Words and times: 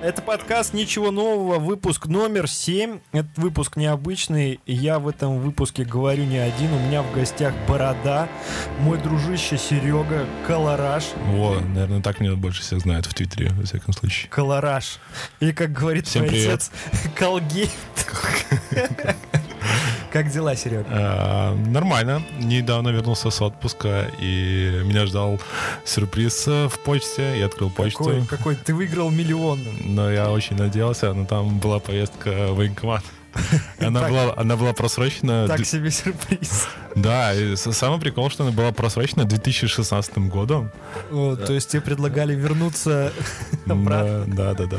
Это 0.00 0.22
подкаст 0.22 0.74
«Ничего 0.74 1.10
нового», 1.10 1.58
выпуск 1.58 2.06
номер 2.06 2.48
7. 2.48 3.00
Этот 3.10 3.36
выпуск 3.36 3.76
необычный. 3.76 4.60
Я 4.64 5.00
в 5.00 5.08
этом 5.08 5.40
выпуске 5.40 5.84
говорю 5.84 6.22
не 6.22 6.38
один. 6.38 6.72
У 6.72 6.78
меня 6.78 7.02
в 7.02 7.12
гостях 7.12 7.52
Борода, 7.66 8.28
мой 8.78 8.98
дружище 8.98 9.58
Серега, 9.58 10.24
Колораж. 10.46 11.02
О, 11.34 11.58
наверное, 11.74 12.00
так 12.00 12.20
меня 12.20 12.36
больше 12.36 12.62
всех 12.62 12.78
знают 12.80 13.06
в 13.06 13.14
Твиттере, 13.14 13.50
во 13.50 13.64
всяком 13.64 13.92
случае. 13.92 14.30
Колораж. 14.30 15.00
Или, 15.40 15.50
как 15.50 15.72
говорит 15.72 16.06
Всем 16.06 16.22
мой 16.22 16.30
привет. 16.30 16.48
отец, 16.52 16.70
Колгейт. 17.16 17.70
Как 20.12 20.30
дела, 20.30 20.56
Серега? 20.56 20.86
А, 20.90 21.54
нормально. 21.54 22.22
Недавно 22.38 22.88
вернулся 22.88 23.30
с 23.30 23.42
отпуска, 23.42 24.10
и 24.18 24.82
меня 24.84 25.06
ждал 25.06 25.38
сюрприз 25.84 26.48
э, 26.48 26.68
в 26.68 26.78
почте. 26.78 27.38
Я 27.38 27.46
открыл 27.46 27.70
почту. 27.70 28.04
Какой, 28.04 28.26
какой? 28.26 28.56
Ты 28.56 28.74
выиграл 28.74 29.10
миллион. 29.10 29.60
Но 29.84 30.10
я 30.10 30.30
очень 30.30 30.56
надеялся, 30.56 31.12
но 31.12 31.26
там 31.26 31.58
была 31.58 31.78
повестка 31.78 32.48
в 32.48 32.56
военкомат. 32.56 33.04
Она 33.80 34.00
Так. 34.00 34.10
была, 34.10 34.34
она 34.36 34.56
была 34.56 34.72
просрочена. 34.72 35.46
Так 35.46 35.64
себе 35.64 35.90
сюрприз. 35.90 36.68
Да, 36.96 37.32
и 37.32 37.54
самый 37.54 38.00
прикол, 38.00 38.28
что 38.28 38.42
она 38.42 38.50
была 38.52 38.72
просрочена 38.72 39.24
2016 39.24 40.18
годом. 40.18 40.72
О, 41.12 41.36
То 41.36 41.52
есть 41.52 41.70
тебе 41.70 41.80
предлагали 41.80 42.34
вернуться 42.34 43.12
обратно. 43.66 44.24
Да, 44.26 44.54
да, 44.54 44.66
да. 44.66 44.76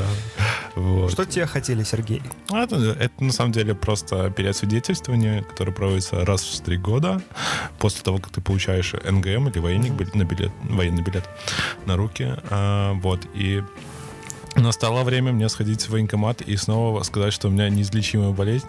Вот. 0.74 1.12
Что 1.12 1.24
тебе 1.24 1.46
хотели, 1.46 1.82
Сергей? 1.82 2.20
А 2.50 2.64
Это, 2.64 2.76
это 2.76 3.24
на 3.24 3.32
самом 3.32 3.52
деле 3.52 3.74
просто 3.74 4.28
переосвидетельствование, 4.30 5.42
которое 5.44 5.72
проводится 5.72 6.22
раз 6.26 6.42
в 6.42 6.60
три 6.60 6.76
года 6.76 7.22
после 7.78 8.02
того, 8.02 8.18
как 8.18 8.32
ты 8.32 8.42
получаешь 8.42 8.92
НГМ 8.92 9.48
или 9.48 9.58
военник 9.58 10.14
на 10.14 10.24
билет, 10.24 10.52
военный 10.64 11.02
билет 11.02 11.24
на 11.86 11.96
руки. 11.96 12.34
А, 12.50 12.92
вот. 12.94 13.20
И 13.34 13.62
настало 14.56 15.04
время 15.04 15.32
мне 15.32 15.48
сходить 15.48 15.82
в 15.82 15.90
военкомат 15.90 16.42
и 16.42 16.56
снова 16.56 17.02
сказать, 17.02 17.32
что 17.32 17.48
у 17.48 17.50
меня 17.50 17.68
неизлечимая 17.68 18.30
болезнь. 18.30 18.66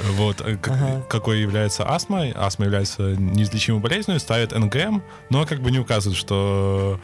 Вот, 0.00 0.40
э, 0.40 0.56
к- 0.56 0.68
Ага. 0.68 1.02
какой 1.08 1.40
является 1.40 1.88
астма. 1.88 2.26
Астма 2.34 2.64
является 2.66 3.02
неизлечимой 3.16 3.80
болезнью, 3.80 4.18
ставят 4.20 4.52
НГМ, 4.52 5.02
но 5.30 5.46
как 5.46 5.60
бы 5.60 5.70
не 5.70 5.78
указывают, 5.78 6.18
что 6.18 6.98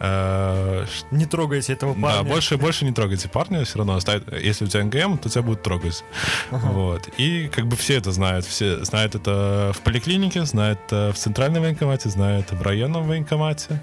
э, 0.00 0.84
Не 1.10 1.26
трогайте 1.26 1.72
этого 1.72 1.94
да, 1.94 2.00
парня. 2.00 2.22
больше, 2.22 2.56
больше 2.56 2.84
не 2.84 2.92
трогайте 2.92 3.28
парня, 3.28 3.64
все 3.64 3.78
равно 3.78 3.94
оставят. 3.96 4.32
Если 4.32 4.64
у 4.64 4.68
тебя 4.68 4.84
НГМ, 4.84 5.18
то 5.18 5.28
тебя 5.28 5.42
будут 5.42 5.62
трогать. 5.62 6.04
Вот. 6.50 7.08
И 7.18 7.48
как 7.48 7.66
бы 7.66 7.76
все 7.76 7.94
это 7.96 8.12
знают. 8.12 8.46
Все 8.46 8.84
знают 8.84 9.14
это 9.14 9.72
в 9.74 9.80
поликлинике, 9.82 10.44
знают 10.44 10.78
это 10.86 11.12
в 11.14 11.18
центральном 11.18 11.62
военкомате, 11.62 12.08
знают 12.08 12.50
в 12.52 12.62
районном 12.62 13.08
военкомате. 13.08 13.80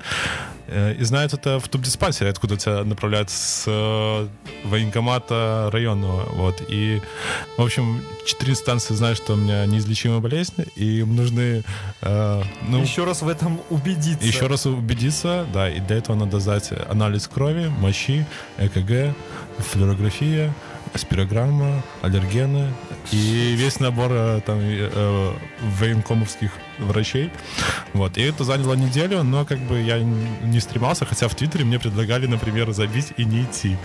э, 0.68 0.96
И 1.00 1.04
знают 1.04 1.34
это 1.34 1.60
в 1.60 1.68
тубдиспансере, 1.68 2.30
откуда 2.32 2.58
тебя 2.58 2.84
направляют 2.84 3.30
с 3.30 3.66
э, 3.68 4.28
военкомата 4.64 5.70
районного. 5.72 6.24
Вот. 6.34 6.62
И, 6.68 7.02
в 7.58 7.62
общем, 7.62 8.02
четыре 8.46 8.54
инстанции 8.60 8.94
знают, 8.94 9.18
что 9.18 9.34
у 9.34 9.38
меня 9.38 9.66
неизлечимая 9.66 10.20
болезнь, 10.20 10.54
и 10.76 11.00
им 11.00 11.16
нужны... 11.16 11.64
э, 12.02 12.44
ну, 12.70 12.82
Еще 12.82 13.04
раз 13.04 13.24
в 13.24 13.28
этом 13.28 13.60
убедиться. 13.72 14.26
еще 14.26 14.46
раз 14.46 14.68
убедиться, 14.68 15.48
да, 15.52 15.68
и 15.70 15.80
для 15.80 15.98
этого 15.98 16.16
надо 16.16 16.40
сдать 16.40 16.70
анализ 16.88 17.28
крови, 17.28 17.68
мочи, 17.80 18.24
ЭКГ, 18.60 19.16
флюорография, 19.58 20.54
спирограмма, 20.94 21.82
аллергены 22.04 22.72
и 23.12 23.56
весь 23.56 23.80
набор 23.80 24.10
э, 24.12 24.42
там 24.46 24.60
э, 24.62 25.34
военкомовских 25.80 26.52
врачей. 26.80 27.32
Вот. 27.94 28.18
И 28.18 28.22
это 28.22 28.44
заняло 28.44 28.74
неделю, 28.74 29.24
но 29.24 29.46
как 29.46 29.60
бы 29.60 29.82
я 29.82 30.00
не 30.00 30.60
стремался, 30.60 31.06
хотя 31.06 31.28
в 31.30 31.36
Твиттере 31.36 31.64
мне 31.64 31.80
предлагали, 31.80 32.28
например, 32.28 32.72
забить 32.74 33.14
и 33.18 33.24
не 33.24 33.44
идти. 33.44 33.78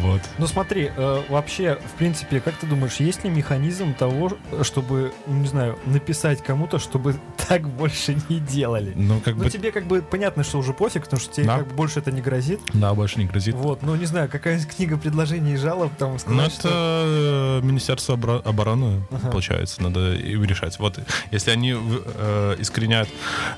Вот. 0.00 0.20
Ну 0.38 0.46
смотри, 0.46 0.90
э, 0.94 1.22
вообще, 1.28 1.78
в 1.94 1.96
принципе, 1.98 2.40
как 2.40 2.54
ты 2.56 2.66
думаешь, 2.66 2.96
есть 2.96 3.24
ли 3.24 3.30
механизм 3.30 3.94
того, 3.94 4.32
чтобы, 4.62 5.12
ну, 5.26 5.34
не 5.40 5.46
знаю, 5.48 5.78
написать 5.86 6.42
кому-то, 6.42 6.78
чтобы 6.78 7.16
так 7.48 7.66
больше 7.68 8.16
не 8.28 8.38
делали? 8.40 8.92
Ну, 8.94 9.20
как 9.20 9.36
Ну, 9.36 9.44
бы... 9.44 9.50
тебе 9.50 9.72
как 9.72 9.86
бы 9.86 10.02
понятно, 10.02 10.44
что 10.44 10.58
уже 10.58 10.72
пофиг, 10.74 11.04
потому 11.04 11.20
что 11.20 11.32
тебе 11.32 11.46
Да. 11.46 11.58
как 11.58 11.68
бы 11.68 11.74
больше 11.74 12.00
это 12.00 12.12
не 12.12 12.20
грозит. 12.20 12.60
Да, 12.74 12.92
больше 12.94 13.18
не 13.18 13.24
грозит. 13.24 13.54
Вот, 13.54 13.82
ну, 13.82 13.94
не 13.96 14.06
знаю, 14.06 14.28
какая-нибудь 14.28 14.68
книга 14.76 14.98
предложений 14.98 15.54
и 15.54 15.56
жалоб, 15.56 15.92
там, 15.96 16.18
сказать, 16.18 16.36
Ну, 16.38 16.42
это 16.44 16.54
что... 16.54 16.68
э, 16.72 17.60
Министерство 17.66 18.14
обра- 18.16 18.42
обороны, 18.56 19.02
Ага. 19.10 19.30
получается, 19.30 19.82
надо 19.82 20.14
им 20.14 20.44
решать. 20.44 20.78
Вот, 20.78 20.98
если 21.30 21.50
они 21.50 21.74
э, 21.76 22.56
искоренят 22.58 23.08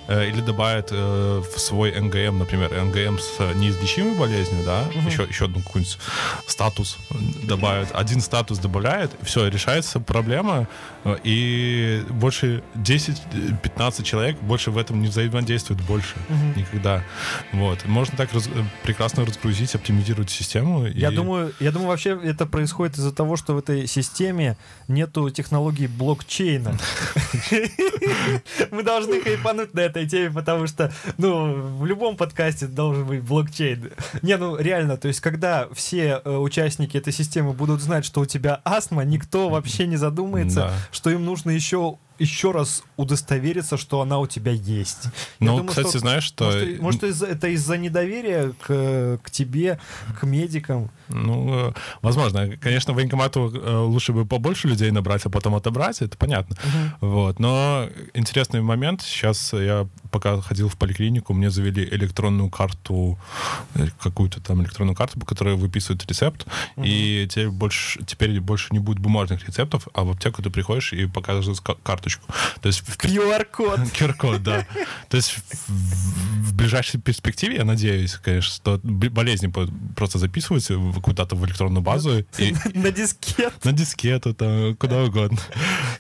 э, 0.09 0.29
или 0.29 0.41
добавят 0.41 0.89
э, 0.91 1.43
в 1.55 1.59
свой 1.59 1.93
НГМ, 1.93 2.39
например, 2.39 2.71
НГМ 2.73 3.19
с 3.19 3.39
неизлечимой 3.55 4.15
болезнью, 4.17 4.65
да, 4.65 4.85
Мгм. 4.95 5.07
еще, 5.07 5.23
еще 5.25 5.45
одну 5.45 5.61
какую-нибудь 5.63 5.99
статус 6.47 6.99
добавят, 7.45 7.89
один 7.95 8.21
статус 8.21 8.59
добавляет, 8.59 9.11
все, 9.23 9.49
решается 9.49 10.01
проблема, 10.01 10.67
э, 11.05 11.17
и 11.25 12.03
больше 12.11 12.63
10-15 12.75 14.03
человек 14.05 14.37
больше 14.41 14.71
в 14.71 14.79
этом 14.79 15.01
не 15.01 15.09
взаимодействуют 15.09 15.83
больше 15.83 16.17
Мгм. 16.29 16.55
никогда. 16.57 17.03
Вот. 17.53 17.85
Можно 17.87 18.17
так 18.17 18.33
раз- 18.35 18.49
э, 18.49 18.63
прекрасно 18.83 19.25
разгрузить, 19.25 19.75
оптимизировать 19.75 20.31
систему. 20.31 20.87
Я 20.87 21.11
и- 21.11 21.15
думаю, 21.15 21.53
я 21.61 21.71
думаю, 21.71 21.89
вообще 21.89 22.19
это 22.25 22.47
происходит 22.47 22.97
из-за 22.99 23.13
того, 23.13 23.37
что 23.37 23.55
в 23.55 23.59
этой 23.59 23.87
системе 23.87 24.57
нету 24.89 25.31
технологии 25.31 25.87
блокчейна. 25.87 26.77
Мы 28.71 28.83
должны 28.83 29.21
хайпануть 29.21 29.75
на 29.75 29.81
этой 29.81 30.09
теме, 30.09 30.31
потому 30.31 30.67
что, 30.67 30.93
ну, 31.19 31.77
в 31.77 31.87
любом 31.87 32.17
подкасте 32.17 32.67
должен 32.67 33.07
быть 33.07 33.23
блокчейн. 33.23 33.91
Не, 34.23 34.37
ну, 34.37 34.57
реально, 34.57 34.97
то 34.97 35.09
есть, 35.09 35.21
когда 35.21 35.69
все 35.73 36.21
э, 36.25 36.37
участники 36.37 36.97
этой 36.97 37.13
системы 37.13 37.53
будут 37.53 37.81
знать, 37.81 38.05
что 38.05 38.21
у 38.23 38.27
тебя 38.27 38.61
астма, 38.65 39.05
никто 39.05 39.49
вообще 39.49 39.87
не 39.87 39.97
задумается, 39.97 40.73
что 40.91 41.11
им 41.11 41.25
нужно 41.25 41.51
еще 41.51 41.99
еще 42.19 42.51
раз 42.51 42.83
удостовериться, 42.97 43.77
что 43.77 44.01
она 44.01 44.19
у 44.19 44.27
тебя 44.27 44.53
есть. 44.53 45.05
Ну, 45.41 45.53
думаю, 45.59 45.69
кстати, 45.69 45.89
что- 45.89 45.99
знаешь, 45.99 46.25
что... 46.25 46.45
Может, 46.45 46.81
может, 46.81 47.05
из- 47.05 47.23
это 47.23 47.49
из-за 47.49 47.79
недоверия 47.79 48.53
к, 48.67 49.19
к 49.23 49.31
тебе, 49.31 49.79
к 50.21 50.25
медикам. 50.25 50.91
Ну, 51.09 51.69
э, 51.69 51.73
возможно. 52.03 52.57
Конечно, 52.61 52.93
военкомату 52.93 53.51
э, 53.55 53.77
лучше 53.79 54.13
бы 54.13 54.27
побольше 54.27 54.69
людей 54.69 54.91
набрать, 54.91 55.25
а 55.27 55.31
потом 55.31 55.55
отобрать, 55.55 56.03
это 56.03 56.17
понятно. 56.19 56.57
Вот. 57.01 57.39
Но 57.39 57.89
интересный 58.15 58.61
момент. 58.61 59.03
Сейчас 59.03 59.53
я 59.53 59.87
пока 60.11 60.41
ходил 60.41 60.69
в 60.69 60.77
поликлинику, 60.77 61.35
мне 61.35 61.51
завели 61.51 61.85
электронную 61.85 62.51
карту, 62.51 63.19
э, 63.75 63.87
какую-то 64.01 64.41
там 64.41 64.63
электронную 64.63 64.97
карту, 64.97 65.19
по 65.21 65.27
которой 65.27 65.55
выписывают 65.57 66.05
рецепт, 66.07 66.47
и 66.77 67.27
теперь 67.31 67.49
больше, 67.51 68.05
теперь 68.05 68.41
больше 68.41 68.69
не 68.71 68.79
будет 68.79 68.99
бумажных 68.99 69.47
рецептов, 69.47 69.89
а 69.95 70.05
в 70.05 70.11
аптеку 70.11 70.43
ты 70.43 70.51
приходишь 70.51 70.93
и 70.93 71.07
показываешь 71.07 71.61
ка- 71.61 71.77
карточку. 71.83 72.27
То 72.61 72.69
есть 72.69 72.83
QR-код. 72.83 73.81
QR-код, 73.81 74.43
да. 74.43 74.67
То 75.09 75.17
есть 75.17 75.37
в, 75.69 76.55
ближайшей 76.55 77.01
перспективе, 77.01 77.57
я 77.57 77.65
надеюсь, 77.65 78.15
конечно, 78.15 78.51
что 78.53 78.81
болезни 78.83 79.53
просто 79.95 80.19
записываются 80.19 80.75
куда-то 81.03 81.37
в 81.37 81.45
электронную 81.47 81.83
базу 81.83 82.25
На 82.75 82.91
дискет. 82.91 83.65
на 83.65 83.73
дискету, 83.73 84.35
там, 84.35 84.75
куда 84.77 85.05
угодно. 85.05 85.39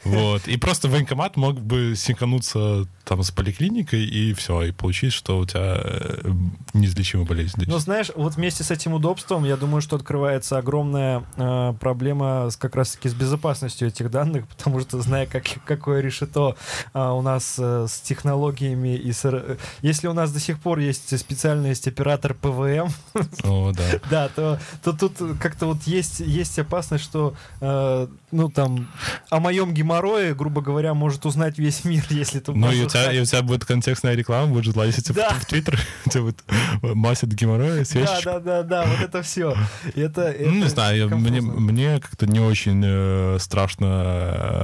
Вот. 0.08 0.48
И 0.48 0.56
просто 0.56 0.88
военкомат 0.88 1.36
мог 1.36 1.60
бы 1.60 1.94
синкануться 1.96 2.86
там 3.04 3.22
с 3.22 3.30
поликлиникой 3.30 4.04
и 4.04 4.34
все, 4.34 4.62
и 4.62 4.72
получить, 4.72 5.12
что 5.12 5.38
у 5.38 5.46
тебя 5.46 5.80
э, 5.82 6.30
неизлечимая 6.74 7.26
болезнь. 7.26 7.62
Но 7.66 7.78
знаешь, 7.78 8.10
вот 8.14 8.34
вместе 8.36 8.64
с 8.64 8.70
этим 8.70 8.92
удобством, 8.92 9.44
я 9.44 9.56
думаю, 9.56 9.80
что 9.80 9.96
открывается 9.96 10.58
огромная 10.58 11.24
э, 11.36 11.74
проблема 11.80 12.50
с, 12.50 12.56
как 12.56 12.76
раз-таки 12.76 13.08
с 13.08 13.14
безопасностью 13.14 13.88
этих 13.88 14.10
данных, 14.10 14.46
потому 14.56 14.80
что, 14.80 15.00
зная, 15.00 15.26
как, 15.26 15.44
какое 15.64 16.00
решето 16.00 16.56
а, 16.92 17.12
у 17.14 17.22
нас 17.22 17.56
э, 17.58 17.86
с 17.88 18.00
технологиями 18.00 18.94
и 18.96 19.12
с... 19.12 19.24
р- 19.24 19.58
Если 19.80 20.06
у 20.06 20.12
нас 20.12 20.30
до 20.32 20.40
сих 20.40 20.60
пор 20.60 20.78
есть 20.78 21.18
специальность 21.18 21.88
оператор 21.88 22.34
ПВМ, 22.34 22.90
О, 23.44 23.72
да. 23.72 23.84
да, 24.10 24.28
то, 24.28 24.60
то 24.82 24.92
тут 24.92 25.14
как-то 25.40 25.66
вот 25.66 25.82
есть, 25.84 26.20
есть 26.20 26.58
опасность, 26.58 27.04
что, 27.04 27.34
э, 27.60 28.06
ну, 28.30 28.50
там, 28.50 28.88
о 29.30 29.40
моем 29.40 29.72
геморрое, 29.72 29.97
грубо 30.34 30.60
говоря, 30.60 30.94
может 30.94 31.26
узнать 31.26 31.58
весь 31.58 31.84
мир, 31.84 32.04
если 32.10 32.38
ты 32.40 32.52
Ну, 32.52 32.70
и 32.70 32.84
у, 32.84 32.88
тебя, 32.88 33.12
и 33.12 33.20
у 33.20 33.24
тебя 33.24 33.42
будет 33.42 33.64
контекстная 33.64 34.14
реклама, 34.14 34.52
будет 34.52 34.76
лазить 34.76 35.12
Да. 35.12 35.30
в, 35.30 35.44
Твиттер, 35.46 35.78
тебя 36.10 36.22
будет 36.22 36.42
масит 36.82 37.32
геморроя, 37.34 37.78
Да, 37.78 37.84
свечечка. 37.84 38.24
да, 38.24 38.40
да, 38.40 38.62
да, 38.62 38.86
вот 38.86 39.00
это 39.00 39.22
все. 39.22 39.54
Это, 39.94 40.34
Ну, 40.38 40.50
не 40.52 40.60
это 40.60 40.68
знаю, 40.70 41.08
мне, 41.18 41.40
мне 41.40 42.00
как-то 42.00 42.26
не 42.26 42.40
очень 42.40 42.82
э, 42.84 43.36
страшно 43.40 43.86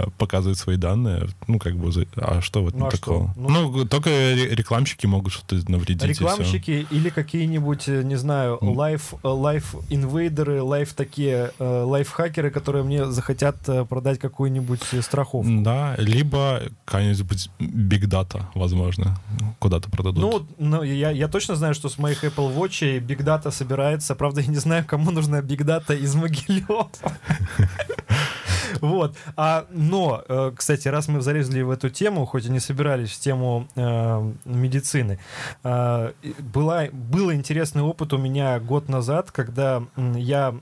э, 0.06 0.10
показывать 0.18 0.58
свои 0.58 0.76
данные. 0.76 1.28
Ну, 1.46 1.58
как 1.58 1.76
бы, 1.76 1.90
а 2.16 2.40
что 2.40 2.62
в 2.64 2.68
этом 2.68 2.80
Ну, 2.80 2.86
а 2.86 2.90
что? 2.90 2.98
такого? 2.98 3.34
Ну- 3.36 3.48
Ну, 3.48 3.84
только 3.86 4.10
ре- 4.10 4.54
рекламщики 4.54 5.06
могут 5.06 5.32
что-то 5.32 5.56
навредить. 5.70 6.02
Рекламщики 6.04 6.86
или 6.90 7.08
какие-нибудь, 7.10 7.88
э, 7.88 8.02
не 8.02 8.16
знаю, 8.16 8.58
лайф, 8.60 9.14
лайф 9.22 9.74
инвейдеры, 9.90 10.62
лайф 10.62 10.92
такие, 10.94 11.50
э, 11.58 11.82
лайфхакеры, 11.82 12.50
которые 12.50 12.84
мне 12.84 13.06
захотят 13.10 13.56
э, 13.68 13.84
продать 13.84 14.18
какую-нибудь 14.18 14.80
страховку. 15.14 15.50
Да, 15.62 15.94
либо 15.98 16.62
какая-нибудь 16.84 17.50
big 17.58 18.04
data, 18.06 18.42
возможно, 18.54 19.16
куда-то 19.58 19.90
продадут. 19.90 20.22
Ну, 20.22 20.46
ну 20.58 20.82
я, 20.82 21.10
я 21.10 21.28
точно 21.28 21.54
знаю, 21.56 21.74
что 21.74 21.88
с 21.88 21.98
моих 21.98 22.24
Apple 22.24 22.54
Watch 22.54 23.00
big 23.00 23.18
data 23.18 23.50
собирается. 23.50 24.14
Правда, 24.14 24.40
я 24.40 24.48
не 24.48 24.56
знаю, 24.56 24.84
кому 24.86 25.10
нужна 25.10 25.40
big 25.40 25.64
data 25.64 25.96
из 25.96 26.14
Могилева. 26.14 26.88
Вот. 28.80 29.16
А, 29.36 29.66
но, 29.70 30.22
э, 30.28 30.52
кстати, 30.54 30.88
раз 30.88 31.08
мы 31.08 31.20
залезли 31.20 31.62
в 31.62 31.70
эту 31.70 31.90
тему, 31.90 32.26
хоть 32.26 32.46
и 32.46 32.50
не 32.50 32.60
собирались 32.60 33.10
в 33.10 33.20
тему 33.20 33.68
э, 33.76 34.32
медицины, 34.44 35.18
э, 35.62 36.12
была, 36.38 36.86
был 36.92 37.32
интересный 37.32 37.82
опыт 37.82 38.12
у 38.12 38.18
меня 38.18 38.58
год 38.60 38.88
назад, 38.88 39.30
когда 39.30 39.82
я 39.96 40.54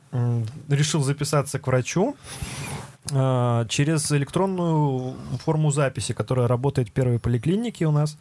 решил 0.69 1.03
записаться 1.03 1.59
к 1.59 1.67
врачу 1.67 2.17
через 3.09 4.13
электронную 4.13 5.17
форму 5.45 5.71
записи, 5.71 6.15
которая 6.15 6.47
работает 6.49 6.89
в 6.89 6.93
первой 6.93 7.19
поликлинике 7.19 7.87
у 7.87 7.91
нас. 7.91 8.17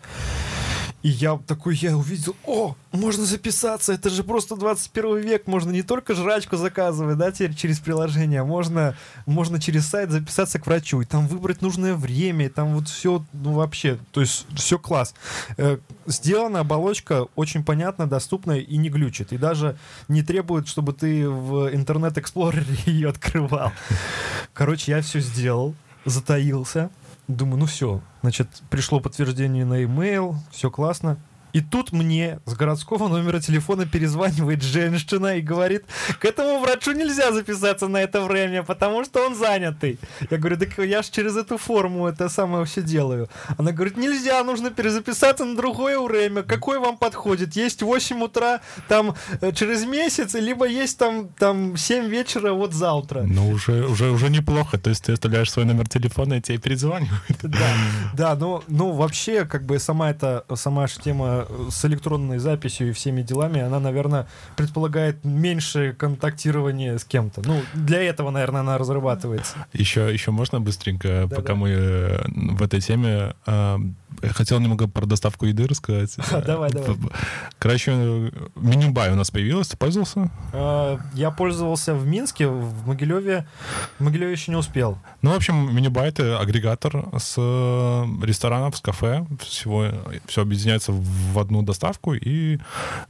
И 1.03 1.09
я 1.09 1.39
такой, 1.47 1.75
я 1.75 1.97
увидел, 1.97 2.35
о, 2.45 2.75
можно 2.91 3.25
записаться, 3.25 3.93
это 3.93 4.09
же 4.09 4.23
просто 4.23 4.55
21 4.55 5.17
век, 5.17 5.47
можно 5.47 5.71
не 5.71 5.81
только 5.81 6.13
жрачку 6.13 6.57
заказывать, 6.57 7.17
да, 7.17 7.31
теперь 7.31 7.55
через 7.55 7.79
приложение, 7.79 8.43
можно, 8.43 8.95
можно 9.25 9.59
через 9.59 9.87
сайт 9.87 10.11
записаться 10.11 10.59
к 10.59 10.67
врачу, 10.67 11.01
и 11.01 11.05
там 11.05 11.27
выбрать 11.27 11.61
нужное 11.61 11.95
время, 11.95 12.45
и 12.45 12.49
там 12.49 12.75
вот 12.75 12.87
все, 12.87 13.25
ну 13.33 13.53
вообще, 13.53 13.97
то 14.11 14.21
есть 14.21 14.45
все 14.55 14.77
класс. 14.77 15.15
Э, 15.57 15.77
сделана 16.05 16.59
оболочка 16.59 17.25
очень 17.35 17.63
понятно, 17.63 18.05
доступная 18.05 18.59
и 18.59 18.77
не 18.77 18.89
глючит, 18.89 19.33
и 19.33 19.37
даже 19.37 19.77
не 20.07 20.21
требует, 20.21 20.67
чтобы 20.67 20.93
ты 20.93 21.27
в 21.27 21.73
Internet 21.73 22.21
Explorer 22.21 22.69
е 22.69 22.75
ее 22.85 23.09
открывал. 23.09 23.71
Короче, 24.53 24.91
я 24.91 25.01
все 25.01 25.19
сделал, 25.19 25.73
затаился, 26.05 26.89
Думаю, 27.31 27.59
ну 27.59 27.65
все, 27.65 28.01
значит, 28.23 28.47
пришло 28.69 28.99
подтверждение 28.99 29.63
на 29.63 29.75
e-mail, 29.75 30.35
все 30.51 30.69
классно. 30.69 31.17
И 31.53 31.61
тут 31.61 31.91
мне 31.91 32.39
с 32.45 32.53
городского 32.53 33.07
номера 33.07 33.39
телефона 33.39 33.85
перезванивает 33.85 34.63
женщина 34.63 35.37
и 35.37 35.41
говорит, 35.41 35.83
к 36.19 36.25
этому 36.25 36.59
врачу 36.59 36.91
нельзя 36.91 37.31
записаться 37.31 37.87
на 37.87 37.97
это 37.97 38.21
время, 38.21 38.63
потому 38.63 39.03
что 39.03 39.25
он 39.25 39.35
занятый. 39.35 39.99
Я 40.29 40.37
говорю, 40.37 40.57
так 40.57 40.77
я 40.79 41.01
же 41.01 41.11
через 41.11 41.35
эту 41.35 41.57
форму 41.57 42.07
это 42.07 42.29
самое 42.29 42.65
все 42.65 42.81
делаю. 42.81 43.29
Она 43.57 43.71
говорит, 43.71 43.97
нельзя, 43.97 44.43
нужно 44.43 44.71
перезаписаться 44.71 45.45
на 45.45 45.55
другое 45.55 45.99
время. 45.99 46.43
Какой 46.43 46.79
вам 46.79 46.97
подходит? 46.97 47.55
Есть 47.55 47.81
8 47.81 48.21
утра 48.23 48.61
там 48.87 49.15
э, 49.41 49.51
через 49.51 49.85
месяц, 49.85 50.33
либо 50.33 50.67
есть 50.67 50.97
там, 50.97 51.29
там 51.37 51.77
7 51.77 52.07
вечера 52.07 52.53
вот 52.53 52.73
завтра. 52.73 53.23
Ну, 53.23 53.49
уже, 53.49 53.85
уже, 53.85 54.11
уже 54.11 54.29
неплохо. 54.29 54.77
То 54.77 54.89
есть 54.89 55.05
ты 55.05 55.13
оставляешь 55.13 55.51
свой 55.51 55.65
номер 55.65 55.87
телефона, 55.87 56.35
и 56.35 56.41
тебе 56.41 56.57
перезванивают. 56.57 57.21
Да, 57.41 57.75
да, 58.13 58.35
ну, 58.35 58.63
ну 58.67 58.91
вообще, 58.91 59.45
как 59.45 59.65
бы 59.65 59.79
сама 59.79 60.11
эта, 60.11 60.45
сама 60.55 60.87
тема 60.87 61.40
с 61.69 61.85
электронной 61.85 62.39
записью 62.39 62.89
и 62.89 62.91
всеми 62.91 63.21
делами, 63.21 63.61
она, 63.61 63.79
наверное, 63.79 64.27
предполагает 64.55 65.23
меньше 65.23 65.95
контактирования 65.97 66.97
с 66.97 67.03
кем-то. 67.03 67.41
Ну, 67.45 67.61
для 67.73 68.01
этого, 68.01 68.31
наверное, 68.31 68.61
она 68.61 68.77
разрабатывается. 68.77 69.55
Еще, 69.73 70.13
еще 70.13 70.31
можно 70.31 70.59
быстренько, 70.59 71.27
да, 71.29 71.35
пока 71.35 71.53
да. 71.53 71.55
мы 71.55 71.69
э, 71.69 72.23
в 72.27 72.61
этой 72.61 72.81
теме 72.81 73.33
хотел 74.29 74.59
немного 74.59 74.87
про 74.87 75.05
доставку 75.05 75.45
еды 75.45 75.67
рассказать. 75.67 76.15
Давай, 76.45 76.71
давай. 76.71 76.97
Короче, 77.59 77.91
меню 78.55 78.91
бай 78.91 79.11
у 79.11 79.15
нас 79.15 79.31
появилось, 79.31 79.67
ты 79.67 79.77
пользовался? 79.77 80.31
А, 80.53 80.99
я 81.13 81.31
пользовался 81.31 81.93
в 81.93 82.05
Минске, 82.05 82.47
в 82.47 82.87
Могилеве. 82.87 83.47
В 83.99 84.03
Могилеве 84.03 84.31
еще 84.31 84.51
не 84.51 84.57
успел. 84.57 84.97
Ну, 85.21 85.31
в 85.31 85.35
общем, 85.35 85.75
меню 85.75 85.91
бай— 85.91 86.09
это 86.09 86.39
агрегатор 86.39 87.05
с 87.17 87.35
э, 87.37 88.05
ресторанов, 88.23 88.77
с 88.77 88.81
кафе. 88.81 89.25
Всего, 89.41 89.87
все 90.27 90.41
объединяется 90.41 90.91
в 90.91 91.39
одну 91.39 91.61
доставку, 91.61 92.13
и 92.13 92.59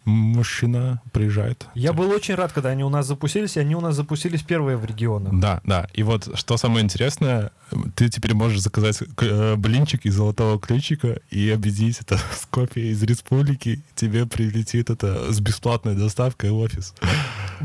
мужчина 0.06 1.02
приезжает. 1.12 1.68
Я 1.75 1.94
был 1.94 2.10
очень 2.12 2.36
рад, 2.36 2.52
когда 2.52 2.69
они 2.69 2.84
у 2.84 2.90
нас 2.90 3.08
запустились, 3.08 3.58
и 3.58 3.60
они 3.60 3.75
у 3.75 3.81
нас 3.81 3.96
запустились 3.96 4.42
первые 4.42 4.78
в 4.78 4.86
регионах. 4.86 5.34
Да, 5.40 5.62
да. 5.63 5.88
И 5.94 6.04
вот 6.04 6.30
что 6.38 6.58
самое 6.58 6.84
интересное, 6.84 7.52
ты 7.96 8.10
теперь 8.10 8.34
можешь 8.34 8.62
заказать 8.62 9.02
э, 9.18 9.56
блинчик 9.56 10.06
из 10.06 10.16
золотого 10.16 10.60
ключика 10.60 11.00
и 11.30 11.50
объединить 11.50 12.00
это 12.00 12.18
с 12.39 12.45
копией 12.50 12.92
из 12.92 13.03
республики. 13.03 13.81
Тебе 13.95 14.25
прилетит 14.25 14.89
это 14.89 15.31
с 15.31 15.39
бесплатной 15.39 15.95
доставкой 15.95 16.51
в 16.51 16.57
офис. 16.57 16.94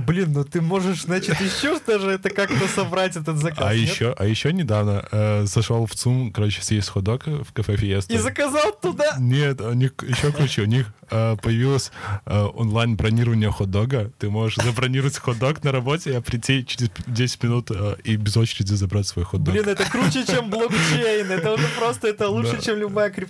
Блин, 0.07 0.33
ну 0.33 0.45
ты 0.45 0.61
можешь, 0.61 1.03
значит, 1.03 1.41
еще 1.41 1.79
даже 1.87 2.11
это 2.11 2.31
как-то 2.31 2.69
собрать 2.69 3.17
этот 3.17 3.39
заказ. 3.39 3.65
А 3.67 3.75
нет? 3.75 3.89
еще, 3.89 4.15
а 4.17 4.27
еще 4.27 4.53
недавно 4.53 5.07
э, 5.11 5.45
зашел 5.47 5.87
в 5.87 5.95
ЦУМ, 5.95 6.33
короче, 6.33 6.63
съесть 6.63 6.89
ходок 6.89 7.27
в 7.27 7.53
кафе 7.53 7.77
Фиеста. 7.77 8.13
И 8.13 8.19
заказал 8.19 8.73
туда? 8.73 9.17
Нет, 9.19 9.61
у 9.61 9.73
них 9.73 9.95
еще 10.07 10.33
круче. 10.33 10.63
У 10.63 10.67
них 10.67 10.93
э, 11.11 11.37
появилось 11.43 11.93
э, 12.27 12.43
онлайн 12.55 12.97
бронирование 12.97 13.51
хот-дога. 13.51 14.13
Ты 14.19 14.29
можешь 14.29 14.57
забронировать 14.63 15.19
хот-дог 15.19 15.65
на 15.65 15.73
работе 15.73 16.17
и 16.17 16.21
прийти 16.21 16.67
через 16.67 16.91
10 17.07 17.43
минут 17.43 17.71
э, 17.71 17.97
и 18.05 18.17
без 18.17 18.37
очереди 18.37 18.75
забрать 18.75 19.07
свой 19.07 19.25
хот-дог. 19.25 19.55
Блин, 19.55 19.69
это 19.69 19.85
круче, 19.85 20.27
чем 20.27 20.51
блокчейн. 20.51 21.31
Это 21.31 21.53
уже 21.55 21.69
просто 21.79 22.09
это 22.09 22.29
лучше, 22.29 22.63
чем 22.63 22.79
любая 22.79 23.11
криптовалюта. 23.11 23.26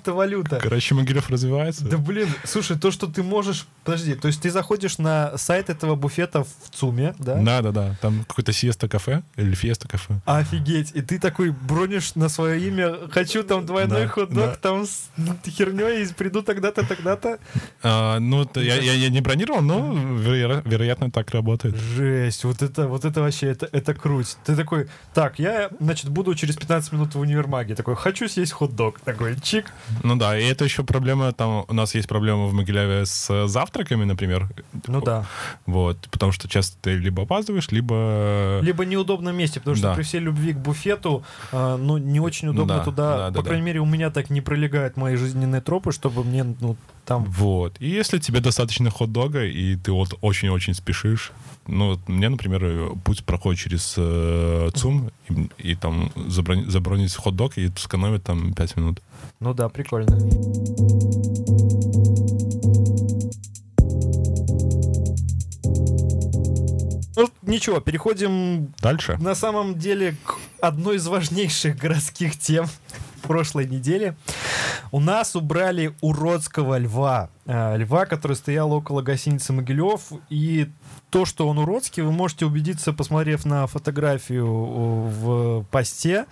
Короче, 0.60 0.94
Могилев 0.94 1.30
развивается. 1.30 1.84
Да 1.84 1.98
блин, 1.98 2.28
слушай, 2.44 2.78
то, 2.78 2.90
что 2.90 3.06
ты 3.06 3.22
можешь... 3.22 3.66
Подожди, 3.84 4.14
то 4.14 4.28
есть 4.28 4.40
ты 4.40 4.50
заходишь 4.50 4.98
на 4.98 5.36
сайт 5.38 5.70
этого 5.70 5.94
буфета 5.94 6.44
в 6.44 6.70
ЦУМе, 6.72 7.14
да? 7.18 7.36
Да, 7.36 7.62
да, 7.62 7.70
да. 7.72 7.96
Там 8.00 8.24
какое-то 8.26 8.52
сиеста 8.52 8.88
кафе 8.88 9.22
или 9.36 9.54
фиеста 9.54 9.88
кафе. 9.88 10.20
Офигеть. 10.24 10.92
И 10.94 11.02
ты 11.02 11.18
такой 11.18 11.50
бронишь 11.50 12.14
на 12.14 12.28
свое 12.28 12.60
имя, 12.66 13.08
хочу 13.10 13.42
там 13.42 13.64
двойной 13.66 14.02
да, 14.02 14.08
хот-дог, 14.08 14.34
да. 14.34 14.54
там 14.56 14.86
с 14.86 15.08
херней, 15.46 16.06
приду 16.14 16.42
тогда-то, 16.42 16.86
тогда-то. 16.86 17.38
А, 17.82 18.18
ну, 18.18 18.48
я, 18.54 18.76
я, 18.76 18.92
я 18.92 19.08
не 19.08 19.20
бронировал, 19.20 19.62
но 19.62 19.92
веро- 19.92 20.62
вероятно 20.64 21.10
так 21.10 21.30
работает. 21.30 21.76
Жесть, 21.76 22.44
вот 22.44 22.62
это, 22.62 22.88
вот 22.88 23.04
это 23.04 23.20
вообще, 23.20 23.48
это, 23.48 23.68
это 23.72 23.94
круть. 23.94 24.36
Ты 24.44 24.56
такой, 24.56 24.88
так, 25.14 25.38
я, 25.38 25.70
значит, 25.80 26.10
буду 26.10 26.34
через 26.34 26.56
15 26.56 26.92
минут 26.92 27.14
в 27.14 27.20
универмаге. 27.20 27.74
Такой, 27.74 27.96
хочу 27.96 28.28
съесть 28.28 28.52
хот-дог. 28.52 29.00
Такой, 29.00 29.38
чик. 29.40 29.72
Ну 30.02 30.16
да, 30.16 30.38
и 30.38 30.44
это 30.44 30.64
еще 30.64 30.84
проблема, 30.84 31.32
там, 31.32 31.64
у 31.68 31.74
нас 31.74 31.94
есть 31.94 32.08
проблема 32.08 32.46
в 32.46 32.54
Могилеве 32.54 33.06
с 33.06 33.46
завтраками, 33.46 34.04
например. 34.04 34.48
Ну 34.86 35.00
да. 35.00 35.26
Вот, 35.66 36.08
потому 36.10 36.32
что 36.32 36.48
часто 36.48 36.76
ты 36.80 36.94
либо 36.94 37.22
опаздываешь, 37.22 37.70
либо... 37.70 38.60
Либо 38.62 38.82
в 38.82 38.86
неудобном 38.86 39.36
месте, 39.36 39.60
потому 39.60 39.76
что 39.76 39.88
да. 39.88 39.94
при 39.94 40.02
всей 40.02 40.20
любви 40.20 40.52
к 40.52 40.58
буфету, 40.58 41.24
э, 41.52 41.76
ну, 41.76 41.98
не 41.98 42.20
очень 42.20 42.48
удобно 42.48 42.78
да, 42.78 42.84
туда, 42.84 43.16
да, 43.16 43.30
да, 43.30 43.36
по 43.38 43.42
да, 43.42 43.48
крайней 43.48 43.66
мере, 43.66 43.80
у 43.80 43.86
меня 43.86 44.10
так 44.10 44.30
не 44.30 44.40
пролегают 44.40 44.96
мои 44.96 45.16
жизненные 45.16 45.60
тропы, 45.60 45.92
чтобы 45.92 46.24
мне, 46.24 46.44
ну, 46.60 46.76
там... 47.06 47.24
Вот. 47.24 47.76
И 47.80 47.88
если 47.88 48.18
тебе 48.18 48.40
достаточно 48.40 48.90
хот-дога, 48.90 49.44
и 49.44 49.76
ты 49.76 49.92
вот 49.92 50.18
очень-очень 50.20 50.74
спешишь, 50.74 51.32
ну, 51.66 51.90
вот 51.90 52.08
мне, 52.08 52.28
например, 52.28 52.96
путь 53.04 53.24
проходит 53.24 53.60
через 53.60 53.94
э, 53.96 54.70
ЦУМ, 54.74 55.10
и, 55.28 55.48
и 55.58 55.74
там 55.74 56.12
забронить, 56.28 56.70
забронить 56.70 57.14
хот-дог, 57.14 57.56
и 57.56 57.70
сэкономит 57.76 58.24
там 58.24 58.52
5 58.52 58.76
минут. 58.76 59.00
Ну 59.40 59.54
да, 59.54 59.68
прикольно. 59.68 60.18
Ну, 67.16 67.30
ничего, 67.42 67.80
переходим 67.80 68.74
дальше. 68.80 69.16
На 69.18 69.34
самом 69.34 69.78
деле 69.78 70.16
к 70.24 70.36
одной 70.60 70.96
из 70.96 71.06
важнейших 71.06 71.78
городских 71.78 72.38
тем 72.38 72.66
прошлой 73.26 73.66
недели. 73.66 74.16
У 74.92 75.00
нас 75.00 75.36
убрали 75.36 75.94
уродского 76.00 76.78
льва. 76.78 77.30
Э, 77.46 77.76
льва, 77.76 78.06
который 78.06 78.36
стоял 78.36 78.72
около 78.72 79.02
гостиницы 79.02 79.52
Могилев. 79.52 80.12
И 80.28 80.68
то, 81.10 81.24
что 81.24 81.48
он 81.48 81.58
уродский, 81.58 82.02
вы 82.02 82.10
можете 82.10 82.44
убедиться, 82.44 82.92
посмотрев 82.92 83.44
на 83.44 83.66
фотографию 83.68 84.46
в 84.46 85.64
посте. 85.70 86.26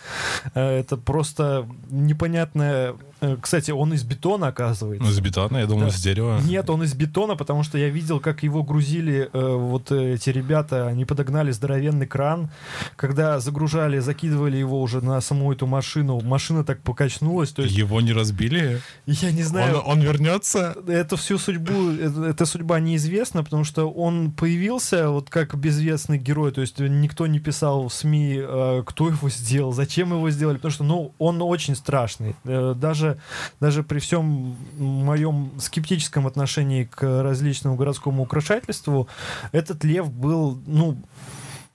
Э, 0.55 0.81
это 0.81 0.97
просто 0.97 1.69
непонятное 1.89 2.95
Э, 3.25 3.37
кстати, 3.41 3.71
он 3.71 3.95
из 3.95 4.03
бетона, 4.05 4.49
оказывается. 4.49 5.09
Из 5.09 5.21
бетона, 5.21 5.59
я 5.59 5.67
думал, 5.67 5.83
да. 5.83 5.89
из 5.89 6.01
дерева. 6.03 6.41
Нет, 6.45 6.69
он 6.69 6.83
из 6.83 6.95
бетона, 6.95 7.37
потому 7.37 7.63
что 7.63 7.79
я 7.79 7.89
видел, 7.89 8.21
как 8.21 8.43
его 8.43 8.63
грузили 8.63 9.31
вот 9.33 9.91
эти 9.93 10.31
ребята, 10.31 10.87
они 10.87 11.05
подогнали 11.05 11.51
здоровенный 11.51 12.07
кран. 12.07 12.51
Когда 12.97 13.41
загружали, 13.41 13.99
закидывали 13.99 14.57
его 14.57 14.81
уже 14.81 15.01
на 15.01 15.21
саму 15.21 15.53
эту 15.53 15.67
машину, 15.67 16.21
машина 16.21 16.65
так 16.65 16.81
покачнулась. 16.81 17.51
То 17.51 17.63
есть... 17.63 17.77
Его 17.77 18.01
не 18.01 18.13
разбили? 18.13 18.81
Я 19.07 19.33
не 19.33 19.43
знаю. 19.43 19.79
Он, 19.79 19.99
он 19.99 20.01
вернется? 20.03 20.77
Это, 21.05 21.17
всю 21.19 21.39
судьбу, 21.39 21.91
эта 21.91 22.47
судьба 22.47 22.81
неизвестна, 22.81 23.45
потому 23.45 23.65
что 23.65 23.91
он 23.91 24.33
появился 24.33 25.11
вот 25.11 25.29
как 25.29 25.55
безвестный 25.55 26.17
герой, 26.17 26.51
то 26.51 26.63
есть 26.63 26.79
никто 26.79 27.27
не 27.27 27.41
писал 27.41 27.89
в 27.89 27.93
СМИ, 27.93 28.39
э, 28.39 28.83
кто 28.87 29.09
его 29.09 29.29
сделал, 29.29 29.73
зачем 29.73 30.13
его 30.13 30.31
сделали, 30.31 30.57
потому 30.57 30.73
что, 30.73 30.85
ну, 30.85 31.13
он 31.19 31.43
очень 31.43 31.75
страшный. 31.77 32.35
Э, 32.45 32.75
даже, 32.75 33.19
даже 33.61 33.83
при 33.83 33.99
всем 33.99 34.57
моем 34.79 35.51
скептическом 35.59 36.27
отношении 36.27 36.85
к 36.85 37.23
различному 37.23 37.77
городскому 37.77 38.23
украшательству, 38.23 39.07
этот 39.53 39.85
лев 39.85 40.11
был, 40.11 40.59
ну, 40.67 40.97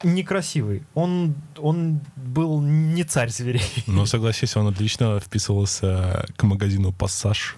некрасивый. 0.03 0.81
Он, 0.95 1.36
он 1.57 2.00
был 2.15 2.62
не 2.62 3.03
царь 3.03 3.29
зверей. 3.29 3.62
Ну, 3.86 4.07
согласись, 4.07 4.55
он 4.57 4.67
отлично 4.67 5.19
вписывался 5.19 6.25
к 6.36 6.43
магазину 6.43 6.91
«Пассаж». 6.91 7.57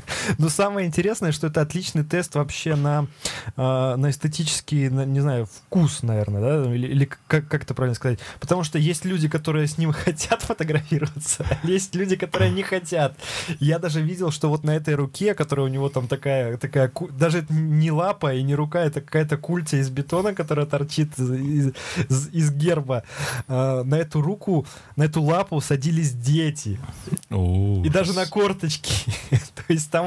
Но 0.37 0.49
самое 0.49 0.87
интересное, 0.87 1.31
что 1.31 1.47
это 1.47 1.61
отличный 1.61 2.03
тест 2.03 2.35
вообще 2.35 2.75
на, 2.75 3.07
э, 3.57 3.95
на 3.95 4.09
эстетический, 4.09 4.89
на, 4.89 5.05
не 5.05 5.19
знаю, 5.19 5.45
вкус, 5.45 6.03
наверное, 6.03 6.41
да, 6.41 6.73
или, 6.73 6.87
или 6.87 7.09
как, 7.27 7.47
как 7.47 7.63
это 7.63 7.73
правильно 7.73 7.95
сказать. 7.95 8.19
Потому 8.39 8.63
что 8.63 8.77
есть 8.77 9.05
люди, 9.05 9.27
которые 9.27 9.67
с 9.67 9.77
ним 9.77 9.91
хотят 9.93 10.41
фотографироваться, 10.41 11.45
а 11.49 11.67
есть 11.67 11.95
люди, 11.95 12.15
которые 12.15 12.51
не 12.51 12.63
хотят. 12.63 13.15
Я 13.59 13.79
даже 13.79 14.01
видел, 14.01 14.31
что 14.31 14.49
вот 14.49 14.63
на 14.63 14.71
этой 14.71 14.95
руке, 14.95 15.33
которая 15.33 15.65
у 15.65 15.69
него 15.69 15.89
там 15.89 16.07
такая, 16.07 16.57
такая 16.57 16.91
даже 17.11 17.45
не 17.49 17.91
лапа 17.91 18.33
и 18.33 18.43
не 18.43 18.55
рука, 18.55 18.81
это 18.81 19.01
какая-то 19.01 19.37
культя 19.37 19.77
из 19.77 19.89
бетона, 19.89 20.33
которая 20.33 20.65
торчит 20.65 21.17
из, 21.17 21.73
из, 22.09 22.27
из 22.29 22.51
герба. 22.51 23.03
Э, 23.47 23.83
на 23.83 23.95
эту 23.95 24.21
руку, 24.21 24.65
на 24.95 25.03
эту 25.03 25.21
лапу 25.21 25.61
садились 25.61 26.11
дети. 26.11 26.79
О, 27.29 27.81
и 27.85 27.89
даже 27.89 28.13
на 28.13 28.25
корточки. 28.25 29.11
То 29.29 29.63
есть 29.73 29.91
там, 29.91 30.00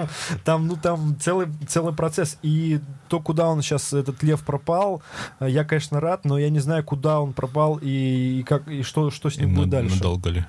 там, 0.44 0.66
ну, 0.66 0.76
там 0.76 1.16
целый, 1.20 1.48
целый 1.68 1.94
процесс. 1.94 2.38
И 2.42 2.80
то, 3.14 3.20
куда 3.20 3.46
он 3.46 3.62
сейчас, 3.62 3.92
этот 3.92 4.24
лев 4.24 4.42
пропал, 4.42 5.00
э, 5.38 5.48
я, 5.48 5.62
конечно, 5.64 6.00
рад, 6.00 6.24
но 6.24 6.36
я 6.36 6.50
не 6.50 6.58
знаю, 6.58 6.82
куда 6.82 7.20
он 7.20 7.32
пропал 7.32 7.78
и, 7.80 8.40
и 8.40 8.42
как, 8.42 8.66
и 8.66 8.82
что, 8.82 9.12
что 9.12 9.30
с 9.30 9.36
ним 9.36 9.52
и 9.52 9.54
будет 9.54 9.66
на, 9.66 9.70
дальше. 9.70 9.94
Надолго 9.94 10.30
ли? 10.30 10.44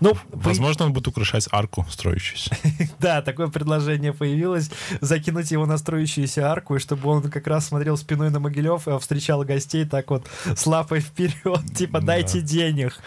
Ну, 0.00 0.14
Возможно, 0.32 0.86
он 0.86 0.92
будет 0.94 1.08
украшать 1.08 1.48
арку 1.50 1.84
строящуюся. 1.90 2.56
да, 2.98 3.20
такое 3.20 3.48
предложение 3.48 4.14
появилось. 4.14 4.70
Закинуть 5.02 5.50
его 5.50 5.66
на 5.66 5.76
строящуюся 5.76 6.50
арку, 6.50 6.76
и 6.76 6.78
чтобы 6.78 7.10
он 7.10 7.22
как 7.30 7.46
раз 7.46 7.66
смотрел 7.66 7.98
спиной 7.98 8.30
на 8.30 8.40
Могилев 8.40 8.88
и 8.88 8.98
встречал 8.98 9.44
гостей 9.44 9.84
так 9.84 10.10
вот 10.10 10.26
с 10.56 10.66
лапой 10.66 11.00
вперед, 11.00 11.60
типа 11.76 12.00
дайте 12.00 12.40
денег. 12.40 12.98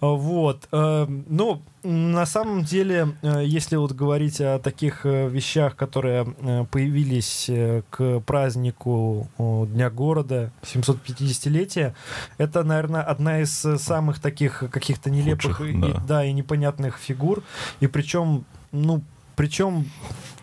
Вот. 0.00 0.68
Эм, 0.72 1.24
ну, 1.28 1.62
на 1.86 2.26
самом 2.26 2.64
деле, 2.64 3.14
э, 3.22 3.44
если 3.44 3.76
вот 3.76 3.92
говорить 3.92 4.40
о 4.40 4.58
таких 4.58 5.06
э, 5.06 5.28
вещах, 5.28 5.76
которые 5.76 6.26
э, 6.40 6.64
появились 6.70 7.48
к 7.90 8.20
празднику 8.26 9.28
Дня 9.38 9.88
города, 9.88 10.50
750-летия, 10.62 11.94
это, 12.38 12.64
наверное, 12.64 13.02
одна 13.02 13.40
из 13.40 13.52
самых 13.78 14.20
таких 14.20 14.64
каких-то 14.70 15.10
нелепых 15.10 15.56
Худших, 15.56 15.80
да. 15.80 15.88
И, 15.88 15.94
да, 16.06 16.24
и 16.24 16.32
непонятных 16.32 16.98
фигур. 16.98 17.42
И 17.80 17.86
причем, 17.86 18.44
ну, 18.72 19.02
причем 19.36 19.86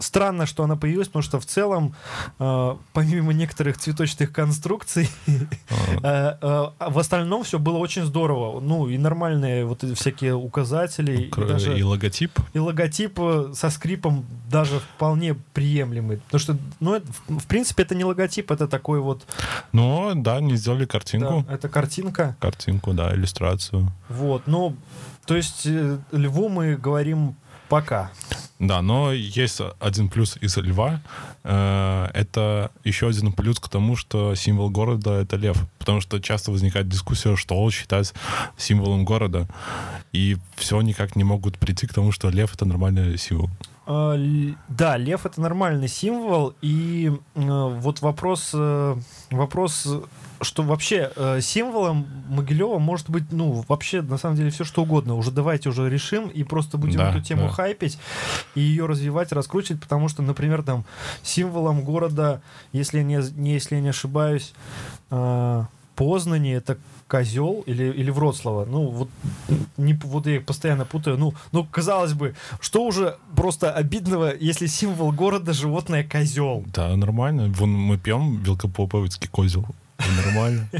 странно, 0.03 0.45
что 0.45 0.63
она 0.63 0.75
появилась, 0.75 1.07
потому 1.07 1.23
что 1.23 1.39
в 1.39 1.45
целом, 1.45 1.95
э, 2.39 2.75
помимо 2.93 3.33
некоторых 3.33 3.77
цветочных 3.77 4.31
конструкций, 4.31 5.09
э, 5.27 5.37
э, 6.03 6.65
в 6.79 6.99
остальном 6.99 7.43
все 7.43 7.59
было 7.59 7.77
очень 7.77 8.05
здорово. 8.05 8.59
Ну, 8.59 8.87
и 8.87 8.97
нормальные 8.97 9.65
вот 9.65 9.83
всякие 9.95 10.35
указатели. 10.35 11.23
И, 11.23 11.31
даже, 11.31 11.77
и 11.77 11.83
логотип. 11.83 12.31
И 12.53 12.59
логотип 12.59 13.19
э, 13.19 13.53
со 13.55 13.69
скрипом 13.69 14.25
даже 14.49 14.79
вполне 14.79 15.35
приемлемый. 15.53 16.17
Потому 16.17 16.39
что, 16.39 16.57
ну, 16.79 16.95
это, 16.95 17.07
в 17.27 17.47
принципе, 17.47 17.83
это 17.83 17.95
не 17.95 18.05
логотип, 18.05 18.51
это 18.51 18.67
такой 18.67 18.99
вот... 18.99 19.25
Ну, 19.71 20.11
да, 20.15 20.39
не 20.39 20.55
сделали 20.55 20.85
картинку. 20.85 21.45
Да, 21.47 21.53
это 21.53 21.69
картинка. 21.69 22.35
Картинку, 22.39 22.93
да, 22.93 23.13
иллюстрацию. 23.13 23.91
Вот, 24.09 24.43
ну, 24.45 24.75
то 25.25 25.35
есть 25.35 25.65
Льву 26.11 26.49
мы 26.49 26.75
говорим 26.75 27.35
пока. 27.69 28.11
Да, 28.59 28.81
но 28.81 29.11
есть 29.11 29.59
один 29.79 30.09
плюс 30.09 30.37
из 30.39 30.55
льва. 30.57 31.01
Э, 31.43 32.09
это 32.13 32.71
еще 32.85 33.09
один 33.09 33.33
плюс 33.33 33.59
к 33.59 33.67
тому, 33.67 33.95
что 33.95 34.35
символ 34.35 34.69
города— 34.69 35.11
это 35.21 35.35
лев. 35.35 35.57
Потому 35.79 35.99
что 35.99 36.19
часто 36.19 36.51
возникает 36.51 36.87
дискуссия, 36.87 37.35
что 37.35 37.69
считать 37.71 38.13
символом 38.57 39.03
города. 39.03 39.47
И 40.13 40.37
все 40.55 40.79
никак 40.81 41.15
не 41.15 41.23
могут 41.23 41.57
прийти 41.57 41.87
к 41.87 41.93
тому, 41.93 42.11
что 42.11 42.29
лев— 42.29 42.53
это 42.55 42.65
нормальный 42.65 43.17
символ. 43.17 43.49
А, 43.85 44.15
да, 44.69 44.97
лев 44.97 45.25
это 45.25 45.41
нормальный 45.41 45.87
символ, 45.87 46.53
и 46.61 47.11
э, 47.35 47.39
вот 47.39 48.01
вопрос, 48.01 48.51
э, 48.53 48.95
вопрос 49.29 49.87
что 50.41 50.63
вообще 50.63 51.11
э, 51.15 51.39
символом 51.41 52.05
Могилева 52.29 52.77
может 52.77 53.09
быть, 53.09 53.31
ну, 53.31 53.63
вообще, 53.67 54.01
на 54.01 54.17
самом 54.17 54.35
деле, 54.35 54.49
все 54.51 54.65
что 54.65 54.83
угодно. 54.83 55.15
Уже 55.15 55.31
давайте 55.31 55.69
уже 55.69 55.89
решим 55.89 56.27
и 56.27 56.43
просто 56.43 56.77
будем 56.77 56.97
да, 56.97 57.11
эту 57.11 57.21
тему 57.21 57.43
да. 57.43 57.49
хайпить 57.49 57.97
и 58.55 58.61
ее 58.61 58.85
развивать, 58.85 59.31
раскручивать, 59.31 59.81
потому 59.81 60.09
что, 60.09 60.21
например, 60.21 60.63
там, 60.63 60.83
символом 61.21 61.83
города, 61.83 62.41
если 62.73 63.01
не, 63.03 63.21
не 63.37 63.53
если 63.53 63.75
я 63.75 63.81
не 63.81 63.89
ошибаюсь, 63.89 64.53
Познани 65.95 66.51
это 66.51 66.77
козел 67.07 67.63
или, 67.65 67.85
или 67.91 68.11
Вроцлава. 68.11 68.65
Ну, 68.65 68.87
вот, 68.87 69.09
не, 69.77 69.93
вот 69.93 70.27
я 70.27 70.35
их 70.35 70.45
постоянно 70.45 70.85
путаю. 70.85 71.17
Ну, 71.17 71.33
ну, 71.51 71.65
казалось 71.65 72.13
бы, 72.13 72.35
что 72.59 72.85
уже 72.85 73.17
просто 73.35 73.71
обидного, 73.71 74.33
если 74.39 74.67
символ 74.67 75.11
города 75.11 75.53
животное 75.53 76.03
козел? 76.03 76.63
Да, 76.73 76.95
нормально. 76.95 77.51
Вон 77.55 77.71
мы 77.71 77.97
пьем 77.97 78.37
велкопоповицкий 78.43 79.29
козел. 79.29 79.65
Нормально. 80.25 80.69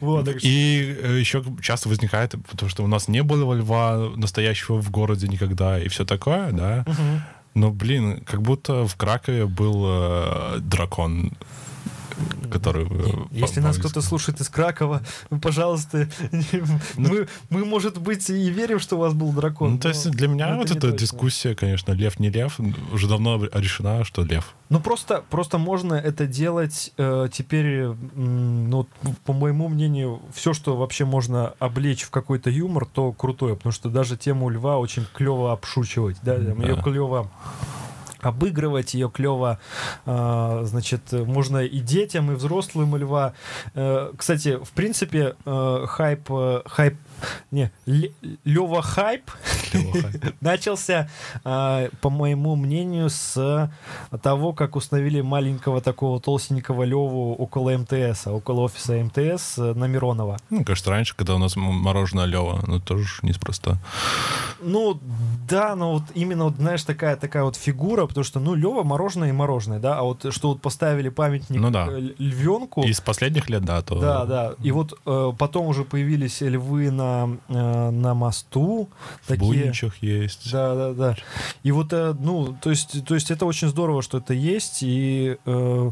Вот, 0.00 0.28
и 0.42 0.96
э, 1.02 1.18
еще 1.18 1.42
часто 1.60 1.88
возникает, 1.88 2.34
потому 2.48 2.68
что 2.68 2.84
у 2.84 2.86
нас 2.86 3.08
не 3.08 3.22
было 3.22 3.54
льва 3.54 4.10
настоящего 4.14 4.80
в 4.80 4.90
городе 4.90 5.26
никогда 5.26 5.80
и 5.80 5.88
все 5.88 6.04
такое, 6.04 6.52
да. 6.52 6.84
Но, 7.54 7.70
блин, 7.70 8.22
как 8.24 8.42
будто 8.42 8.86
в 8.86 8.94
Кракове 8.94 9.46
был 9.46 9.84
э, 9.86 10.58
дракон 10.60 11.32
который... 12.50 12.86
Э, 12.86 13.26
если 13.30 13.60
нас 13.60 13.78
кто-то 13.78 14.00
слушает 14.00 14.40
из 14.40 14.48
Кракова, 14.48 15.02
пожалуйста, 15.42 16.08
ну, 16.96 17.08
мы, 17.08 17.28
мы, 17.50 17.64
может 17.64 17.98
быть, 17.98 18.28
и 18.30 18.50
верим, 18.50 18.78
что 18.78 18.96
у 18.96 19.00
вас 19.00 19.14
был 19.14 19.32
дракон. 19.32 19.72
Ну, 19.72 19.78
то 19.78 19.88
есть 19.88 20.10
для 20.10 20.28
меня 20.28 20.56
вот 20.56 20.70
эта 20.70 20.92
дискуссия, 20.92 21.54
конечно, 21.54 21.92
лев 21.92 22.18
не 22.18 22.30
лев, 22.30 22.58
уже 22.92 23.08
давно 23.08 23.44
решена, 23.52 24.04
что 24.04 24.22
лев. 24.22 24.54
Ну, 24.68 24.80
просто, 24.80 25.24
просто 25.30 25.58
можно 25.58 25.94
это 25.94 26.26
делать 26.26 26.92
э, 26.98 27.28
теперь, 27.32 27.86
ну, 28.14 28.86
по 29.24 29.32
моему 29.32 29.68
мнению, 29.68 30.20
все, 30.34 30.52
что 30.52 30.76
вообще 30.76 31.04
можно 31.04 31.54
облечь 31.58 32.02
в 32.02 32.10
какой-то 32.10 32.50
юмор, 32.50 32.84
то 32.86 33.12
крутое, 33.12 33.56
потому 33.56 33.72
что 33.72 33.88
даже 33.88 34.16
тему 34.16 34.50
льва 34.50 34.78
очень 34.78 35.06
клево 35.14 35.52
обшучивать, 35.52 36.18
да, 36.22 36.36
да. 36.36 36.52
ее 36.62 36.76
клево 36.82 37.30
обыгрывать 38.20 38.94
ее 38.94 39.10
клево, 39.10 39.58
а, 40.06 40.62
значит, 40.64 41.12
можно 41.12 41.58
и 41.58 41.80
детям, 41.80 42.32
и 42.32 42.34
взрослым 42.34 42.96
льва. 42.96 43.34
Э, 43.74 44.12
кстати, 44.16 44.58
в 44.62 44.70
принципе, 44.70 45.36
э, 45.44 45.86
хайп, 45.88 46.30
э, 46.30 46.62
хайп 46.66 46.94
не, 47.50 47.72
Лева 48.44 48.82
хайп 48.82 49.30
начался, 50.40 51.10
а, 51.44 51.88
по 52.00 52.10
моему 52.10 52.56
мнению, 52.56 53.10
с 53.10 53.70
того, 54.22 54.52
как 54.52 54.76
установили 54.76 55.20
маленького 55.20 55.80
такого 55.80 56.20
толстенького 56.20 56.84
Леву 56.84 57.34
около 57.34 57.76
МТС, 57.76 58.26
около 58.26 58.60
офиса 58.62 58.94
МТС 58.94 59.56
на 59.56 59.86
Миронова. 59.86 60.38
Ну, 60.50 60.64
кажется, 60.64 60.90
раньше, 60.90 61.14
когда 61.16 61.34
у 61.34 61.38
нас 61.38 61.56
мороженое 61.56 62.26
Лева, 62.26 62.62
ну, 62.66 62.80
тоже 62.80 63.08
неспроста. 63.22 63.78
Ну, 64.60 65.00
да, 65.48 65.74
но 65.76 65.94
вот 65.94 66.04
именно, 66.14 66.44
вот, 66.44 66.56
знаешь, 66.56 66.82
такая, 66.82 67.16
такая 67.16 67.44
вот 67.44 67.56
фигура, 67.56 68.06
потому 68.08 68.24
что, 68.24 68.40
ну, 68.40 68.54
Лева 68.54 68.82
мороженое 68.82 69.28
и 69.28 69.32
мороженое, 69.32 69.78
да, 69.78 69.98
а 69.98 70.02
вот 70.02 70.26
что 70.30 70.48
вот 70.48 70.60
поставили 70.60 71.08
памятник 71.08 71.60
ну, 71.60 71.70
да. 71.70 71.88
львенку. 72.18 72.82
Из 72.82 73.00
последних 73.00 73.48
лет, 73.48 73.64
да, 73.64 73.82
то... 73.82 73.98
Да, 73.98 74.24
да, 74.24 74.54
и 74.62 74.72
вот 74.72 74.98
э, 75.06 75.32
потом 75.38 75.66
уже 75.66 75.84
появились 75.84 76.40
львы 76.40 76.90
на 76.90 77.38
э, 77.48 77.90
на 77.90 78.14
мосту. 78.14 78.88
В 79.22 79.28
такие... 79.28 79.72
Есть. 80.00 80.50
Да, 80.52 80.74
да, 80.74 80.92
да. 80.92 81.16
И 81.62 81.72
вот, 81.72 81.92
э, 81.92 82.14
ну, 82.18 82.56
то 82.60 82.70
есть, 82.70 83.04
то 83.04 83.14
есть 83.14 83.30
это 83.30 83.46
очень 83.46 83.68
здорово, 83.68 84.02
что 84.02 84.18
это 84.18 84.34
есть, 84.34 84.82
и, 84.82 85.36
э, 85.44 85.90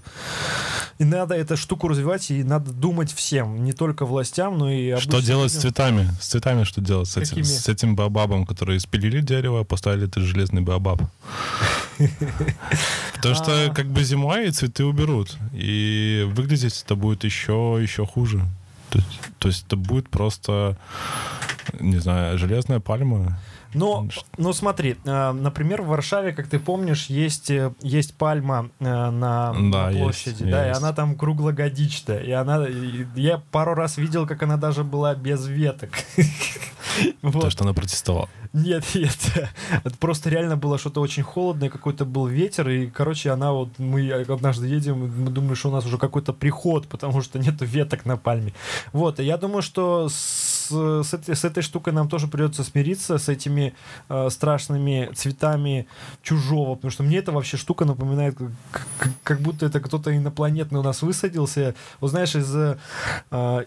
и 0.99 1.04
надо 1.04 1.35
эту 1.35 1.56
штуку 1.56 1.88
развивать, 1.88 2.30
и 2.30 2.42
надо 2.42 2.73
думать 2.73 3.12
всем, 3.12 3.64
не 3.64 3.73
только 3.73 4.06
властям, 4.06 4.58
но 4.58 4.70
и 4.70 4.96
Что 4.96 5.20
делать 5.20 5.52
людям. 5.52 5.61
с 5.61 5.62
цветами? 5.62 6.08
С 6.20 6.26
цветами 6.28 6.64
что 6.64 6.80
делать? 6.80 7.08
С 7.08 7.16
этим, 7.16 7.44
с 7.44 7.68
этим 7.68 7.96
баобабом, 7.96 8.46
который 8.46 8.78
спилили 8.80 9.20
дерево, 9.20 9.64
поставили 9.64 10.06
этот 10.06 10.23
железный 10.23 10.62
баобаб. 10.62 11.02
Потому 13.14 13.34
что 13.34 13.66
а. 13.66 13.75
как 13.75 13.86
бы 13.86 14.04
зимой 14.04 14.50
цветы 14.50 14.84
уберут, 14.84 15.36
и 15.52 16.25
выглядеть 16.34 16.82
это 16.84 16.94
будет 16.94 17.25
еще, 17.25 17.78
еще 17.80 18.06
хуже. 18.06 18.44
То 18.90 18.98
есть, 18.98 19.20
то 19.38 19.48
есть 19.48 19.66
это 19.66 19.76
будет 19.76 20.08
просто, 20.08 20.76
не 21.80 21.98
знаю, 21.98 22.38
железная 22.38 22.80
пальма. 22.80 23.38
Но, 23.76 24.09
ну 24.38 24.52
смотри, 24.52 24.97
э, 25.04 25.33
например, 25.33 25.83
в 25.83 25.88
Варшаве, 25.88 26.33
как 26.33 26.49
ты 26.49 26.59
помнишь, 26.59 27.06
есть, 27.06 27.50
э, 27.50 27.73
есть 27.83 28.14
пальма 28.16 28.71
э, 28.80 28.85
на, 28.85 29.52
Да, 29.52 29.87
на 29.87 29.90
есть, 29.90 30.00
площади, 30.00 30.45
да, 30.45 30.64
и 30.64 30.68
есть. 30.68 30.80
она 30.80 30.92
там 30.92 31.14
круглогодичная, 31.14 32.21
и 32.21 32.30
она, 32.30 32.66
и 32.66 33.06
я 33.14 33.42
пару 33.50 33.75
раз 33.75 33.99
видел, 33.99 34.26
как 34.26 34.42
она 34.42 34.56
даже 34.56 34.83
была 34.85 35.14
без 35.14 35.47
веток. 35.47 35.90
Вот. 37.21 37.33
Потому 37.33 37.50
что 37.50 37.64
она 37.64 37.75
протестовала. 37.75 38.28
Нет, 38.54 38.85
нет, 38.95 39.18
это 39.85 39.97
просто 39.99 40.30
реально 40.30 40.56
было 40.56 40.78
что-то 40.78 41.02
очень 41.02 41.23
холодное, 41.23 41.68
какой-то 41.68 42.06
был 42.06 42.26
ветер, 42.26 42.71
и, 42.71 42.87
короче, 42.87 43.30
она 43.30 43.52
вот, 43.52 43.78
мы 43.78 44.11
однажды 44.11 44.66
едем, 44.66 45.25
мы 45.25 45.30
думали, 45.30 45.54
что 45.54 45.68
у 45.68 45.73
нас 45.73 45.85
уже 45.85 45.99
какой-то 45.99 46.33
приход, 46.33 46.88
потому 46.88 47.21
что 47.21 47.38
нету 47.38 47.66
веток 47.66 48.06
на 48.06 48.16
пальме. 48.16 48.54
Вот, 48.92 49.21
и 49.21 49.25
я 49.25 49.37
думаю, 49.37 49.61
что 49.61 50.09
с, 50.09 50.14
с, 50.70 51.14
этой, 51.14 51.35
с 51.37 51.44
этой 51.44 51.62
штукой 51.62 51.92
нам 51.92 52.08
тоже 52.08 52.28
придется 52.28 52.64
смириться, 52.64 53.18
с 53.18 53.28
этими 53.28 53.75
э, 54.08 54.28
страшными 54.30 55.11
цветами 55.14 55.87
чужого, 56.23 56.75
потому 56.75 56.90
что 56.90 57.02
мне 57.02 57.18
эта 57.18 57.32
вообще 57.32 57.56
штука 57.56 57.85
напоминает, 57.85 58.37
как, 58.70 58.87
как- 59.23 59.40
будто 59.40 59.66
это 59.66 59.80
кто-то 59.80 60.16
инопланетный 60.16 60.80
у 60.80 60.82
нас 60.82 61.02
высадился, 61.02 61.75
вот 62.00 62.11
знаешь, 62.11 62.35
из, 62.35 62.54
э, 62.54 62.76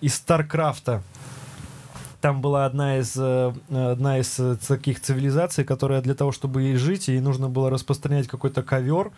из 0.02 0.16
Старкрафта. 0.16 1.04
Там 2.22 2.42
была 2.42 2.66
одна 2.66 2.98
из, 2.98 3.16
э, 3.18 3.54
одна 3.70 4.20
из 4.20 4.40
э, 4.40 4.58
таких 4.68 5.00
цивилизаций, 5.00 5.64
которая 5.64 6.02
для 6.02 6.16
того, 6.16 6.32
чтобы 6.32 6.64
ей 6.64 6.76
жить, 6.76 7.08
ей 7.08 7.22
нужно 7.22 7.48
было 7.50 7.70
распространять 7.70 8.28
какой-то 8.28 8.62
ковер 8.62 9.12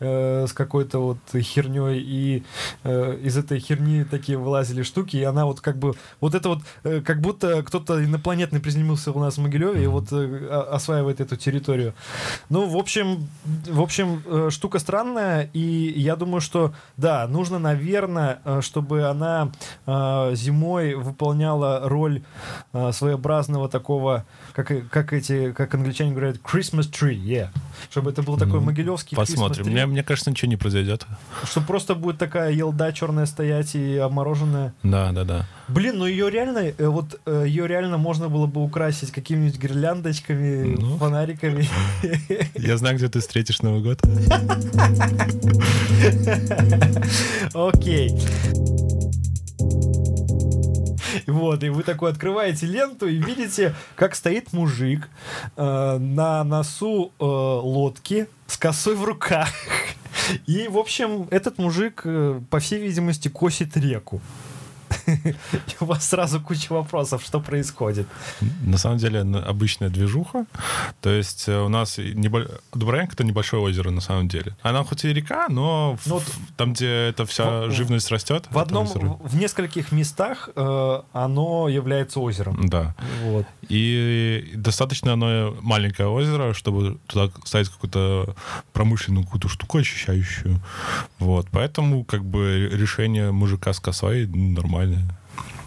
э, 0.00 0.46
с 0.46 0.52
какой-то 0.52 0.98
вот 0.98 1.18
херней, 1.34 2.00
и 2.00 2.44
э, 2.84 3.18
из 3.22 3.36
этой 3.38 3.58
херни 3.58 4.04
такие 4.04 4.36
вылазили 4.36 4.82
штуки, 4.82 5.16
и 5.16 5.22
она 5.22 5.46
вот 5.46 5.60
как 5.60 5.78
бы, 5.78 5.94
вот 6.20 6.34
это 6.34 6.50
вот, 6.50 6.58
э, 6.84 7.00
как 7.00 7.20
будто 7.20 7.62
кто-то 7.62 8.04
инопланетный 8.04 8.60
приземлился 8.60 9.12
у 9.12 9.18
нас 9.18 9.38
в 9.38 9.40
Могилеве 9.40 9.84
и 9.84 9.86
вот 9.86 10.12
э, 10.12 10.48
осваивает 10.70 11.20
эту 11.20 11.36
территорию. 11.36 11.94
Ну, 12.50 12.68
в 12.68 12.76
общем, 12.76 13.28
в 13.44 13.80
общем, 13.80 14.22
э, 14.26 14.50
штука 14.50 14.78
странная, 14.78 15.48
и 15.52 15.92
я 15.96 16.16
думаю, 16.16 16.40
что, 16.40 16.74
да, 16.96 17.26
нужно, 17.28 17.58
наверное, 17.58 18.40
э, 18.44 18.60
чтобы 18.60 19.04
она 19.04 19.52
э, 19.86 20.34
зимой 20.34 20.94
выполняла 20.94 21.88
роль 21.88 22.22
своеобразного 22.92 23.68
такого, 23.68 24.24
как, 24.54 24.72
как 24.90 25.12
эти, 25.12 25.52
как 25.52 25.74
англичане 25.74 26.12
говорят, 26.12 26.36
Christmas 26.36 26.90
tree, 26.90 27.16
yeah. 27.16 27.48
Чтобы 27.90 28.10
это 28.10 28.22
был 28.22 28.36
такой 28.36 28.60
Ну, 28.60 28.66
могилевский 28.66 29.16
Посмотрим. 29.16 29.66
Мне, 29.66 29.86
мне 29.86 30.02
кажется, 30.02 30.30
ничего 30.30 30.48
не 30.48 30.56
произойдет. 30.56 31.06
Что 31.44 31.60
просто 31.60 31.94
будет 31.94 32.18
такая 32.18 32.52
елда 32.52 32.92
черная 32.92 33.26
стоять 33.26 33.74
и 33.74 33.96
обмороженная. 33.96 34.74
Да, 34.82 35.12
да, 35.12 35.24
да. 35.24 35.46
Блин, 35.68 35.98
ну 35.98 36.06
ее 36.06 36.30
реально, 36.30 36.72
э, 36.76 36.86
вот 36.86 37.20
э, 37.24 37.44
ее 37.46 37.66
реально 37.66 37.98
можно 37.98 38.28
было 38.28 38.46
бы 38.46 38.62
украсить 38.62 39.10
какими-нибудь 39.10 39.58
гирляндочками, 39.58 40.76
Ну. 40.76 40.98
фонариками. 40.98 41.66
Я 42.54 42.76
знаю, 42.76 42.96
где 42.96 43.08
ты 43.08 43.20
встретишь 43.20 43.62
Новый 43.62 43.82
год. 43.82 44.00
Окей. 47.54 48.10
Вот, 51.26 51.62
и 51.62 51.68
вы 51.68 51.82
такой 51.82 52.10
открываете 52.10 52.66
ленту 52.66 53.06
и 53.08 53.16
видите, 53.16 53.74
как 53.96 54.14
стоит 54.14 54.52
мужик 54.52 55.08
э, 55.56 55.98
на 55.98 56.44
носу 56.44 57.12
э, 57.18 57.24
лодки 57.24 58.28
с 58.46 58.56
косой 58.56 58.96
в 58.96 59.04
руках. 59.04 59.48
И, 60.46 60.68
в 60.68 60.78
общем, 60.78 61.28
этот 61.30 61.58
мужик, 61.58 62.02
э, 62.04 62.40
по 62.50 62.58
всей 62.58 62.80
видимости, 62.80 63.28
косит 63.28 63.76
реку. 63.76 64.20
У 65.80 65.84
вас 65.84 66.08
сразу 66.08 66.40
куча 66.40 66.72
вопросов, 66.72 67.22
что 67.24 67.40
происходит. 67.40 68.06
На 68.64 68.78
самом 68.78 68.98
деле 68.98 69.20
обычная 69.20 69.88
движуха. 69.90 70.46
То 71.00 71.10
есть 71.10 71.48
э, 71.48 71.58
у 71.58 71.68
нас 71.68 71.98
небо... 71.98 72.46
Дубровенко— 72.72 73.12
это 73.14 73.24
небольшое 73.24 73.62
озеро 73.62 73.90
на 73.90 74.00
самом 74.00 74.28
деле. 74.28 74.56
Она 74.62 74.84
хоть 74.84 75.04
и 75.04 75.12
река, 75.12 75.46
но 75.48 75.96
в- 76.02 76.06
Ну 76.06 76.14
вот 76.14 76.24
там, 76.56 76.72
где 76.72 77.08
эта 77.08 77.26
вся 77.26 77.66
в- 77.66 77.70
живность 77.72 78.10
растет. 78.10 78.46
В 78.50 78.58
одном, 78.58 78.86
озеро. 78.86 79.06
в 79.20 79.32
в 79.32 79.36
нескольких 79.36 79.92
местах 79.92 80.50
э, 80.54 81.00
оно 81.12 81.68
является 81.68 82.20
озером. 82.20 82.68
Да. 82.68 82.94
Вот. 83.22 83.46
И 83.68 84.52
достаточно 84.54 85.14
оно 85.14 85.56
маленькое 85.62 86.08
озеро, 86.08 86.52
чтобы 86.54 86.98
туда 87.06 87.32
ставить 87.44 87.68
какую-то 87.70 88.34
промышленную 88.72 89.24
какую-то 89.24 89.48
штуку 89.48 89.78
очищающую. 89.78 90.60
Вот. 91.18 91.48
Поэтому 91.50 92.04
как 92.04 92.24
бы 92.24 92.68
решение 92.72 93.32
мужика 93.32 93.72
с 93.72 93.80
косой 93.80 94.26
нормальное. 94.92 95.21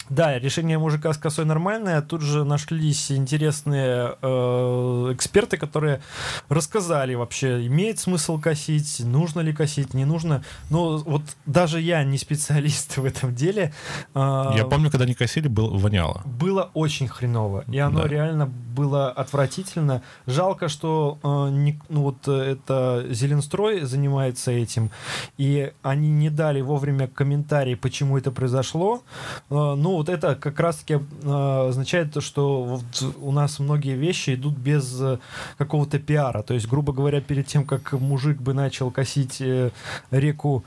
Да, 0.09 0.37
решение 0.39 0.77
мужика 0.77 1.11
с 1.13 1.17
косой 1.17 1.45
нормальное. 1.45 2.01
Тут 2.01 2.21
же 2.21 2.43
нашлись 2.43 3.11
интересные 3.11 4.15
э, 4.21 5.09
эксперты, 5.13 5.57
которые 5.57 6.01
рассказали 6.49 7.15
вообще, 7.15 7.65
имеет 7.67 7.99
смысл 7.99 8.39
косить, 8.39 8.99
нужно 8.99 9.39
ли 9.41 9.51
косить, 9.53 9.93
не 9.93 10.05
нужно. 10.05 10.43
Но 10.69 10.97
вот 10.97 11.21
даже 11.45 11.81
я 11.81 12.03
не 12.03 12.17
специалист 12.17 12.97
в 12.97 13.05
этом 13.05 13.33
деле. 13.33 13.73
э, 14.13 14.51
Я 14.57 14.65
помню, 14.65 14.91
когда 14.91 15.05
не 15.05 15.13
косили, 15.15 15.47
было 15.47 15.75
воняло. 15.75 16.21
было 16.25 16.69
очень 16.73 17.07
хреново, 17.07 17.63
и 17.67 17.79
оно 17.79 18.01
Да. 18.03 18.07
реально 18.07 18.45
было 18.75 19.09
отвратительно. 19.09 20.01
Жалко, 20.27 20.67
что 20.69 21.17
э, 21.23 21.49
не- 21.51 21.79
ну 21.89 22.01
вот 22.03 22.27
э, 22.27 22.51
это 22.53 23.05
Зеленстрой 23.09 23.81
занимается 23.85 24.51
этим, 24.51 24.91
и 25.37 25.71
они 25.81 26.09
не 26.11 26.29
дали 26.29 26.61
вовремя 26.61 27.07
комментарий, 27.07 27.75
почему 27.75 28.17
это 28.17 28.31
произошло. 28.31 29.01
Э, 29.49 29.73
ну 29.75 29.94
вот 29.95 30.09
это 30.09 30.35
как 30.35 30.59
раз-таки 30.59 30.95
э, 31.23 31.67
означает 31.69 32.13
то, 32.13 32.21
что 32.21 32.63
вот 32.63 33.13
у 33.19 33.31
нас 33.31 33.59
многие 33.59 33.95
вещи 33.95 34.35
идут 34.35 34.57
без 34.57 34.99
э, 35.01 35.19
какого-то 35.57 35.99
пиара. 35.99 36.43
То 36.43 36.53
есть, 36.53 36.67
грубо 36.67 36.93
говоря, 36.93 37.21
перед 37.21 37.47
тем, 37.47 37.65
как 37.65 37.93
мужик 37.93 38.39
бы 38.39 38.53
начал 38.53 38.91
косить 38.91 39.41
э, 39.41 39.71
реку 40.11 40.63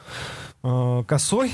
э, 0.62 1.04
косой, 1.06 1.52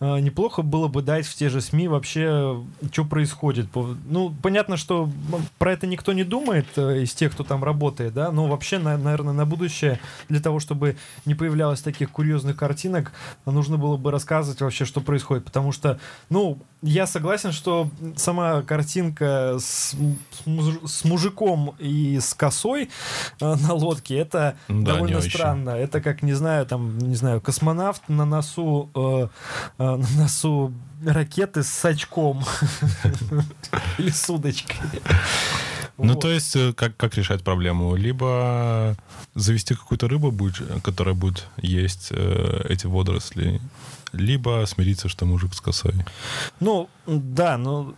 э, 0.00 0.20
неплохо 0.20 0.62
было 0.62 0.88
бы 0.88 1.02
дать 1.02 1.26
в 1.26 1.34
те 1.34 1.48
же 1.48 1.60
СМИ 1.60 1.88
вообще, 1.88 2.62
что 2.92 3.04
происходит. 3.04 3.66
Ну, 3.74 4.34
понятно, 4.42 4.76
что 4.76 5.08
про 5.58 5.72
это 5.72 5.86
никто 5.86 6.12
не 6.12 6.24
думает 6.24 6.66
э, 6.76 7.02
из 7.02 7.12
тех, 7.14 7.32
кто 7.32 7.44
там 7.44 7.62
работает, 7.62 8.14
да, 8.14 8.32
но 8.32 8.46
вообще, 8.46 8.78
на- 8.78 8.96
наверное, 8.98 9.34
на 9.34 9.46
будущее, 9.46 10.00
для 10.28 10.40
того, 10.40 10.60
чтобы 10.60 10.96
не 11.26 11.34
появлялось 11.34 11.80
таких 11.82 12.10
курьезных 12.10 12.56
картинок, 12.56 13.12
нужно 13.46 13.76
было 13.76 13.96
бы 13.96 14.10
рассказывать 14.10 14.60
вообще, 14.60 14.84
что 14.84 15.00
происходит, 15.00 15.44
потому 15.44 15.72
что, 15.72 15.98
ну, 16.30 16.58
я 16.82 17.06
согласен, 17.06 17.52
что 17.52 17.88
сама 18.16 18.62
картинка 18.62 19.56
с, 19.58 19.94
с 19.94 20.46
муж- 20.46 20.80
с 20.86 21.04
мужиком 21.04 21.74
и 21.78 22.18
с 22.20 22.32
косой 22.34 22.88
э, 23.40 23.54
на 23.54 23.74
лодке, 23.74 24.16
это 24.16 24.56
Да, 24.68 24.94
довольно 24.94 25.18
очень. 25.18 25.30
странно. 25.30 25.70
Это 25.70 26.00
как, 26.00 26.22
не 26.22 26.32
знаю, 26.34 26.64
там, 26.66 26.98
не 26.98 27.16
знаю, 27.16 27.40
космонавт 27.40 28.08
на 28.08 28.24
носу, 28.24 28.90
э, 28.94 29.28
э, 29.78 29.96
на 29.96 30.22
носу 30.22 30.72
ракеты 31.04 31.62
с 31.62 31.84
очком 31.84 32.44
или 33.98 34.10
с 34.10 34.28
удочкой. 34.30 34.76
Ну, 35.98 36.14
Вот. 36.14 36.20
то 36.22 36.30
есть, 36.30 36.56
э, 36.56 36.72
как, 36.72 36.96
как 36.96 37.14
решать 37.16 37.42
проблему? 37.44 37.94
Либо 37.94 38.96
завести 39.34 39.74
какую-то 39.74 40.08
рыбу, 40.08 40.30
будет, 40.30 40.62
которая 40.82 41.14
будет 41.14 41.46
есть 41.58 42.08
э, 42.10 42.64
эти 42.70 42.86
водоросли, 42.86 43.60
либо 44.12 44.64
смириться, 44.66 45.08
что 45.08 45.26
мужик 45.26 45.54
с 45.54 45.60
косой. 45.60 45.94
Ну, 46.58 46.88
да, 47.06 47.56
но 47.58 47.94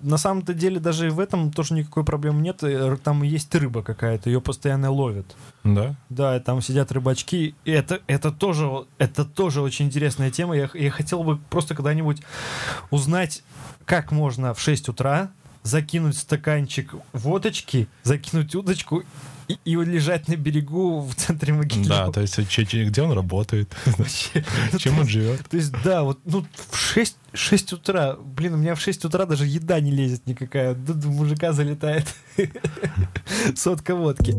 на 0.00 0.16
самом-то 0.16 0.54
деле 0.54 0.80
даже 0.80 1.10
в 1.10 1.20
этом 1.20 1.52
тоже 1.52 1.74
никакой 1.74 2.04
проблемы 2.04 2.40
нет. 2.40 2.62
Э, 2.62 2.96
Там 3.02 3.22
есть 3.22 3.54
рыба 3.54 3.82
какая-то, 3.82 4.30
ее 4.30 4.40
постоянно 4.40 4.90
ловят. 4.90 5.36
Да? 5.64 5.94
Да, 6.08 6.38
там 6.40 6.60
сидят 6.60 6.92
рыбачки. 6.92 7.54
И 7.64 7.70
это, 7.70 8.00
это, 8.06 8.30
тоже, 8.32 8.68
это 8.98 9.24
тоже 9.24 9.60
очень 9.60 9.86
интересная 9.86 10.30
тема. 10.30 10.56
Я, 10.56 10.70
я 10.74 10.90
хотел 10.90 11.22
бы 11.22 11.38
просто 11.38 11.74
когда-нибудь 11.74 12.22
узнать, 12.90 13.42
как 13.84 14.12
можно 14.12 14.54
в 14.54 14.60
6 14.60 14.88
утра 14.88 15.30
закинуть 15.62 16.16
стаканчик 16.16 16.94
водочки, 17.12 17.88
закинуть 18.02 18.54
удочку 18.54 19.04
и, 19.64 19.70
и 19.70 19.76
лежать 19.76 20.28
на 20.28 20.36
берегу 20.36 21.00
в 21.00 21.14
центре 21.14 21.52
могилы. 21.52 21.86
Да, 21.86 22.10
то 22.10 22.20
есть, 22.20 22.38
где 22.38 23.02
он 23.02 23.12
работает, 23.12 23.74
Вообще. 23.98 24.44
чем 24.78 24.98
он 24.98 25.08
живет. 25.08 25.48
То 25.48 25.56
есть, 25.56 25.72
да, 25.84 26.02
вот 26.02 26.20
ну, 26.24 26.44
в 26.70 26.76
6, 26.76 27.16
6 27.32 27.72
утра, 27.74 28.16
блин, 28.16 28.54
у 28.54 28.56
меня 28.56 28.74
в 28.74 28.80
6 28.80 29.04
утра 29.04 29.26
даже 29.26 29.46
еда 29.46 29.80
не 29.80 29.90
лезет 29.90 30.26
никакая. 30.26 30.74
Тут 30.74 31.04
мужика 31.04 31.52
залетает 31.52 32.06
сотка 33.54 33.94
водки. 33.94 34.34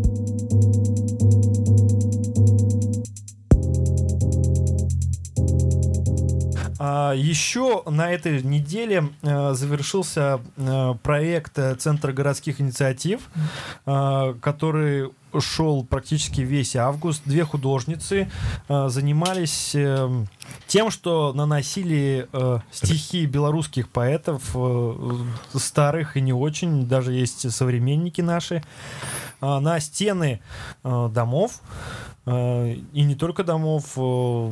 А, 6.79 7.13
еще 7.13 7.83
на 7.85 8.11
этой 8.11 8.41
неделе 8.41 9.09
э, 9.21 9.53
завершился 9.53 10.41
э, 10.57 10.93
проект 11.03 11.57
э, 11.57 11.75
Центра 11.75 12.11
городских 12.11 12.61
инициатив, 12.61 13.29
э, 13.85 14.35
который 14.41 15.11
шел 15.39 15.83
практически 15.83 16.41
весь 16.41 16.75
август. 16.75 17.23
Две 17.25 17.43
художницы 17.43 18.29
э, 18.67 18.87
занимались 18.89 19.71
э, 19.73 20.25
тем, 20.67 20.91
что 20.91 21.33
наносили 21.33 22.27
э, 22.31 22.59
стихи 22.71 23.25
белорусских 23.25 23.89
поэтов, 23.89 24.43
э, 24.53 25.13
старых 25.55 26.17
и 26.17 26.21
не 26.21 26.33
очень, 26.33 26.87
даже 26.87 27.13
есть 27.13 27.51
современники 27.51 28.21
наши, 28.21 28.63
на 29.43 29.79
стены 29.79 30.41
э, 30.83 31.09
домов. 31.11 31.61
Э, 32.25 32.73
и 32.93 33.03
не 33.03 33.15
только 33.15 33.43
домов, 33.43 33.93
э, 33.97 34.51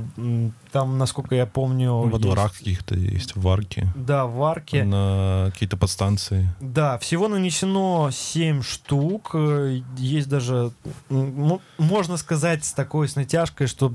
там, 0.72 0.98
насколько 0.98 1.36
я 1.36 1.46
помню... 1.46 1.94
Во 1.94 2.10
есть... 2.10 2.22
дворах 2.22 2.58
каких-то 2.58 2.96
есть, 2.96 3.36
в 3.36 3.48
арке. 3.48 3.92
Да, 3.96 4.26
в 4.26 4.44
арке. 4.44 4.84
На 4.84 5.50
какие-то 5.54 5.78
подстанции. 5.78 6.54
Да, 6.60 6.98
всего 6.98 7.28
нанесено 7.28 8.10
7 8.12 8.62
штук. 8.62 9.32
Э, 9.34 9.82
есть 9.98 10.28
даже, 10.28 10.72
можно 11.10 12.18
сказать 12.18 12.66
с 12.66 12.74
такой, 12.74 13.08
с 13.08 13.16
натяжкой, 13.16 13.68
что 13.68 13.94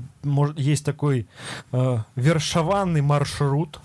есть 0.55 0.85
такой 0.85 1.27
э, 1.71 1.97
вершованный 2.15 3.01
маршрут, 3.01 3.79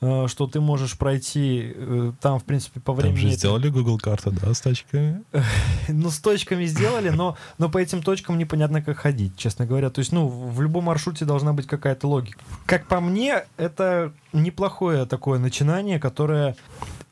э, 0.00 0.26
что 0.28 0.46
ты 0.46 0.60
можешь 0.60 0.98
пройти 0.98 1.72
э, 1.74 2.12
там, 2.20 2.38
в 2.38 2.44
принципе, 2.44 2.80
по 2.80 2.92
времени... 2.92 3.20
Там 3.20 3.30
же 3.30 3.36
сделали 3.36 3.68
Google 3.68 3.98
карты, 3.98 4.30
да, 4.30 4.52
с 4.52 4.60
точками? 4.60 5.22
ну, 5.88 6.10
с 6.10 6.18
точками 6.18 6.55
сделали, 6.64 7.10
но, 7.10 7.36
но 7.58 7.68
по 7.68 7.76
этим 7.76 8.02
точкам 8.02 8.38
непонятно, 8.38 8.80
как 8.80 8.96
ходить, 8.96 9.36
честно 9.36 9.66
говоря. 9.66 9.90
То 9.90 9.98
есть, 9.98 10.12
ну, 10.12 10.26
в 10.26 10.62
любом 10.62 10.84
маршруте 10.84 11.26
должна 11.26 11.52
быть 11.52 11.66
какая-то 11.66 12.08
логика. 12.08 12.38
Как 12.64 12.86
по 12.86 13.00
мне, 13.00 13.44
это 13.58 14.12
неплохое 14.32 15.04
такое 15.04 15.38
начинание, 15.38 16.00
которое 16.00 16.56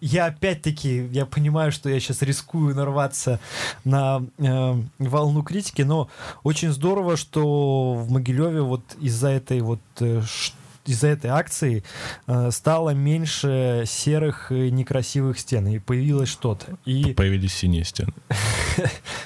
я 0.00 0.26
опять-таки, 0.26 1.08
я 1.12 1.24
понимаю, 1.26 1.72
что 1.72 1.88
я 1.88 1.98
сейчас 1.98 2.22
рискую 2.22 2.74
нарваться 2.74 3.40
на 3.84 4.22
э, 4.38 4.74
волну 4.98 5.42
критики, 5.42 5.82
но 5.82 6.08
очень 6.42 6.72
здорово, 6.72 7.16
что 7.16 7.94
в 7.94 8.10
Могилеве 8.10 8.62
вот 8.62 8.82
из-за 9.00 9.28
этой 9.28 9.60
вот 9.60 9.80
э, 10.00 10.22
из-за 10.86 11.08
этой 11.08 11.30
акции 11.30 11.84
э, 12.26 12.50
стало 12.50 12.90
меньше 12.90 13.84
серых 13.86 14.52
и 14.52 14.70
некрасивых 14.70 15.38
стен, 15.38 15.66
и 15.68 15.78
появилось 15.78 16.28
что-то. 16.28 16.78
И... 16.84 17.14
Появились 17.14 17.54
синие 17.54 17.84
стены. 17.84 18.12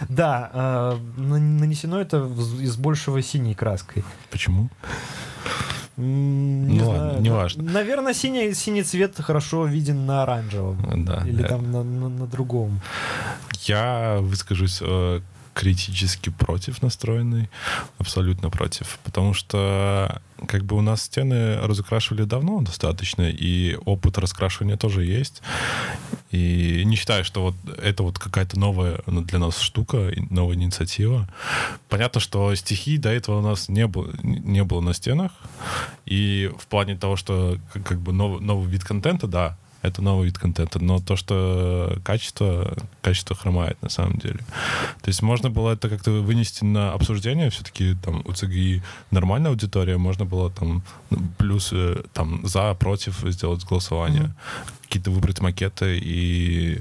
Да, 0.09 0.51
э, 0.53 1.21
нанесено 1.21 2.01
это 2.01 2.19
из 2.61 2.77
большего 2.77 3.21
синей 3.21 3.55
краской. 3.55 4.05
Почему? 4.31 4.69
Не 5.97 6.79
ну 6.79 6.85
знаю, 6.85 7.01
ладно, 7.01 7.21
не 7.21 7.31
важно. 7.31 7.63
Наверное, 7.65 8.15
синий, 8.15 8.55
синий 8.55 8.85
цвет 8.85 9.17
хорошо 9.19 9.67
виден 9.67 10.07
на 10.07 10.23
оранжевом. 10.23 11.05
Да. 11.05 11.25
Или 11.27 11.43
там 11.43 11.73
на, 11.73 11.83
на, 11.83 12.09
на 12.09 12.27
другом. 12.29 12.81
Я 13.63 14.19
выскажусь 14.21 14.79
э, 14.81 15.21
критически 15.59 16.31
против 16.31 16.83
настроенный, 16.83 17.51
абсолютно 17.99 18.49
против, 18.49 19.01
потому 19.03 19.35
что 19.35 20.23
как 20.47 20.65
бы 20.65 20.77
у 20.77 20.81
нас 20.83 21.03
стены 21.03 21.57
разукрашивали 21.57 22.23
давно 22.23 22.61
достаточно, 22.61 23.29
и 23.29 23.75
опыт 23.85 24.19
раскрашивания 24.19 24.77
тоже 24.77 25.05
есть. 25.05 25.43
И 26.31 26.85
не 26.85 26.95
считаю, 26.95 27.25
что 27.25 27.43
вот 27.43 27.55
это 27.77 28.05
вот 28.05 28.21
какая-то 28.21 28.57
новая 28.57 29.01
для 29.07 29.41
нас 29.41 29.59
штука, 29.59 30.13
новая 30.31 30.55
инициатива. 30.55 31.29
Понятно, 31.89 32.21
что 32.21 32.55
стихи 32.55 32.97
до 32.97 33.09
этого 33.09 33.41
у 33.41 33.43
нас 33.43 33.69
не 33.69 33.89
было, 33.89 34.15
не 34.23 34.63
было 34.63 34.81
на 34.81 34.95
стенах, 34.95 35.33
и 36.07 36.53
в 36.57 36.69
плане 36.69 36.97
того, 36.97 37.17
что 37.17 37.59
как 37.73 37.99
бы 38.01 38.13
новый, 38.13 38.41
новый 38.41 38.71
вид 38.71 38.85
контента, 38.85 39.27
да, 39.27 39.59
это 39.83 40.03
новый 40.03 40.27
вид 40.27 40.39
контента, 40.39 40.79
но 40.79 40.99
то, 40.99 41.17
что 41.17 41.99
качество, 42.05 42.77
качество 43.01 43.37
хромает 43.37 43.81
на 43.83 43.89
самом 43.89 44.19
деле. 44.19 44.41
То 45.03 45.09
есть 45.09 45.23
можно 45.23 45.51
было 45.51 45.73
это 45.73 45.89
как-то 45.89 46.11
вынести 46.11 46.65
на 46.65 46.93
обсуждение, 46.93 47.51
все-таки 47.51 47.95
там 48.03 48.23
у 48.25 48.33
ЦГИ 48.33 48.83
нормальная 49.11 49.51
аудитория, 49.51 49.97
можно 49.99 50.25
было 50.25 50.51
там 50.51 50.83
плюс 51.39 51.73
там 52.13 52.47
за, 52.47 52.75
против 52.75 53.21
сделать 53.27 53.65
голосование, 53.65 54.25
mm-hmm. 54.25 54.83
какие-то 54.83 55.11
выбрать 55.11 55.41
макеты 55.41 55.99
и 55.99 56.81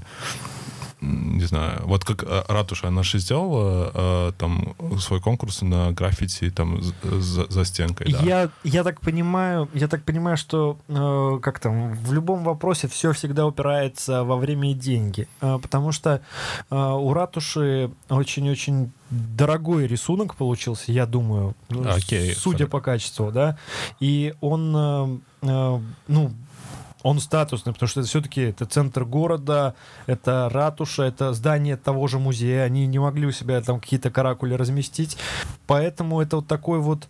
не 1.01 1.45
знаю, 1.45 1.81
вот 1.83 2.03
как 2.03 2.23
э, 2.23 2.43
ратуша 2.47 2.89
наша 2.89 3.19
сделала 3.19 3.91
э, 3.93 4.31
там 4.37 4.75
свой 4.99 5.21
конкурс 5.21 5.61
на 5.61 5.91
граффити 5.91 6.49
там 6.49 6.81
за, 7.03 7.45
за 7.49 7.65
стенкой. 7.65 8.11
Да. 8.11 8.19
Я 8.23 8.49
я 8.63 8.83
так 8.83 9.01
понимаю, 9.01 9.69
я 9.73 9.87
так 9.87 10.03
понимаю, 10.03 10.37
что 10.37 10.77
э, 10.87 11.39
как 11.41 11.59
там 11.59 11.93
в 11.93 12.13
любом 12.13 12.43
вопросе 12.43 12.87
все 12.87 13.11
всегда 13.11 13.45
упирается 13.45 14.23
во 14.23 14.37
время 14.37 14.71
и 14.71 14.73
деньги, 14.73 15.27
э, 15.41 15.59
потому 15.61 15.91
что 15.91 16.21
э, 16.69 16.75
у 16.75 17.13
ратуши 17.13 17.91
очень-очень 18.09 18.91
дорогой 19.09 19.87
рисунок 19.87 20.35
получился, 20.35 20.91
я 20.91 21.05
думаю, 21.05 21.55
ну, 21.69 21.83
okay, 21.83 22.33
судя 22.35 22.65
sorry. 22.65 22.69
по 22.69 22.81
качеству, 22.81 23.31
да, 23.31 23.57
и 23.99 24.33
он 24.41 24.75
э, 24.75 25.19
э, 25.43 25.79
ну 26.07 26.31
он 27.07 27.21
статусный, 27.21 27.71
потому 27.71 27.87
что 27.87 28.01
это 28.01 28.09
все-таки 28.09 28.41
это 28.41 28.65
центр 28.65 29.05
города, 29.05 29.75
это 30.07 30.49
ратуша, 30.51 31.03
это 31.03 31.31
здание 31.31 31.77
того 31.77 32.07
же 32.07 32.19
музея. 32.19 32.63
Они 32.63 32.85
не 32.85 32.99
могли 32.99 33.27
у 33.27 33.31
себя 33.31 33.61
там 33.61 33.79
какие-то 33.79 34.11
каракули 34.11 34.55
разместить. 34.55 35.17
Поэтому 35.67 36.21
это 36.21 36.37
вот 36.37 36.47
такой 36.47 36.79
вот 36.79 37.07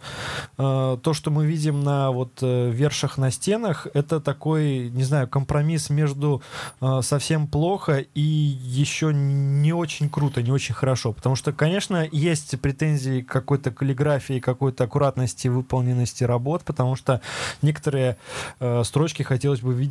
э, 0.59 0.97
то, 1.01 1.13
что 1.13 1.31
мы 1.31 1.47
видим 1.47 1.83
на 1.83 2.11
вот 2.11 2.31
э, 2.41 2.69
вершах 2.69 3.17
на 3.17 3.31
стенах, 3.31 3.87
это 3.95 4.19
такой, 4.19 4.91
не 4.91 5.03
знаю, 5.03 5.27
компромисс 5.27 5.89
между 5.89 6.43
э, 6.79 6.99
совсем 7.01 7.47
плохо 7.47 8.05
и 8.13 8.21
еще 8.21 9.11
не 9.11 9.73
очень 9.73 10.09
круто, 10.09 10.43
не 10.43 10.51
очень 10.51 10.75
хорошо. 10.75 11.11
Потому 11.11 11.35
что, 11.35 11.53
конечно, 11.53 12.07
есть 12.11 12.59
претензии 12.61 13.21
к 13.21 13.31
какой-то 13.31 13.71
каллиграфии, 13.71 14.39
какой-то 14.39 14.83
аккуратности, 14.83 15.47
выполненности 15.47 16.23
работ, 16.23 16.63
потому 16.65 16.95
что 16.95 17.19
некоторые 17.63 18.17
э, 18.59 18.83
строчки 18.83 19.23
хотелось 19.23 19.61
бы 19.61 19.73
видеть, 19.73 19.86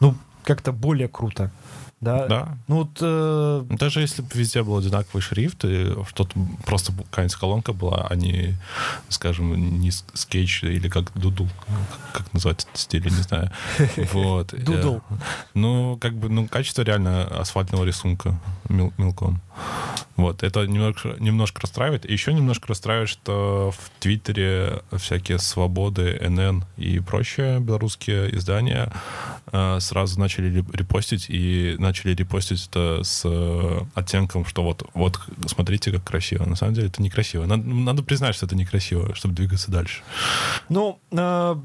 ну, 0.00 0.14
как-то 0.44 0.72
более 0.72 1.08
круто. 1.08 1.50
Да. 2.00 2.26
да. 2.26 2.58
Ну 2.66 2.76
вот. 2.76 2.98
Э... 3.02 3.62
Даже 3.68 4.00
если 4.00 4.22
бы 4.22 4.28
везде 4.32 4.62
был 4.62 4.78
одинаковый 4.78 5.20
шрифт, 5.20 5.64
и 5.64 5.94
что-то 6.08 6.34
просто 6.64 6.92
какая-нибудь 6.92 7.36
колонка 7.36 7.72
была, 7.74 8.06
а 8.08 8.14
не, 8.14 8.56
скажем, 9.10 9.80
не 9.80 9.90
скетч 9.90 10.64
или 10.64 10.88
как 10.88 11.12
doodle, 11.14 11.48
как, 11.66 12.22
как 12.22 12.32
назвать 12.32 12.64
этот 12.64 12.78
стиль, 12.78 13.04
не 13.04 13.10
знаю. 13.10 13.50
Вот. 14.12 14.54
Doodle. 14.64 15.00
Ну, 15.52 15.98
как 16.00 16.14
бы, 16.14 16.30
ну, 16.30 16.48
качество 16.48 16.82
реально 16.82 17.24
асфальтного 17.24 17.84
рисунка 17.84 18.40
мел 18.68 18.92
мелком. 18.96 19.40
Вот, 20.16 20.42
это 20.42 20.66
немножко, 20.66 21.16
немножко 21.18 21.62
расстраивает. 21.62 22.04
И 22.04 22.12
еще 22.12 22.34
немножко 22.34 22.68
расстраивает, 22.68 23.08
что 23.08 23.72
в 23.72 24.00
Твиттере 24.00 24.82
всякие 24.92 25.38
свободы, 25.38 26.18
НН 26.20 26.64
и 26.76 27.00
прочие 27.00 27.58
белорусские 27.58 28.36
издания 28.36 28.92
э, 29.50 29.78
сразу 29.80 30.20
начали 30.20 30.64
репостить 30.72 31.26
и 31.30 31.74
начали 31.78 32.14
репостить 32.14 32.68
это 32.68 33.02
с 33.02 33.22
э, 33.24 33.80
оттенком, 33.94 34.44
что 34.44 34.62
вот, 34.62 34.86
вот, 34.92 35.18
смотрите, 35.46 35.90
как 35.90 36.04
красиво. 36.04 36.44
На 36.44 36.56
самом 36.56 36.74
деле 36.74 36.88
это 36.88 37.00
некрасиво. 37.02 37.46
Надо, 37.46 37.66
надо 37.66 38.02
признать, 38.02 38.34
что 38.34 38.44
это 38.44 38.56
некрасиво, 38.56 39.14
чтобы 39.14 39.34
двигаться 39.34 39.70
дальше. 39.70 40.02
Ну, 40.68 40.98
э 41.12 41.56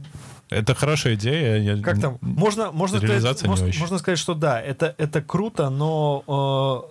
это 0.50 0.76
хорошая 0.76 1.16
идея. 1.16 1.58
Я... 1.58 1.82
Как 1.82 2.00
там? 2.00 2.18
Можно, 2.22 2.72
можно, 2.72 3.00
сказать, 3.00 3.44
можно, 3.46 3.68
можно 3.80 3.98
сказать, 3.98 4.20
что 4.20 4.36
да, 4.36 4.62
это, 4.62 4.94
это 5.00 5.22
круто, 5.22 5.70
но, 5.70 6.24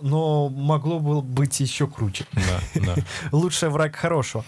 э, 0.01 0.05
но 0.05 0.49
могло 0.49 0.99
бы 0.99 1.23
быть 1.23 1.61
еще 1.61 1.87
круче. 1.87 2.27
Да, 2.33 2.83
да. 2.87 2.95
Лучший 3.33 3.69
враг 3.69 3.95
хорошего. 3.95 4.45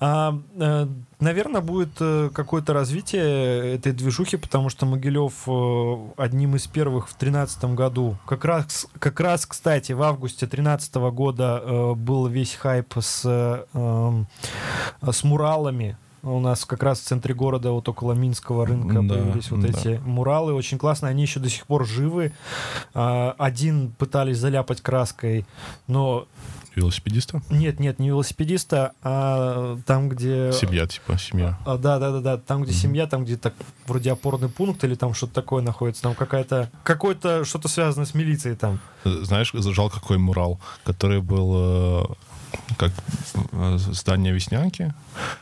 А, 0.00 0.36
э, 0.56 0.88
наверное, 1.20 1.60
будет 1.60 1.90
э, 2.00 2.30
какое-то 2.34 2.72
развитие 2.72 3.76
этой 3.76 3.92
движухи, 3.92 4.36
потому 4.36 4.68
что 4.68 4.84
Могилев 4.84 5.32
э, 5.46 5.96
одним 6.16 6.56
из 6.56 6.66
первых 6.66 7.06
в 7.08 7.18
2013 7.18 7.64
году, 7.76 8.18
как 8.26 8.44
раз, 8.44 8.88
как 8.98 9.20
раз, 9.20 9.46
кстати, 9.46 9.92
в 9.92 10.02
августе 10.02 10.46
2013 10.46 10.94
года 10.96 11.62
э, 11.62 11.94
был 11.94 12.26
весь 12.26 12.54
хайп 12.54 12.94
с, 12.98 13.22
э, 13.24 14.24
с 15.08 15.24
муралами 15.24 15.96
у 16.22 16.40
нас 16.40 16.64
как 16.64 16.82
раз 16.82 17.00
в 17.00 17.04
центре 17.04 17.34
города, 17.34 17.70
вот 17.70 17.88
около 17.88 18.12
Минского 18.12 18.66
рынка 18.66 19.02
да, 19.02 19.14
появились 19.14 19.50
вот 19.50 19.60
да. 19.60 19.68
эти 19.68 20.00
муралы. 20.04 20.52
Очень 20.54 20.78
классные. 20.78 21.10
Они 21.10 21.22
еще 21.22 21.40
до 21.40 21.48
сих 21.48 21.66
пор 21.66 21.86
живы. 21.86 22.32
А, 22.94 23.34
один 23.38 23.92
пытались 23.92 24.38
заляпать 24.38 24.80
краской, 24.80 25.46
но 25.86 26.26
велосипедиста? 26.76 27.42
Нет, 27.50 27.80
нет, 27.80 27.98
не 27.98 28.08
велосипедиста, 28.08 28.92
а 29.02 29.78
там, 29.86 30.08
где... 30.08 30.52
Семья, 30.52 30.86
типа, 30.86 31.18
семья. 31.18 31.58
А, 31.64 31.76
да, 31.76 31.98
да, 31.98 32.10
да, 32.12 32.20
да, 32.20 32.38
там, 32.38 32.62
где 32.62 32.72
mm-hmm. 32.72 32.76
семья, 32.76 33.06
там, 33.06 33.24
где 33.24 33.36
так 33.36 33.54
вроде 33.86 34.12
опорный 34.12 34.48
пункт 34.48 34.82
или 34.84 34.94
там 34.94 35.14
что-то 35.14 35.34
такое 35.34 35.62
находится, 35.62 36.02
там 36.02 36.14
какая-то, 36.14 36.70
какое-то 36.84 37.44
что-то 37.44 37.68
связанное 37.68 38.06
с 38.06 38.14
милицией 38.14 38.56
там. 38.56 38.80
Знаешь, 39.04 39.52
жалко 39.52 40.00
какой 40.00 40.18
мурал, 40.18 40.60
который 40.84 41.20
был 41.20 41.52
э, 41.54 42.04
как 42.76 42.92
э, 43.52 43.76
здание 43.78 44.32
Веснянки. 44.32 44.94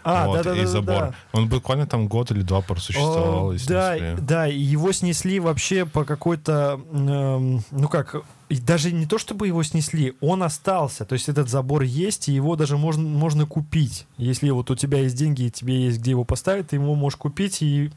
А, 0.02 0.26
вот, 0.26 0.36
да, 0.38 0.42
да, 0.42 0.56
и 0.56 0.62
да, 0.62 0.66
забор. 0.66 0.98
да. 0.98 1.14
Он 1.32 1.48
буквально 1.48 1.86
там 1.86 2.08
год 2.08 2.30
или 2.30 2.42
два 2.42 2.60
просуществовал. 2.60 3.50
О, 3.50 3.54
и 3.54 3.58
да, 3.66 3.96
да, 4.18 4.48
и 4.48 4.58
его 4.58 4.92
снесли 4.92 5.40
вообще 5.40 5.86
по 5.86 6.04
какой-то, 6.04 6.80
эм, 6.92 7.62
ну 7.70 7.88
как, 7.88 8.16
и 8.48 8.56
даже 8.56 8.92
не 8.92 9.06
то 9.06 9.18
чтобы 9.18 9.46
его 9.46 9.62
снесли, 9.62 10.14
он 10.20 10.42
остался. 10.42 11.04
То 11.04 11.12
есть 11.12 11.28
этот 11.28 11.48
забор 11.48 11.82
есть, 11.82 12.28
и 12.28 12.32
его 12.32 12.56
даже 12.56 12.76
можно, 12.76 13.02
можно 13.02 13.46
купить. 13.46 14.06
Если 14.16 14.50
вот 14.50 14.70
у 14.70 14.74
тебя 14.74 15.00
есть 15.00 15.16
деньги, 15.16 15.44
и 15.44 15.50
тебе 15.50 15.84
есть 15.84 15.98
где 16.00 16.12
его 16.12 16.24
поставить, 16.24 16.68
ты 16.68 16.76
его 16.76 16.94
можешь 16.94 17.18
купить, 17.18 17.62
и 17.62 17.90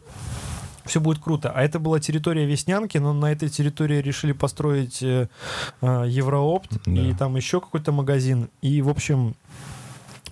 все 0.85 0.99
будет 0.99 1.19
круто. 1.19 1.51
А 1.51 1.61
это 1.61 1.79
была 1.79 1.99
территория 1.99 2.45
Веснянки, 2.45 2.97
но 2.97 3.13
на 3.13 3.31
этой 3.31 3.49
территории 3.49 4.01
решили 4.01 4.31
построить 4.31 5.01
э, 5.03 5.27
э, 5.81 6.03
Евроопт 6.07 6.71
Да. 6.85 6.91
и 7.01 7.13
там 7.13 7.35
еще 7.35 7.59
какой-то 7.61 7.91
магазин. 7.91 8.49
И, 8.61 8.81
в 8.81 8.89
общем, 8.89 9.35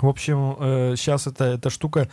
в 0.01 0.07
общем, 0.07 0.95
сейчас 0.95 1.27
эта, 1.27 1.45
эта 1.45 1.69
штука, 1.69 2.09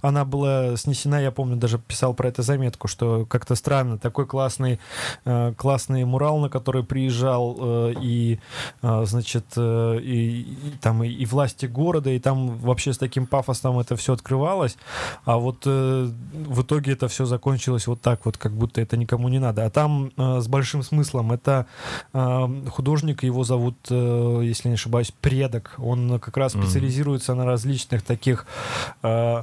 она 0.00 0.24
была 0.24 0.76
снесена, 0.76 1.20
я 1.20 1.30
помню, 1.30 1.56
даже 1.56 1.78
писал 1.78 2.14
про 2.14 2.28
это 2.28 2.42
заметку, 2.42 2.88
что 2.88 3.26
как-то 3.26 3.54
странно, 3.54 3.98
такой 3.98 4.26
классный, 4.26 4.78
э, 5.24 5.54
классный 5.56 6.04
мурал, 6.04 6.38
на 6.38 6.48
который 6.48 6.82
приезжал 6.84 7.56
э, 7.58 7.94
и, 8.00 8.40
э, 8.82 9.04
значит, 9.06 9.44
э, 9.56 9.98
и, 10.02 10.40
и 10.40 10.70
там 10.80 11.02
и, 11.02 11.08
и 11.08 11.26
власти 11.26 11.66
города, 11.66 12.10
и 12.10 12.18
там 12.18 12.58
вообще 12.58 12.92
с 12.92 12.98
таким 12.98 13.26
пафосом 13.26 13.78
это 13.78 13.96
все 13.96 14.12
открывалось, 14.12 14.76
а 15.24 15.38
вот 15.38 15.62
э, 15.66 16.10
в 16.32 16.62
итоге 16.62 16.92
это 16.92 17.08
все 17.08 17.24
закончилось 17.24 17.86
вот 17.86 18.00
так 18.00 18.24
вот, 18.24 18.36
как 18.36 18.52
будто 18.52 18.80
это 18.80 18.96
никому 18.96 19.28
не 19.28 19.38
надо. 19.38 19.64
А 19.64 19.70
там 19.70 20.12
э, 20.16 20.40
с 20.40 20.48
большим 20.48 20.82
смыслом, 20.82 21.32
это 21.32 21.66
э, 22.12 22.48
художник, 22.70 23.22
его 23.22 23.44
зовут, 23.44 23.76
э, 23.90 24.40
если 24.42 24.68
не 24.68 24.74
ошибаюсь, 24.74 25.12
Предок, 25.20 25.74
он 25.78 26.18
как 26.18 26.36
раз 26.36 26.54
Мгм. 26.54 26.62
Специализируется 27.22 27.34
на 27.34 27.44
различных 27.46 28.02
таких 28.02 28.46
э, 29.02 29.42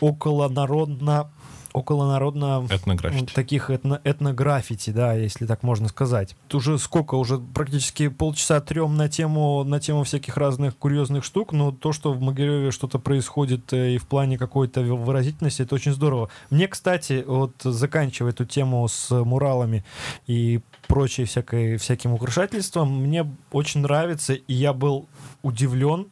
околонародно 0.00 1.30
околонародно 1.76 2.64
Этнограффити. 2.70 3.34
таких 3.34 3.68
этно, 3.68 4.00
этнограффити, 4.04 4.90
да, 4.90 5.14
если 5.14 5.44
так 5.44 5.64
можно 5.64 5.88
сказать. 5.88 6.36
Тут 6.46 6.60
уже 6.60 6.78
сколько, 6.78 7.16
уже 7.16 7.38
практически 7.38 8.06
полчаса 8.06 8.60
трем 8.60 8.96
на 8.96 9.08
тему, 9.08 9.64
на 9.64 9.80
тему 9.80 10.04
всяких 10.04 10.36
разных 10.36 10.76
курьезных 10.78 11.24
штук, 11.24 11.50
но 11.52 11.72
то, 11.72 11.92
что 11.92 12.12
в 12.12 12.20
Могилеве 12.20 12.70
что-то 12.70 13.00
происходит 13.00 13.72
э, 13.72 13.94
и 13.94 13.98
в 13.98 14.06
плане 14.06 14.38
какой-то 14.38 14.82
вы- 14.82 14.96
выразительности, 14.96 15.62
это 15.62 15.74
очень 15.74 15.92
здорово. 15.92 16.28
Мне, 16.48 16.68
кстати, 16.68 17.24
вот 17.26 17.54
заканчивая 17.64 18.30
эту 18.30 18.44
тему 18.44 18.86
с 18.86 19.10
муралами 19.10 19.84
и 20.28 20.60
прочей 20.86 21.24
всякой, 21.24 21.78
всяким 21.78 22.12
украшательством, 22.12 23.02
мне 23.02 23.28
очень 23.50 23.80
нравится, 23.80 24.34
и 24.34 24.54
я 24.54 24.72
был 24.72 25.08
удивлен, 25.42 26.06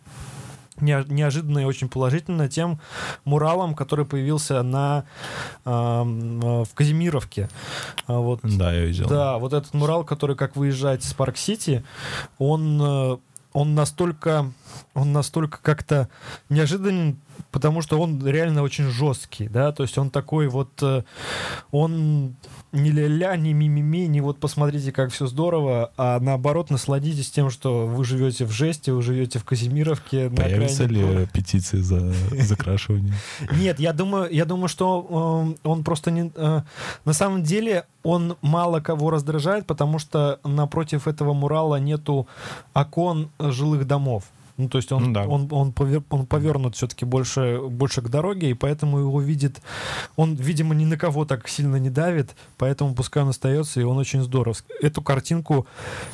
неожиданно 0.80 1.60
и 1.60 1.64
очень 1.64 1.88
положительно 1.88 2.48
тем 2.48 2.80
муралом, 3.24 3.74
который 3.74 4.04
появился 4.04 4.62
на 4.62 5.04
э, 5.64 5.70
в 5.70 6.68
Казимировке. 6.74 7.48
А 8.06 8.18
Вот, 8.18 8.40
Да, 8.42 8.72
я 8.72 8.84
видел. 8.86 9.08
да, 9.08 9.38
вот 9.38 9.52
этот 9.52 9.74
мурал, 9.74 10.04
который 10.04 10.36
как 10.36 10.56
выезжать 10.56 11.04
с 11.04 11.12
Парк-Сити, 11.14 11.84
он, 12.38 12.80
э, 12.82 13.16
он 13.52 13.74
настолько, 13.74 14.50
он 14.94 15.12
настолько 15.12 15.58
как-то 15.62 16.08
неожиданен, 16.48 17.16
потому 17.50 17.82
что 17.82 18.00
он 18.00 18.24
реально 18.26 18.62
очень 18.62 18.90
жесткий, 18.90 19.48
да, 19.48 19.72
то 19.72 19.82
есть 19.82 19.96
он 19.98 20.10
такой 20.10 20.48
вот, 20.48 20.70
э, 20.82 21.02
он 21.70 22.36
не 22.72 22.90
ля-ля, 22.90 23.36
не 23.36 23.52
ми-ми-ми, 23.52 24.06
не 24.06 24.20
вот 24.20 24.38
посмотрите, 24.38 24.92
как 24.92 25.10
все 25.12 25.26
здорово, 25.26 25.92
а 25.96 26.20
наоборот 26.20 26.70
насладитесь 26.70 27.30
тем, 27.30 27.50
что 27.50 27.86
вы 27.86 28.04
живете 28.04 28.44
в 28.44 28.50
жести, 28.50 28.92
вы 28.92 29.02
живете 29.02 29.38
в 29.38 29.44
Казимировке. 29.44 30.28
города. 31.00 31.22
ли 31.22 31.26
петиции 31.32 31.78
за 31.78 32.12
закрашивание? 32.42 33.14
Нет, 33.52 33.80
я 33.80 33.92
думаю, 33.92 34.32
я 34.32 34.44
думаю, 34.44 34.68
что 34.68 35.54
э, 35.64 35.68
он 35.68 35.84
просто 35.84 36.10
не. 36.10 36.32
э, 36.34 36.62
на 37.04 37.12
самом 37.12 37.42
деле 37.42 37.86
он 38.02 38.36
мало 38.42 38.80
кого 38.80 39.10
раздражает, 39.10 39.66
потому 39.66 39.98
что 39.98 40.40
напротив 40.44 41.06
этого 41.06 41.32
мурала 41.32 41.76
нету 41.76 42.26
окон 42.74 43.30
жилых 43.38 43.86
домов. 43.86 44.24
Ну, 44.56 44.68
то 44.68 44.78
есть 44.78 44.92
он, 44.92 45.04
Ну 45.04 45.12
да. 45.12 45.26
он, 45.26 45.48
он, 45.50 45.70
повер- 45.70 46.04
он 46.10 46.26
повернут 46.26 46.76
все-таки 46.76 47.04
больше, 47.04 47.60
больше 47.68 48.02
к 48.02 48.08
дороге, 48.08 48.50
и 48.50 48.54
поэтому 48.54 48.98
его 48.98 49.20
видит... 49.20 49.60
Он, 50.16 50.34
видимо, 50.34 50.74
ни 50.74 50.84
на 50.84 50.96
кого 50.96 51.24
так 51.24 51.48
сильно 51.48 51.76
не 51.76 51.90
давит, 51.90 52.34
поэтому 52.58 52.94
пускай 52.94 53.22
он 53.22 53.30
остается, 53.30 53.80
и 53.80 53.84
он 53.84 53.96
очень 53.98 54.22
здоров. 54.22 54.58
Эту 54.80 55.02
картинку 55.02 55.66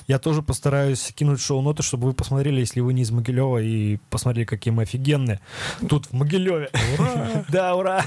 я 0.06 0.18
тоже 0.18 0.42
постараюсь 0.42 1.12
кинуть 1.14 1.40
в 1.40 1.44
шоу-ноты, 1.44 1.82
чтобы 1.82 2.06
вы 2.08 2.12
посмотрели, 2.14 2.60
если 2.60 2.80
вы 2.80 2.94
не 2.94 3.02
из 3.02 3.10
Могилева, 3.10 3.58
и 3.58 3.98
посмотрели, 4.10 4.44
какие 4.46 4.72
мы 4.72 4.82
офигенные. 4.84 5.40
Тут, 5.88 6.06
в 6.06 6.12
Могилеве. 6.12 6.70
Ура! 6.98 7.44
Да, 7.48 7.74
ура! 7.74 8.04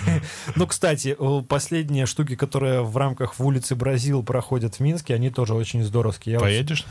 Ну, 0.56 0.68
кстати, 0.68 1.18
последние 1.48 2.06
штуки, 2.06 2.36
которые 2.36 2.82
в 2.84 2.96
рамках 2.98 3.38
в 3.40 3.46
улице 3.46 3.76
Бразил 3.76 4.24
проходят 4.24 4.76
в 4.76 4.80
Минске, 4.80 5.16
они 5.16 5.30
тоже 5.30 5.54
очень 5.54 5.84
здоровские. 5.84 6.40
Поедешь? 6.40 6.86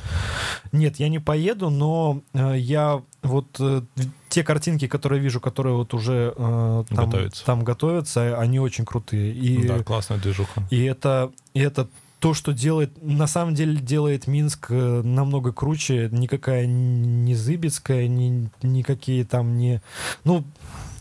Нет, 0.72 0.96
я 0.98 1.08
не 1.08 1.18
поеду, 1.18 1.70
но 1.70 2.22
э, 2.34 2.54
я 2.58 3.02
вот 3.22 3.56
э, 3.60 3.82
те 4.28 4.42
картинки, 4.42 4.86
которые 4.86 5.20
вижу, 5.20 5.40
которые 5.40 5.76
вот 5.76 5.94
уже 5.94 6.34
э, 6.36 6.84
там, 6.88 7.06
Готовятся. 7.06 7.44
там 7.44 7.64
готовятся, 7.64 8.38
они 8.38 8.60
очень 8.60 8.84
крутые. 8.84 9.32
И, 9.32 9.66
Да, 9.66 9.82
классная 9.82 10.18
движуха. 10.18 10.62
и 10.70 10.82
это, 10.84 11.32
и 11.54 11.60
это 11.60 11.88
то, 12.20 12.34
что 12.34 12.52
делает, 12.52 13.02
на 13.02 13.26
самом 13.26 13.54
деле 13.54 13.76
делает 13.76 14.26
Минск 14.26 14.66
э, 14.70 15.02
намного 15.02 15.52
круче. 15.52 16.10
Никакая 16.12 16.66
не 16.66 17.34
Зыбецкая, 17.34 18.08
ни, 18.08 18.50
никакие 18.62 19.24
там 19.24 19.56
не... 19.56 19.80
Ну, 20.24 20.44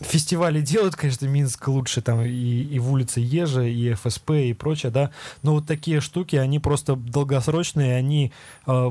фестивали 0.00 0.62
делают, 0.62 0.96
конечно, 0.96 1.26
Минск 1.26 1.68
лучше, 1.68 2.00
там 2.00 2.22
и, 2.22 2.28
и 2.30 2.78
в 2.78 2.90
улице 2.90 3.20
Ежа, 3.20 3.62
и 3.62 3.92
ФСП, 3.92 4.30
и 4.30 4.54
прочее, 4.54 4.90
да, 4.90 5.10
но 5.42 5.52
вот 5.52 5.66
такие 5.66 6.00
штуки, 6.00 6.36
они 6.36 6.58
просто 6.58 6.96
долгосрочные, 6.96 7.96
они 7.96 8.32
э, 8.66 8.90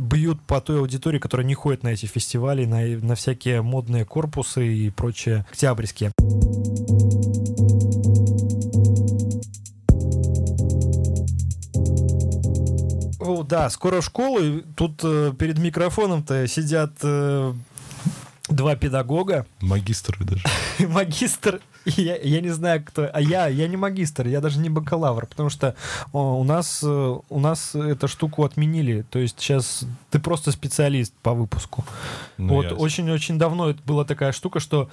бьют 0.00 0.40
по 0.42 0.60
той 0.60 0.78
аудитории, 0.78 1.18
которая 1.18 1.46
не 1.46 1.54
ходит 1.54 1.82
на 1.82 1.88
эти 1.88 2.06
фестивали, 2.06 2.64
на, 2.64 2.80
на 3.06 3.14
всякие 3.14 3.60
модные 3.62 4.04
корпусы 4.04 4.66
и 4.66 4.90
прочее 4.90 5.46
октябрьские. 5.50 6.12
О, 13.20 13.42
да, 13.42 13.68
скоро 13.68 14.00
в 14.00 14.04
школу. 14.04 14.40
и 14.40 14.62
Тут 14.74 15.00
э, 15.04 15.32
перед 15.38 15.58
микрофоном-то 15.58 16.48
сидят 16.48 16.92
э, 17.02 17.52
два 18.48 18.76
педагога, 18.76 19.46
Магистры 19.60 20.24
даже. 20.24 20.44
магистр, 20.88 21.60
я, 21.96 22.16
я 22.16 22.40
не 22.40 22.50
знаю, 22.50 22.82
кто. 22.84 23.08
А 23.12 23.20
я, 23.20 23.46
я 23.48 23.68
не 23.68 23.76
магистр, 23.76 24.26
я 24.26 24.40
даже 24.40 24.58
не 24.58 24.70
бакалавр, 24.70 25.26
потому 25.26 25.50
что 25.50 25.74
о, 26.12 26.38
у 26.38 26.44
нас 26.44 26.80
э, 26.82 27.18
у 27.28 27.40
нас 27.40 27.74
эту 27.74 28.08
штуку 28.08 28.44
отменили. 28.44 29.02
То 29.10 29.18
есть 29.18 29.40
сейчас 29.40 29.84
ты 30.10 30.18
просто 30.18 30.52
специалист 30.52 31.12
по 31.22 31.32
выпуску. 31.34 31.84
Ну, 32.38 32.54
вот 32.54 32.72
очень-очень 32.72 33.38
давно 33.38 33.70
это 33.70 33.80
была 33.84 34.04
такая 34.04 34.32
штука, 34.32 34.60
что 34.60 34.88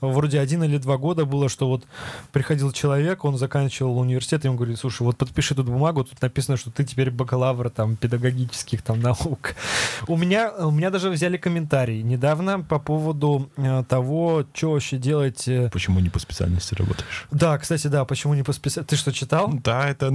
вроде 0.00 0.38
один 0.40 0.62
или 0.64 0.76
два 0.78 0.96
года 0.98 1.24
было, 1.24 1.48
что 1.48 1.68
вот 1.68 1.84
приходил 2.32 2.72
человек, 2.72 3.24
он 3.24 3.36
заканчивал 3.38 3.98
университет, 3.98 4.44
и 4.44 4.48
ему 4.48 4.56
говорит, 4.56 4.78
слушай, 4.78 5.02
вот 5.02 5.16
подпиши 5.16 5.54
тут 5.54 5.66
бумагу, 5.66 6.04
тут 6.04 6.20
написано, 6.20 6.56
что 6.56 6.70
ты 6.70 6.84
теперь 6.84 7.10
бакалавр 7.10 7.70
там 7.70 7.96
педагогических 7.96 8.82
там 8.82 9.00
наук. 9.02 9.54
У 10.06 10.16
меня, 10.16 10.52
у 10.52 10.70
меня 10.70 10.90
даже 10.90 11.10
взяли 11.10 11.36
комментарий 11.36 12.02
недавно 12.02 12.60
по 12.60 12.78
поводу 12.78 13.50
э, 13.56 13.84
того, 13.88 14.44
что 14.52 14.72
вообще 14.72 14.98
делать. 14.98 15.48
э, 15.48 15.70
Почему 15.72 16.00
не 16.00 16.08
по 16.10 16.18
специальности 16.30 16.74
работаешь? 16.74 17.26
Да, 17.30 17.58
кстати, 17.58 17.86
да, 17.88 18.04
почему 18.04 18.34
не 18.34 18.42
по 18.42 18.52
специальности? 18.52 18.90
Ты 18.90 18.96
что, 18.96 19.12
читал? 19.12 19.50
Да, 19.52 19.88
это 19.88 20.08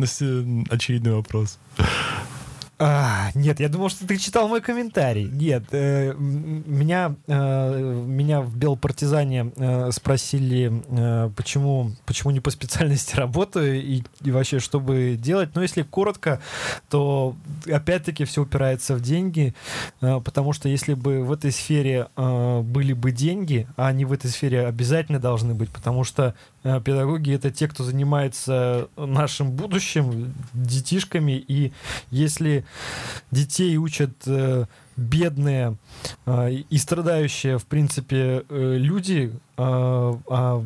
очевидный 0.69 1.13
вопрос. 1.13 1.57
А, 2.77 3.29
нет, 3.35 3.61
я 3.61 3.69
думал, 3.69 3.89
что 3.89 4.05
ты 4.05 4.17
читал 4.17 4.49
мой 4.49 4.59
комментарий. 4.59 5.29
Нет, 5.29 5.63
э, 5.71 6.13
меня, 6.13 7.15
э, 7.25 8.03
меня 8.05 8.41
в 8.41 8.57
Белпартизане 8.57 9.53
э, 9.55 9.91
спросили, 9.91 10.83
э, 10.89 11.29
почему, 11.37 11.91
почему 12.05 12.31
не 12.31 12.41
по 12.41 12.49
специальности 12.49 13.15
работаю 13.15 13.81
и, 13.81 14.03
и 14.21 14.31
вообще, 14.31 14.59
что 14.59 14.81
бы 14.81 15.15
делать. 15.17 15.51
Но 15.55 15.61
если 15.61 15.83
коротко, 15.83 16.41
то 16.89 17.35
опять-таки 17.65 18.25
все 18.25 18.41
упирается 18.41 18.95
в 18.95 19.01
деньги, 19.01 19.55
э, 20.01 20.19
потому 20.19 20.51
что 20.51 20.67
если 20.67 20.95
бы 20.95 21.23
в 21.23 21.31
этой 21.31 21.53
сфере 21.53 22.09
э, 22.17 22.61
были 22.61 22.91
бы 22.91 23.11
деньги, 23.11 23.69
а 23.77 23.87
они 23.87 24.03
в 24.03 24.11
этой 24.11 24.29
сфере 24.29 24.67
обязательно 24.67 25.19
должны 25.19 25.53
быть, 25.53 25.69
потому 25.69 26.03
что 26.03 26.35
педагоги 26.83 27.33
это 27.33 27.51
те, 27.51 27.67
кто 27.67 27.83
занимается 27.83 28.89
нашим 28.97 29.51
будущим, 29.51 30.33
детишками, 30.53 31.33
и 31.33 31.71
если 32.09 32.65
детей 33.31 33.77
учат 33.77 34.11
э, 34.25 34.65
бедные 34.97 35.77
э, 36.25 36.51
и 36.69 36.77
страдающие, 36.77 37.57
в 37.57 37.65
принципе, 37.65 38.43
э, 38.49 38.77
люди, 38.77 39.31
э, 39.33 39.39
а 39.57 40.63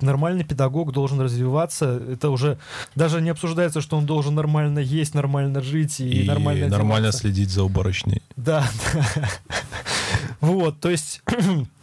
нормальный 0.00 0.44
педагог 0.44 0.92
должен 0.92 1.20
развиваться. 1.20 2.02
Это 2.10 2.30
уже 2.30 2.58
даже 2.94 3.20
не 3.20 3.30
обсуждается, 3.30 3.80
что 3.80 3.96
он 3.96 4.06
должен 4.06 4.34
нормально 4.34 4.80
есть, 4.80 5.14
нормально 5.14 5.62
жить 5.62 6.00
и, 6.00 6.22
И 6.22 6.26
нормально 6.26 6.68
нормально 6.68 7.08
одеваться. 7.08 7.20
следить 7.20 7.50
за 7.50 7.62
уборочной. 7.62 8.22
Да, 8.36 8.68
да. 8.94 9.28
Вот, 10.40 10.80
то 10.80 10.90
есть... 10.90 11.22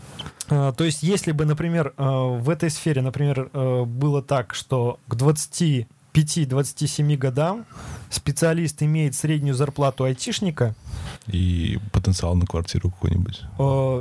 э, 0.50 0.74
То 0.76 0.84
есть, 0.84 1.04
если 1.04 1.32
бы, 1.32 1.46
например, 1.46 1.94
э, 1.98 2.04
в 2.04 2.50
этой 2.50 2.70
сфере, 2.70 3.02
например, 3.02 3.50
э, 3.54 3.84
было 3.84 4.22
так, 4.22 4.54
что 4.54 5.00
к 5.08 5.16
25-27 5.16 7.18
годам 7.18 7.66
специалист 8.10 8.82
имеет 8.84 9.16
среднюю 9.16 9.56
зарплату 9.56 10.04
айтишника, 10.04 10.76
И 11.28 11.80
потенциал 11.92 12.36
на 12.36 12.46
квартиру 12.46 12.90
какой-нибудь. 12.90 13.42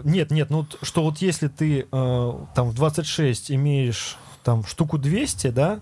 Нет, 0.04 0.30
нет, 0.30 0.50
ну 0.50 0.66
что 0.82 1.02
вот 1.02 1.18
если 1.18 1.48
ты 1.48 1.87
там 1.90 2.70
в 2.70 2.74
26 2.74 3.50
имеешь 3.50 4.16
там 4.44 4.64
штуку 4.64 4.96
200, 4.96 5.48
да, 5.48 5.80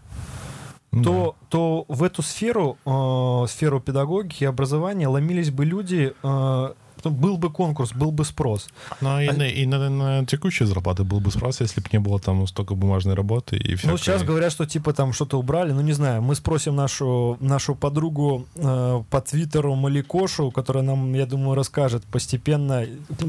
Ну 0.90 1.02
то, 1.02 1.36
то 1.48 1.84
в 1.88 2.02
эту 2.02 2.22
сферу, 2.22 2.78
э, 2.86 3.46
сферу 3.48 3.80
педагогики 3.80 4.44
и 4.44 4.46
образования 4.46 5.08
ломились 5.08 5.50
бы 5.50 5.64
люди, 5.64 6.14
э, 6.22 6.72
ну, 7.04 7.10
был 7.10 7.36
бы 7.36 7.50
конкурс, 7.50 7.92
был 7.92 8.10
бы 8.10 8.24
спрос. 8.24 8.68
да. 9.00 9.14
Ну, 9.14 9.20
и, 9.20 9.26
А- 9.28 9.32
на, 9.32 9.48
и 9.48 9.66
на, 9.66 9.88
на 9.90 10.26
текущие 10.26 10.66
зарплаты 10.66 11.04
был 11.04 11.20
бы 11.20 11.30
спрос, 11.30 11.60
если 11.60 11.80
бы 11.80 11.88
не 11.92 11.98
было 11.98 12.18
там 12.18 12.46
столько 12.46 12.74
бумажной 12.74 13.14
работы 13.14 13.56
и 13.56 13.74
все. 13.74 13.88
Ну, 13.88 13.96
сейчас 13.96 14.22
говорят, 14.22 14.52
что 14.52 14.66
типа 14.66 14.92
там 14.92 15.12
что-то 15.12 15.38
убрали, 15.38 15.72
ну 15.72 15.80
не 15.80 15.92
знаю, 15.92 16.22
мы 16.22 16.34
спросим 16.34 16.76
нашу, 16.76 17.36
нашу 17.40 17.74
подругу 17.74 18.46
э, 18.56 19.02
по 19.10 19.20
твиттеру 19.20 19.74
Маликошу, 19.74 20.50
которая 20.50 20.84
нам, 20.84 21.14
я 21.14 21.26
думаю, 21.26 21.54
расскажет 21.54 22.04
постепенно, 22.04 22.86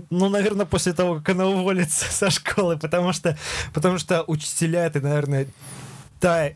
ну, 0.10 0.30
наверное, 0.30 0.66
после 0.66 0.94
того, 0.94 1.16
как 1.16 1.30
она 1.30 1.48
уволится 1.48 2.06
со 2.12 2.30
школы, 2.30 2.78
потому 2.78 3.14
что, 3.14 3.38
потому 3.74 3.98
что 3.98 4.24
учителя 4.28 4.86
это, 4.86 5.02
наверное, 5.02 5.48
та 6.20 6.50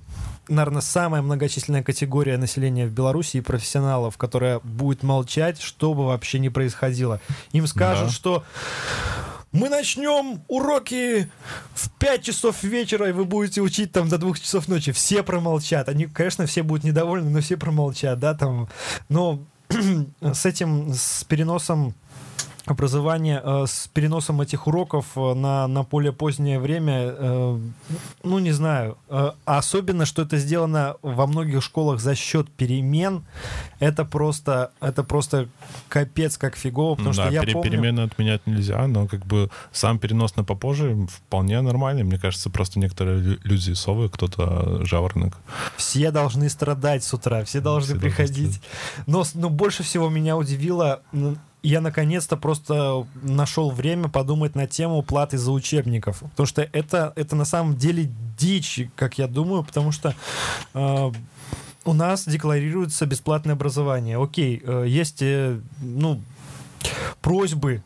наверное, 0.50 0.82
самая 0.82 1.22
многочисленная 1.22 1.84
категория 1.84 2.38
населения 2.38 2.86
в 2.88 2.92
Беларуси 2.92 3.38
и 3.38 3.42
профессионалов, 3.42 4.18
которая 4.18 4.60
будет 4.60 5.04
молчать, 5.04 5.62
что 5.62 5.94
бы 5.94 6.06
вообще 6.08 6.40
ни 6.40 6.50
происходило. 6.50 7.22
Им 7.52 7.68
скажут, 7.68 8.08
Да. 8.08 8.12
что 8.14 8.44
мы 9.52 9.70
начнем 9.70 10.42
уроки 10.48 11.30
в 11.74 11.90
5 11.92 12.24
часов 12.24 12.62
вечера, 12.64 13.10
и 13.10 13.12
вы 13.12 13.26
будете 13.26 13.62
учить 13.62 13.92
там 13.92 14.08
до 14.10 14.18
2 14.18 14.38
часов 14.38 14.68
ночи. 14.68 14.92
Все 14.92 15.24
промолчат. 15.24 15.90
Они, 15.90 16.06
конечно, 16.06 16.46
все 16.46 16.62
будут 16.64 16.84
недовольны, 16.84 17.30
но 17.30 17.42
все 17.42 17.58
промолчат, 17.58 18.20
да, 18.20 18.34
там. 18.36 18.68
Но 19.10 19.40
с 20.22 20.46
этим, 20.46 20.94
с 20.94 21.24
переносом 21.24 21.94
образования, 22.65 23.41
э, 23.43 23.65
с 23.67 23.88
переносом 23.88 24.41
этих 24.41 24.67
уроков 24.67 25.06
э, 25.15 25.34
на, 25.34 25.67
на 25.67 25.84
более 25.84 26.12
позднее 26.13 26.60
время, 26.60 26.93
э, 27.17 27.60
ну, 28.24 28.39
не 28.39 28.52
знаю. 28.52 28.98
Э, 29.10 29.32
а 29.45 29.58
особенно, 29.58 30.06
что 30.06 30.22
это 30.22 30.38
сделано 30.38 30.95
во 31.02 31.26
многих 31.26 31.63
школах 31.63 32.00
за 32.00 32.15
счет 32.15 32.50
перемен, 32.52 33.24
это 33.80 34.06
просто, 34.06 34.72
это 34.82 35.04
просто 35.04 35.48
капец 35.88 36.38
как 36.38 36.56
фигово, 36.56 36.95
потому 36.95 37.10
Ну 37.10 37.15
да, 37.15 37.24
что 37.26 37.34
я 37.34 37.41
пере- 37.41 37.54
помню... 37.54 37.72
перемены 37.72 38.02
отменять 38.02 38.45
нельзя, 38.45 38.86
но 38.88 39.08
как 39.08 39.26
бы 39.26 39.50
сам 39.72 39.98
перенос 39.98 40.36
на 40.36 40.43
попозже 40.43 41.08
вполне 41.10 41.62
нормальный. 41.62 42.04
Мне 42.04 42.19
кажется, 42.19 42.50
просто 42.50 42.80
некоторые 42.80 43.19
лю- 43.19 43.39
люди 43.43 43.74
совы, 43.74 44.10
кто-то 44.10 44.86
жаворонок. 44.86 45.38
Все 45.78 46.12
должны 46.12 46.50
страдать 46.50 47.04
с 47.04 47.13
утра, 47.13 47.43
все 47.45 47.62
должны 47.62 47.95
Все 47.95 47.95
должны 47.95 48.00
приходить. 48.00 48.62
Но, 49.08 49.24
с- 49.24 49.34
но 49.34 49.50
больше 49.50 49.84
всего 49.84 50.10
меня 50.10 50.38
удивило, 50.38 51.02
я 51.62 51.82
наконец-то 51.82 52.38
просто 52.38 53.06
нашел 53.22 53.69
время 53.72 54.08
подумать 54.08 54.56
на 54.56 54.67
тему 54.67 55.02
платы 55.02 55.38
за 55.38 55.52
учебников. 55.52 56.19
Потому 56.19 56.48
что 56.48 56.62
это, 56.62 57.13
это 57.15 57.36
на 57.36 57.45
самом 57.45 57.76
деле 57.76 58.10
дичь, 58.38 58.88
как 58.95 59.17
я 59.17 59.28
думаю, 59.28 59.63
потому 59.63 59.91
что 59.91 60.15
э, 60.74 61.12
у 61.86 61.93
нас 61.93 62.26
декларируется 62.28 63.06
бесплатное 63.06 63.56
образование. 63.56 64.22
Окей, 64.22 64.62
э, 64.63 64.86
есть, 64.88 65.22
э, 65.22 65.60
ну, 65.82 66.22
просьбы, 67.22 67.84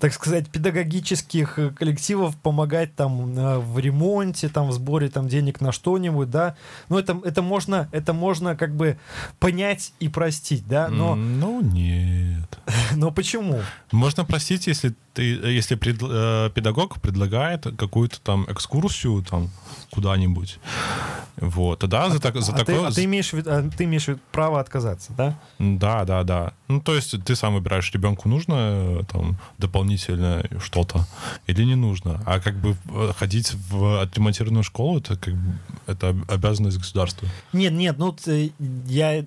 так 0.00 0.12
сказать, 0.12 0.48
педагогических 0.50 1.58
э, 1.58 1.70
коллективов 1.70 2.36
помогать 2.36 2.94
там 2.94 3.38
э, 3.38 3.58
в 3.58 3.78
ремонте, 3.78 4.48
там 4.48 4.68
в 4.68 4.72
сборе 4.72 5.08
там 5.08 5.28
денег 5.28 5.60
на 5.60 5.72
что-нибудь, 5.72 6.30
да. 6.30 6.56
Но 6.88 6.98
это, 6.98 7.20
это 7.24 7.42
можно, 7.42 7.88
это 7.92 8.12
можно 8.12 8.56
как 8.56 8.74
бы 8.74 8.98
понять 9.38 9.92
и 10.00 10.08
простить, 10.08 10.66
да. 10.66 10.88
Но, 10.88 11.14
Ну, 11.14 11.60
нет. 11.62 12.58
но 12.96 13.10
почему? 13.10 13.60
Можно 13.92 14.24
простить, 14.24 14.66
если 14.66 14.94
ты, 15.14 15.22
если 15.22 15.74
пред- 15.74 16.02
э, 16.02 16.50
педагог 16.54 17.00
предлагает 17.00 17.66
какую-то 17.76 18.20
там 18.20 18.46
экскурсию 18.48 19.22
там 19.22 19.50
куда-нибудь. 19.90 20.58
Вот, 21.36 21.80
тогда 21.80 22.08
за, 22.10 22.20
так, 22.20 22.36
за 22.40 22.52
а, 22.52 22.58
ты, 22.58 22.64
такое... 22.64 22.88
а 22.88 22.92
ты 22.92 23.04
имеешь 23.04 23.30
в 23.30 23.32
виду- 23.34 23.50
а 23.50 23.62
ты 23.62 23.84
имеешь 23.84 24.06
право 24.30 24.60
отказаться, 24.60 25.12
да? 25.16 25.38
Да, 25.58 26.04
да, 26.04 26.22
да. 26.24 26.52
Ну, 26.68 26.80
то 26.80 26.94
есть 26.94 27.14
ты 27.24 27.34
сам 27.36 27.54
выбираешь, 27.54 27.90
ребенку 27.92 28.28
нужно 28.28 28.51
э, 28.54 29.02
там 29.10 29.36
дополнительно 29.58 30.44
что-то 30.60 31.06
или 31.46 31.64
не 31.64 31.74
нужно. 31.74 32.22
А 32.26 32.40
как 32.40 32.56
бы 32.56 32.76
э, 32.90 33.12
ходить 33.18 33.54
в 33.70 34.00
отремонтированную 34.02 34.62
школу, 34.62 34.98
это 34.98 35.16
как 35.16 35.34
бы 35.34 35.52
это 35.86 36.08
об- 36.10 36.30
обязанность 36.30 36.78
государства. 36.78 37.28
Нет, 37.52 37.72
нет, 37.72 37.98
ну 37.98 38.16
я 38.86 39.24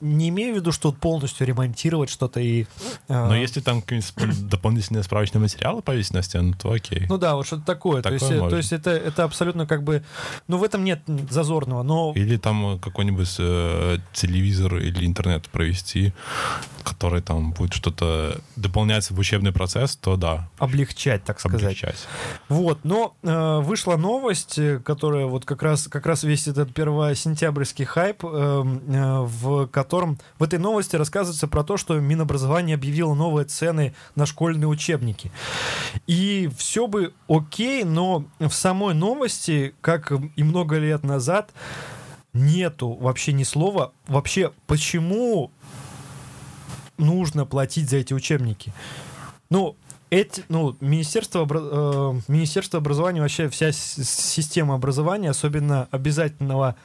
не 0.00 0.28
имею 0.28 0.54
в 0.54 0.56
виду, 0.56 0.72
что 0.72 0.92
полностью 0.92 1.46
ремонтировать 1.46 2.10
что-то 2.10 2.40
и... 2.40 2.66
э, 3.08 3.28
Но 3.28 3.36
если 3.36 3.60
там 3.60 3.82
дополнительные 4.40 5.02
справочные 5.02 5.40
материалы 5.40 5.82
повесить 5.82 6.14
на 6.14 6.22
стену, 6.22 6.54
то 6.60 6.72
окей. 6.72 7.06
Ну 7.08 7.18
да, 7.18 7.34
вот 7.36 7.46
что-то 7.46 7.64
такое. 7.64 8.02
то 8.02 8.10
Такое 8.10 8.30
есть, 8.30 8.42
э, 8.44 8.48
то 8.50 8.56
есть 8.56 8.72
это, 8.72 8.90
это 8.90 9.24
абсолютно 9.24 9.66
как 9.66 9.82
бы... 9.82 10.02
Ну 10.48 10.58
в 10.58 10.64
этом 10.64 10.84
нет 10.84 11.00
зазорного, 11.30 11.82
но... 11.82 12.12
Или 12.14 12.36
там 12.36 12.74
э, 12.74 12.78
какой-нибудь 12.78 13.36
э, 13.38 13.98
телевизор 14.12 14.76
или 14.78 15.06
интернет 15.06 15.48
провести, 15.48 16.12
который 16.82 17.22
там 17.22 17.52
будет 17.52 17.72
что-то 17.74 18.40
дополнять 18.56 19.10
в 19.10 19.18
учебный 19.18 19.52
процесс, 19.52 19.96
то 19.96 20.16
да, 20.16 20.48
облегчать, 20.58 21.24
так 21.24 21.40
сказать. 21.40 21.62
облегчать. 21.62 22.06
Вот, 22.48 22.80
но 22.84 23.14
э, 23.22 23.58
вышла 23.60 23.96
новость, 23.96 24.58
э, 24.58 24.78
которая 24.78 25.26
вот 25.26 25.44
как 25.44 25.62
раз, 25.62 25.88
как 25.88 26.06
раз 26.06 26.22
весь 26.24 26.46
этот 26.46 26.72
первосентябрьский 26.74 27.84
хайп, 27.84 28.24
э, 28.24 28.26
э, 28.26 29.20
в 29.22 29.66
котором 29.68 30.18
в 30.38 30.42
этой 30.44 30.58
новости 30.58 30.96
рассказывается 30.96 31.48
про 31.48 31.64
то, 31.64 31.76
что 31.76 31.98
Минобразование 31.98 32.74
объявило 32.74 33.14
новые 33.14 33.46
цены 33.46 33.94
на 34.14 34.26
школьные 34.26 34.68
учебники. 34.68 35.32
И 36.06 36.50
все 36.56 36.86
бы 36.86 37.12
окей, 37.28 37.84
но 37.84 38.24
в 38.38 38.52
самой 38.52 38.94
новости, 38.94 39.74
как 39.80 40.12
и 40.12 40.42
много 40.42 40.78
лет 40.78 41.02
назад, 41.02 41.50
нету 42.34 42.92
вообще 42.92 43.32
ни 43.32 43.44
слова 43.44 43.92
вообще, 44.06 44.52
почему 44.66 45.50
нужно 46.98 47.44
платить 47.46 47.90
за 47.90 47.96
эти 47.98 48.14
учебники. 48.14 48.72
Ну, 49.50 49.76
эти, 50.10 50.44
ну, 50.48 50.76
Министерство, 50.80 51.44
обра- 51.44 52.18
э, 52.18 52.20
Министерство 52.28 52.78
образования, 52.78 53.20
вообще 53.20 53.48
вся 53.48 53.72
система 53.72 54.74
образования, 54.74 55.30
особенно 55.30 55.88
обязательного 55.90 56.76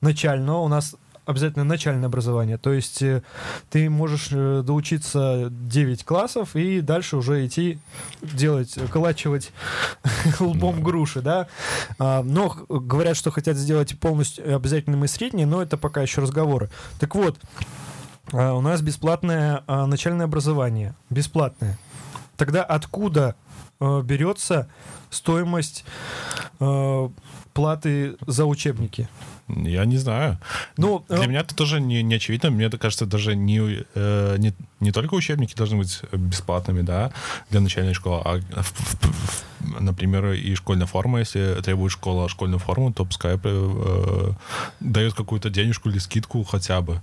начального, 0.00 0.58
у 0.58 0.68
нас 0.68 0.94
обязательно 1.30 1.64
начальное 1.64 2.06
образование. 2.06 2.58
То 2.58 2.72
есть 2.72 3.02
э, 3.02 3.22
ты 3.70 3.88
можешь 3.88 4.28
э, 4.32 4.62
доучиться 4.64 5.48
9 5.50 6.04
классов 6.04 6.56
и 6.56 6.80
дальше 6.80 7.16
уже 7.16 7.46
идти 7.46 7.78
делать, 8.22 8.76
колачивать 8.90 9.52
лбом 10.40 10.82
груши, 10.82 11.22
да. 11.22 11.46
А, 11.98 12.22
но 12.22 12.56
говорят, 12.68 13.16
что 13.16 13.30
хотят 13.30 13.56
сделать 13.56 13.98
полностью 13.98 14.54
обязательным 14.54 15.04
и 15.04 15.08
среднее, 15.08 15.46
но 15.46 15.62
это 15.62 15.76
пока 15.76 16.02
еще 16.02 16.20
разговоры. 16.20 16.70
Так 16.98 17.14
вот, 17.14 17.38
у 18.32 18.60
нас 18.60 18.80
бесплатное 18.80 19.62
а, 19.66 19.86
начальное 19.86 20.26
образование. 20.26 20.94
Бесплатное. 21.08 21.78
Тогда 22.36 22.62
откуда 22.62 23.34
берется 23.80 24.68
стоимость 25.10 25.84
э, 26.60 27.08
платы 27.54 28.16
за 28.26 28.44
учебники? 28.44 29.08
Я 29.48 29.84
не 29.84 29.96
знаю. 29.98 30.38
Ну, 30.76 31.04
Для 31.08 31.24
э, 31.24 31.26
меня 31.26 31.40
это 31.40 31.54
тоже 31.56 31.80
не, 31.80 32.02
не 32.02 32.14
очевидно. 32.14 32.50
Мне 32.50 32.66
это 32.66 32.78
кажется, 32.78 33.06
даже 33.06 33.34
не, 33.34 33.84
э, 33.94 34.36
не, 34.38 34.54
не 34.78 34.92
только 34.92 35.14
учебники 35.14 35.54
должны 35.56 35.78
быть 35.78 36.02
бесплатными, 36.12 36.82
да, 36.82 37.12
для 37.50 37.60
начальной 37.60 37.94
школы, 37.94 38.22
а, 38.24 38.38
в- 38.62 38.72
в- 38.72 39.80
например, 39.80 40.32
и 40.32 40.54
школьная 40.54 40.86
форма, 40.86 41.18
если 41.18 41.60
требует 41.62 41.90
школа 41.92 42.28
школьную 42.28 42.60
форму, 42.60 42.92
то 42.92 43.04
пускай 43.04 43.38
э, 43.42 44.30
дает 44.78 45.14
какую-то 45.14 45.50
денежку 45.50 45.88
или 45.88 45.98
скидку 45.98 46.44
хотя 46.44 46.80
бы. 46.80 47.00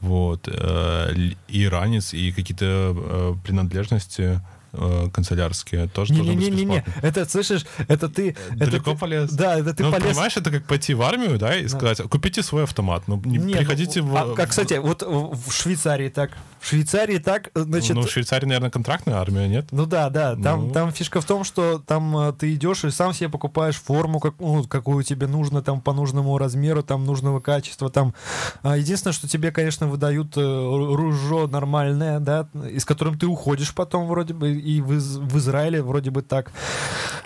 Вот. 0.00 0.48
Э, 0.48 1.14
и 1.46 1.68
ранец, 1.68 2.12
и 2.14 2.32
какие-то 2.32 2.94
э, 2.96 3.34
принадлежности 3.44 4.40
э, 4.78 5.10
канцелярские 5.12 5.88
тоже 5.88 6.14
должны 6.14 6.32
быть 6.34 6.42
Не-не-не-не, 6.44 6.76
бесплатны. 6.78 7.06
это, 7.08 7.24
слышишь, 7.30 7.64
это 7.88 8.08
ты... 8.08 8.36
это 8.50 8.66
Далеко 8.70 8.92
ты- 8.92 8.98
полез. 8.98 9.30
Да, 9.32 9.58
это 9.58 9.74
ты 9.74 9.82
ну, 9.84 9.90
полез... 9.92 10.08
понимаешь, 10.08 10.36
это 10.36 10.50
как 10.50 10.64
пойти 10.66 10.94
в 10.94 11.02
армию, 11.02 11.38
да, 11.38 11.56
и 11.56 11.66
сказать, 11.68 12.00
купите 12.08 12.42
свой 12.42 12.64
автомат, 12.64 13.04
ну, 13.06 13.20
не, 13.24 13.38
Не, 13.38 13.52
ну, 13.52 13.58
приходите 13.58 14.00
в... 14.02 14.16
а, 14.16 14.34
как, 14.34 14.50
кстати, 14.50 14.74
вот 14.74 15.02
в 15.02 15.52
Швейцарии 15.52 16.08
так. 16.08 16.30
В 16.60 16.68
Швейцарии 16.68 17.18
так, 17.18 17.50
значит... 17.54 17.94
ну, 17.96 18.02
в 18.02 18.10
Швейцарии, 18.10 18.46
наверное, 18.46 18.70
контрактная 18.70 19.16
армия, 19.16 19.46
нет? 19.48 19.66
Ну 19.70 19.86
да, 19.86 20.10
да, 20.10 20.34
там, 20.36 20.68
Ну. 20.68 20.72
там 20.72 20.92
фишка 20.92 21.20
в 21.20 21.24
том, 21.24 21.44
что 21.44 21.78
там 21.78 22.16
э, 22.18 22.32
ты 22.32 22.54
идешь 22.54 22.84
и 22.84 22.90
сам 22.90 23.12
себе 23.12 23.28
покупаешь 23.28 23.76
форму, 23.76 24.20
как, 24.20 24.34
ну, 24.40 24.64
какую 24.64 25.04
тебе 25.04 25.26
нужно, 25.26 25.62
там 25.62 25.80
по 25.80 25.92
нужному 25.92 26.36
размеру, 26.38 26.82
там 26.82 27.04
нужного 27.04 27.40
качества, 27.40 27.88
там. 27.90 28.14
А, 28.62 28.76
единственное, 28.76 29.12
что 29.12 29.28
тебе, 29.28 29.52
конечно, 29.52 29.86
выдают 29.86 30.36
э, 30.36 30.40
ру- 30.40 30.94
ружо 30.94 31.46
нормальное, 31.46 32.18
да, 32.20 32.48
и 32.70 32.78
с 32.78 32.84
которым 32.84 33.18
ты 33.18 33.26
уходишь 33.26 33.72
потом 33.74 34.06
вроде 34.08 34.34
бы, 34.34 34.48
и 34.66 34.80
в, 34.80 34.92
Из- 34.92 35.16
в 35.16 35.38
Израиле 35.38 35.82
вроде 35.82 36.10
бы 36.10 36.22
так. 36.22 36.52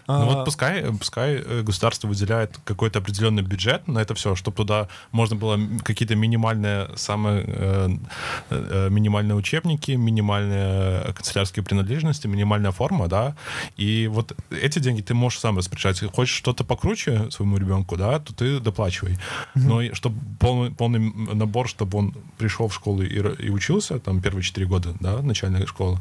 Ну 0.09 0.15
А, 0.15 0.25
вот 0.25 0.45
пускай, 0.45 0.83
пускай 0.99 1.35
э, 1.37 1.63
государство 1.63 2.09
выделяет 2.09 2.59
какой-то 2.65 2.99
определенный 2.99 3.43
бюджет 3.43 3.87
на 3.87 4.01
это 4.01 4.15
все, 4.15 4.35
чтобы 4.35 4.57
туда 4.57 4.89
можно 5.13 5.37
было 5.37 5.59
какие-то 5.85 6.17
минимальные, 6.17 6.89
самые 6.97 7.45
э, 7.47 7.89
э, 8.51 8.89
минимальные 8.91 9.37
учебники, 9.37 9.93
минимальные 9.93 11.13
канцелярские 11.15 11.63
принадлежности, 11.65 12.27
минимальная 12.27 12.73
форма, 12.73 13.07
да, 13.09 13.37
и 13.77 14.09
вот 14.09 14.35
эти 14.51 14.81
деньги 14.81 15.01
ты 15.03 15.15
можешь 15.15 15.39
сам 15.39 15.57
распоряжаться. 15.59 16.09
Хочешь 16.09 16.35
что-то 16.35 16.65
покруче 16.65 17.31
своему 17.31 17.59
ребенку, 17.59 17.97
да, 17.97 18.19
то 18.19 18.35
ты 18.35 18.59
доплачивай. 18.59 19.17
Но 19.55 19.95
чтобы 19.95 20.17
полный, 20.41 20.71
полный 20.73 21.13
набор, 21.35 21.69
чтобы 21.69 21.99
он 21.99 22.15
пришел 22.39 22.67
в 22.67 22.75
школу 22.75 23.03
и, 23.03 23.47
и 23.47 23.51
учился, 23.51 23.99
там, 24.01 24.21
первые 24.21 24.43
четыре 24.43 24.67
года, 24.67 24.95
да, 25.01 25.23
начальная 25.23 25.67
школа, 25.67 26.01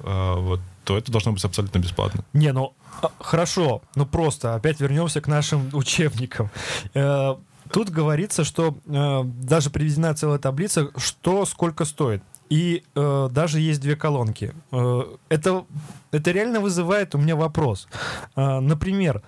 э, 0.00 0.34
вот, 0.38 0.60
то 0.84 0.96
это 0.96 1.12
должно 1.12 1.32
быть 1.32 1.44
абсолютно 1.44 1.78
бесплатно. 1.78 2.24
Не, 2.32 2.52
ну 2.52 2.74
а, 3.02 3.10
хорошо, 3.18 3.82
ну 3.94 4.06
просто 4.06 4.54
опять 4.54 4.80
вернемся 4.80 5.20
к 5.20 5.28
нашим 5.28 5.70
учебникам. 5.72 6.50
Э, 6.94 7.36
Тут 7.72 7.90
говорится, 7.90 8.44
что 8.44 8.76
э, 8.86 9.22
даже 9.24 9.70
приведена 9.70 10.14
целая 10.14 10.38
таблица, 10.38 10.90
что 10.96 11.46
сколько 11.46 11.84
стоит. 11.84 12.22
И 12.48 12.82
э, 12.96 13.28
даже 13.30 13.60
есть 13.60 13.80
две 13.80 13.94
колонки. 13.94 14.52
Э, 14.72 15.02
это, 15.28 15.64
это 16.10 16.30
реально 16.32 16.60
вызывает 16.60 17.14
у 17.14 17.18
меня 17.18 17.36
вопрос. 17.36 17.86
Э, 18.34 18.58
например, 18.58 19.22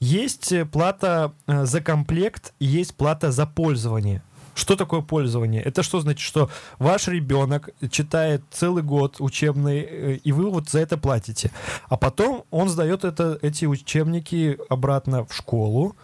есть 0.00 0.52
плата 0.72 1.32
э, 1.46 1.66
за 1.66 1.80
комплект 1.80 2.52
есть 2.58 2.96
плата 2.96 3.30
за 3.30 3.46
пользование. 3.46 4.22
Что 4.54 4.76
такое 4.76 5.00
пользование? 5.00 5.62
Это 5.62 5.82
что 5.82 6.00
значит, 6.00 6.20
что 6.20 6.48
ваш 6.78 7.08
ребенок 7.08 7.70
читает 7.90 8.42
целый 8.50 8.82
год 8.82 9.16
учебный, 9.18 9.80
э, 9.80 10.14
и 10.16 10.32
вы 10.32 10.48
вот 10.48 10.68
за 10.68 10.80
это 10.80 10.96
платите. 10.96 11.50
А 11.88 11.96
потом 11.96 12.44
он 12.50 12.68
сдает 12.68 13.04
это, 13.04 13.38
эти 13.42 13.66
учебники 13.66 14.58
обратно 14.68 15.26
в 15.26 15.34
школу. 15.34 15.96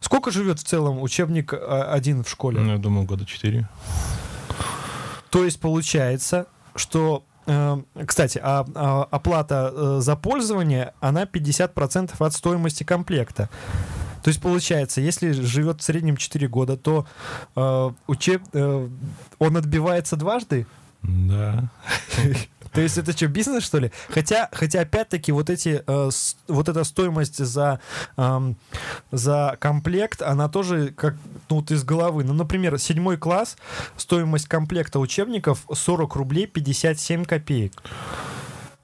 Сколько 0.00 0.30
живет 0.30 0.60
в 0.60 0.64
целом 0.64 1.02
учебник 1.02 1.52
а, 1.52 1.92
один 1.92 2.22
в 2.22 2.28
школе? 2.28 2.60
Ну, 2.60 2.72
я 2.72 2.78
думаю, 2.78 3.06
года 3.06 3.26
четыре. 3.26 3.68
То 5.30 5.44
есть 5.44 5.60
получается, 5.60 6.46
что 6.76 7.24
э, 7.46 7.82
кстати, 8.06 8.40
а, 8.42 8.64
а 8.74 9.02
оплата 9.10 9.72
э, 9.74 9.98
за 10.00 10.16
пользование, 10.16 10.94
она 11.00 11.24
50% 11.24 12.14
от 12.18 12.32
стоимости 12.32 12.84
комплекта. 12.84 13.48
То 14.26 14.30
есть 14.30 14.40
получается, 14.42 15.00
если 15.00 15.30
живет 15.30 15.80
в 15.80 15.84
среднем 15.84 16.16
4 16.16 16.48
года, 16.48 16.76
то 16.76 17.06
э, 17.54 17.90
учеб, 18.08 18.42
э, 18.54 18.88
он 19.38 19.56
отбивается 19.56 20.16
дважды. 20.16 20.66
Да. 21.02 21.70
То 22.72 22.80
есть 22.80 22.98
это 22.98 23.12
что, 23.12 23.28
бизнес, 23.28 23.62
что 23.62 23.78
ли? 23.78 23.92
Хотя, 24.08 24.48
хотя 24.50 24.80
опять-таки, 24.80 25.30
вот 25.30 25.48
эти, 25.48 25.80
э, 25.86 26.10
с- 26.10 26.36
вот 26.48 26.68
эта 26.68 26.82
стоимость 26.82 27.36
за, 27.36 27.78
эм, 28.16 28.56
за 29.12 29.56
комплект, 29.60 30.22
она 30.22 30.48
тоже 30.48 30.88
как, 30.88 31.14
ну, 31.48 31.60
вот 31.60 31.70
из 31.70 31.84
головы. 31.84 32.24
Ну, 32.24 32.32
например, 32.32 32.80
седьмой 32.80 33.18
класс, 33.18 33.56
стоимость 33.96 34.48
комплекта 34.48 34.98
учебников 34.98 35.64
40 35.72 36.16
рублей 36.16 36.48
57 36.48 37.24
копеек. 37.24 37.80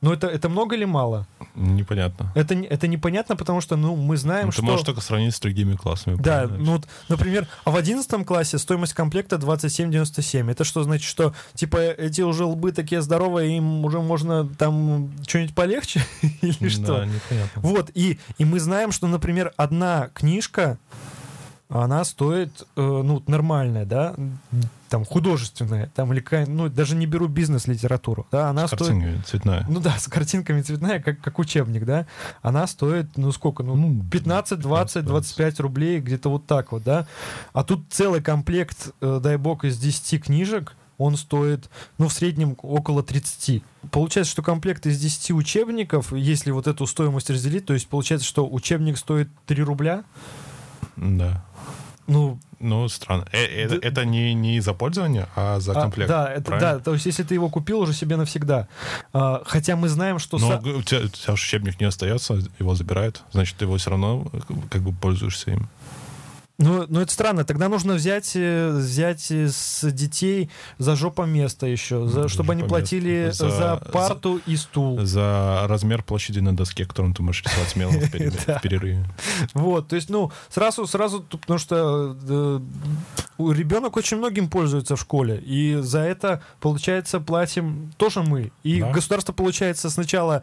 Ну, 0.03 0.13
это, 0.13 0.27
это 0.27 0.49
много 0.49 0.75
или 0.75 0.85
мало? 0.85 1.29
Непонятно. 1.55 2.33
Это, 2.35 2.55
это 2.55 2.89
непонятно, 2.89 3.37
потому 3.37 3.61
что, 3.61 3.77
ну, 3.77 3.95
мы 3.95 4.17
знаем, 4.17 4.47
Ну, 4.47 4.53
что... 4.53 4.63
Ты 4.63 4.67
можешь 4.67 4.85
только 4.85 5.01
сравнить 5.01 5.35
с 5.35 5.39
другими 5.41 5.77
классами. 5.77 6.17
Да, 6.17 6.43
понимаешь? 6.43 6.67
ну, 6.67 6.73
вот, 6.73 6.89
например, 7.09 7.47
а 7.65 7.71
в 7.71 7.77
11 7.77 8.27
классе 8.27 8.59
стоимость 8.59 8.95
комплекта 8.95 9.37
27,97. 9.37 10.51
Это 10.51 10.65
что 10.65 10.83
значит, 10.83 11.09
что, 11.09 11.35
типа, 11.55 11.77
эти 11.77 12.21
уже 12.21 12.45
лбы 12.45 12.73
такие 12.73 13.01
здоровые, 13.01 13.57
им 13.59 13.85
уже 13.85 14.01
можно 14.01 14.49
там 14.49 15.13
что-нибудь 15.27 15.55
полегче? 15.55 16.05
Или 16.43 16.69
что? 16.69 16.99
Да, 16.99 17.07
непонятно. 17.07 17.63
Вот, 17.63 17.91
и, 17.95 18.19
и 18.39 18.45
мы 18.45 18.59
знаем, 18.59 18.91
что, 18.91 19.07
например, 19.07 19.53
одна 19.57 20.11
книжка, 20.15 20.79
она 21.73 22.05
стоит, 22.05 22.67
э, 22.77 22.81
ну, 22.83 23.23
нормальная, 23.27 23.87
да, 23.87 24.15
там, 24.91 25.07
художественная, 25.07 25.91
там, 25.95 26.13
или 26.13 26.21
какая- 26.21 26.47
ну, 26.47 26.69
даже 26.69 26.95
не 26.95 27.07
беру 27.07 27.27
бизнес-литературу, 27.29 28.27
да, 28.31 28.51
она 28.51 28.67
стоит... 28.67 28.81
Картинка 28.91 29.23
цветная. 29.27 29.67
Ну 29.69 29.81
да, 29.81 29.97
с 29.99 30.07
картинками 30.07 30.61
цветная, 30.61 31.01
как, 31.01 31.21
как 31.21 31.39
учебник, 31.39 31.87
да. 31.87 32.07
Она 32.43 32.67
стоит, 32.67 33.17
ну 33.17 33.33
сколько, 33.33 33.63
ну, 33.63 33.75
Ну, 33.75 34.05
15, 34.11 34.61
20, 34.61 34.95
15, 34.95 35.05
25 35.07 35.61
рублей, 35.61 36.01
где-то 36.01 36.29
вот 36.29 36.47
так 36.47 36.73
вот, 36.73 36.83
да. 36.83 37.07
А 37.55 37.65
тут 37.65 37.85
целый 37.91 38.23
комплект, 38.23 38.91
э, 39.01 39.21
дай 39.23 39.39
бог, 39.39 39.65
из 39.65 39.79
10 39.79 40.23
книжек, 40.23 40.77
он 40.99 41.17
стоит, 41.17 41.71
ну, 41.97 42.09
в 42.09 42.13
среднем 42.13 42.55
около 42.63 43.03
30. 43.03 43.63
Получается, 43.91 44.31
что 44.31 44.43
комплект 44.43 44.87
из 44.87 45.01
10 45.01 45.31
учебников, 45.33 46.13
если 46.13 46.51
вот 46.51 46.67
эту 46.67 46.87
стоимость 46.87 47.31
разделить, 47.31 47.65
то 47.65 47.73
есть 47.73 47.89
получается, 47.89 48.27
что 48.29 48.47
учебник 48.49 48.99
стоит 48.99 49.29
3 49.47 49.63
рубля. 49.63 50.05
Да. 50.97 51.45
Ну, 52.07 52.39
Ну, 52.61 52.89
странно. 52.89 53.25
Э, 53.33 53.45
э, 53.45 53.69
Да- 53.69 53.79
Это 53.89 54.05
не, 54.05 54.35
не 54.35 54.61
за 54.61 54.75
пользование, 54.75 55.27
а 55.35 55.59
за 55.61 55.73
а, 55.73 55.83
комплект. 55.83 56.09
да, 56.09 56.33
это, 56.33 56.43
правильно? 56.45 56.73
да, 56.75 56.79
то 56.79 56.93
есть 56.95 57.07
если 57.07 57.23
ты 57.25 57.35
его 57.35 57.49
купил 57.49 57.81
уже 57.81 57.93
себе 57.93 58.17
навсегда. 58.17 58.69
А, 59.13 59.43
хотя 59.47 59.75
мы 59.77 59.89
знаем, 59.89 60.19
что... 60.19 60.39
Но 60.39 60.53
са- 60.53 60.79
у 60.79 60.83
тебя, 60.83 61.01
у 61.01 61.09
тебя 61.09 61.33
учебник 61.35 61.81
не 61.81 61.87
остается, 61.87 62.39
его 62.59 62.75
забирают, 62.75 63.23
значит, 63.33 63.57
ты 63.57 63.65
его 63.65 63.77
все 63.79 63.91
равно 63.91 64.27
э, 64.33 64.39
как 64.71 64.83
бы 64.83 64.93
пользуешься 64.93 65.51
им. 65.53 65.69
Ну, 66.63 66.85
ну, 66.89 67.01
это 67.01 67.13
странно. 67.13 67.45
Тогда 67.45 67.69
нужно 67.69 67.95
взять, 67.95 68.33
э, 68.35 68.71
взять 68.71 69.31
э, 69.31 69.49
с 69.49 69.91
детей 69.91 70.51
за 70.79 70.97
жопа 70.97 71.23
место 71.23 71.67
еще, 71.67 72.07
за, 72.07 72.23
За 72.23 72.29
чтобы 72.29 72.53
они 72.53 72.63
платили 72.63 73.31
за, 73.33 73.51
За- 73.51 73.77
парту 73.93 74.41
и 74.47 74.57
стул. 74.57 75.01
За 75.05 75.65
размер 75.69 76.03
площади 76.03 76.41
на 76.41 76.55
доске, 76.57 76.85
которым 76.85 77.15
ты 77.15 77.23
можешь 77.23 77.43
рисовать 77.45 77.69
смело 77.71 77.91
в 77.93 78.11
перерыве. 78.63 79.05
Вот, 79.55 79.89
то 79.89 79.97
есть, 79.97 80.09
ну, 80.11 80.31
сразу, 80.49 80.87
сразу, 80.87 81.23
потому 81.23 81.59
что 81.59 82.17
э, 82.23 82.61
ребенок 83.53 83.97
очень 83.97 84.19
многим 84.19 84.49
пользуется 84.49 84.95
в 84.97 85.01
школе, 85.01 85.39
и 85.39 85.77
за 85.81 86.01
это, 86.01 86.43
получается, 86.61 87.19
платим 87.21 87.93
тоже 87.97 88.23
мы. 88.23 88.53
И 88.63 88.81
Да. 88.81 88.91
государство, 88.91 89.33
получается, 89.33 89.91
сначала 89.91 90.43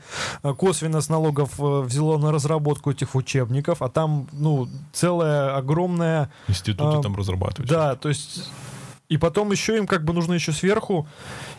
косвенно 0.58 1.00
с 1.02 1.10
налогов 1.10 1.58
взяло 1.60 2.18
на 2.18 2.32
разработку 2.32 2.92
этих 2.92 3.16
учебников, 3.16 3.82
а 3.82 3.90
там, 3.90 4.28
ну, 4.32 4.68
целая 4.92 5.56
огромная 5.56 6.09
Институты 6.48 6.98
А, 7.00 7.02
там 7.02 7.16
разрабатывают. 7.16 7.70
Да, 7.70 7.96
то 7.96 8.10
есть... 8.10 8.50
И 9.10 9.18
потом 9.18 9.52
еще 9.52 9.76
им 9.76 9.88
как 9.88 10.04
бы 10.04 10.14
нужно 10.14 10.34
еще 10.34 10.52
сверху. 10.52 11.08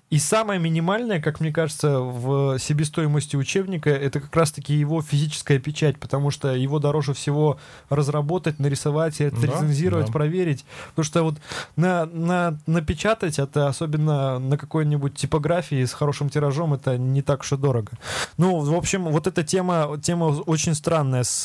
И 0.08 0.18
самое 0.18 0.60
минимальное, 0.60 1.20
как 1.20 1.40
мне 1.40 1.52
кажется, 1.52 1.98
в 1.98 2.58
себестоимости 2.58 3.34
учебника, 3.36 3.90
это 3.90 4.20
как 4.20 4.34
раз-таки 4.36 4.74
его 4.74 5.02
физическая 5.02 5.58
печать, 5.58 5.98
потому 5.98 6.30
что 6.30 6.54
его 6.54 6.78
дороже 6.78 7.12
всего 7.12 7.58
разработать, 7.88 8.60
нарисовать, 8.60 9.20
это 9.20 9.36
Да, 9.40 9.46
рецензировать, 9.48 10.06
да. 10.06 10.12
проверить. 10.12 10.64
Потому 10.90 11.04
что 11.04 11.22
вот 11.24 11.36
на, 11.74 12.06
на, 12.06 12.56
напечатать 12.66 13.40
это, 13.40 13.66
особенно 13.66 14.38
на 14.38 14.56
какой-нибудь 14.56 15.14
типографии 15.16 15.84
с 15.84 15.92
хорошим 15.92 16.28
тиражом, 16.28 16.74
это 16.74 16.98
не 16.98 17.22
так 17.22 17.40
уж 17.40 17.52
и 17.52 17.56
дорого. 17.56 17.92
Ну, 18.36 18.60
в 18.60 18.74
общем, 18.76 19.06
вот 19.06 19.26
эта 19.26 19.42
тема, 19.42 19.98
тема 20.00 20.26
очень 20.26 20.74
странная 20.74 21.24
с, 21.24 21.42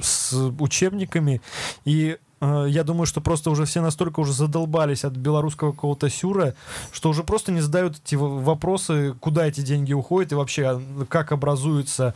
с 0.00 0.32
учебниками. 0.58 1.40
И 1.84 2.18
я 2.40 2.84
думаю, 2.84 3.06
что 3.06 3.20
просто 3.20 3.50
уже 3.50 3.64
все 3.64 3.80
настолько 3.80 4.20
уже 4.20 4.32
задолбались 4.32 5.04
от 5.04 5.14
белорусского 5.14 5.72
какого-то 5.72 6.08
сюра, 6.08 6.54
что 6.92 7.10
уже 7.10 7.24
просто 7.24 7.52
не 7.52 7.60
задают 7.60 7.96
эти 8.04 8.14
вопросы, 8.14 9.14
куда 9.20 9.46
эти 9.46 9.60
деньги 9.60 9.92
уходят 9.92 10.32
и 10.32 10.34
вообще 10.34 10.66
а, 10.66 11.06
как 11.08 11.32
образуются, 11.32 12.14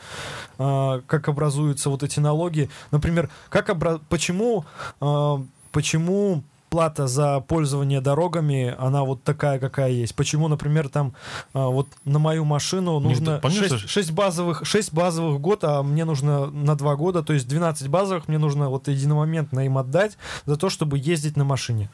э, 0.59 1.01
как 1.07 1.29
образуются 1.29 1.91
вот 1.91 2.03
эти 2.03 2.21
налоги. 2.21 2.71
Например, 2.91 3.29
как 3.49 3.69
обра- 3.69 4.01
почему, 4.09 4.65
э, 5.01 5.37
почему 5.73 6.43
плата 6.73 7.07
за 7.07 7.41
пользование 7.41 8.01
дорогами, 8.01 8.75
она 8.79 9.05
вот 9.05 9.23
такая, 9.23 9.59
какая 9.59 9.91
есть. 9.91 10.15
Почему, 10.15 10.49
например, 10.49 10.89
там 10.89 11.13
а, 11.53 11.67
вот 11.69 11.87
на 12.07 12.19
мою 12.19 12.47
машину 12.47 12.99
Не, 12.99 13.09
нужно 13.11 13.39
понимаешь, 13.43 13.69
6, 13.69 13.79
что- 13.81 13.89
6 13.89 14.11
базовых, 14.13 14.63
6 14.65 14.95
базовых 14.95 15.39
год, 15.39 15.65
а 15.65 15.83
мне 15.83 16.07
нужно 16.07 16.47
на 16.47 16.75
2 16.75 16.97
года, 16.97 17.23
то 17.23 17.35
есть 17.35 17.47
12 17.47 17.89
базовых 17.89 18.27
мне 18.27 18.39
нужно 18.39 18.71
вот 18.71 18.89
единомоментно 18.89 19.61
им 19.67 19.77
отдать 19.77 20.17
за 20.47 20.57
то, 20.57 20.71
чтобы 20.71 20.97
ездить 20.97 21.37
на 21.37 21.45
машине. 21.45 21.91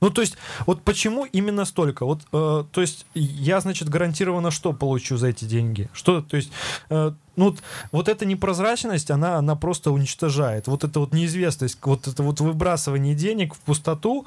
Ну, 0.00 0.10
то 0.10 0.20
есть, 0.20 0.36
вот 0.66 0.82
почему 0.82 1.24
именно 1.24 1.64
столько? 1.64 2.04
Вот, 2.06 2.20
э, 2.32 2.64
то 2.70 2.80
есть, 2.80 3.06
я, 3.14 3.60
значит, 3.60 3.88
гарантированно 3.88 4.50
что 4.50 4.72
получу 4.72 5.16
за 5.16 5.28
эти 5.28 5.44
деньги? 5.44 5.88
Что, 5.92 6.22
то 6.22 6.36
есть, 6.36 6.52
э, 6.90 7.12
ну, 7.36 7.56
вот, 7.92 8.08
эта 8.08 8.24
непрозрачность, 8.26 9.10
она, 9.10 9.36
она 9.36 9.56
просто 9.56 9.90
уничтожает. 9.90 10.68
Вот 10.68 10.84
эта 10.84 11.00
вот 11.00 11.12
неизвестность, 11.12 11.78
вот 11.82 12.06
это 12.06 12.22
вот 12.22 12.40
выбрасывание 12.40 13.14
денег 13.14 13.54
в 13.54 13.58
пустоту, 13.58 14.26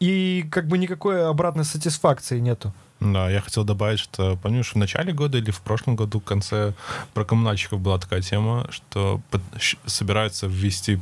и 0.00 0.44
как 0.50 0.68
бы 0.68 0.78
никакой 0.78 1.26
обратной 1.26 1.64
сатисфакции 1.64 2.38
нету. 2.38 2.72
Да, 3.00 3.30
я 3.30 3.40
хотел 3.40 3.64
добавить, 3.64 4.00
что 4.00 4.36
помнишь, 4.36 4.72
в 4.72 4.76
начале 4.76 5.12
года 5.12 5.38
или 5.38 5.52
в 5.52 5.60
прошлом 5.60 5.94
году, 5.94 6.18
в 6.18 6.24
конце, 6.24 6.72
про 7.14 7.24
коммунальщиков 7.24 7.80
была 7.80 7.98
такая 7.98 8.22
тема, 8.22 8.66
что 8.70 9.20
под, 9.30 9.40
собираются 9.86 10.46
ввести 10.48 10.98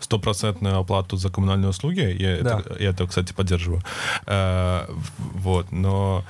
стопроцентную 0.00 0.76
оплату 0.78 1.16
за 1.16 1.30
коммунальные 1.30 1.70
услуги. 1.70 2.00
Я, 2.00 2.42
Да. 2.42 2.58
это, 2.60 2.82
я 2.82 2.90
это, 2.90 3.06
кстати, 3.06 3.32
поддерживаю. 3.32 3.82
Э, 4.26 4.86
вот, 5.18 5.70
но 5.70 6.24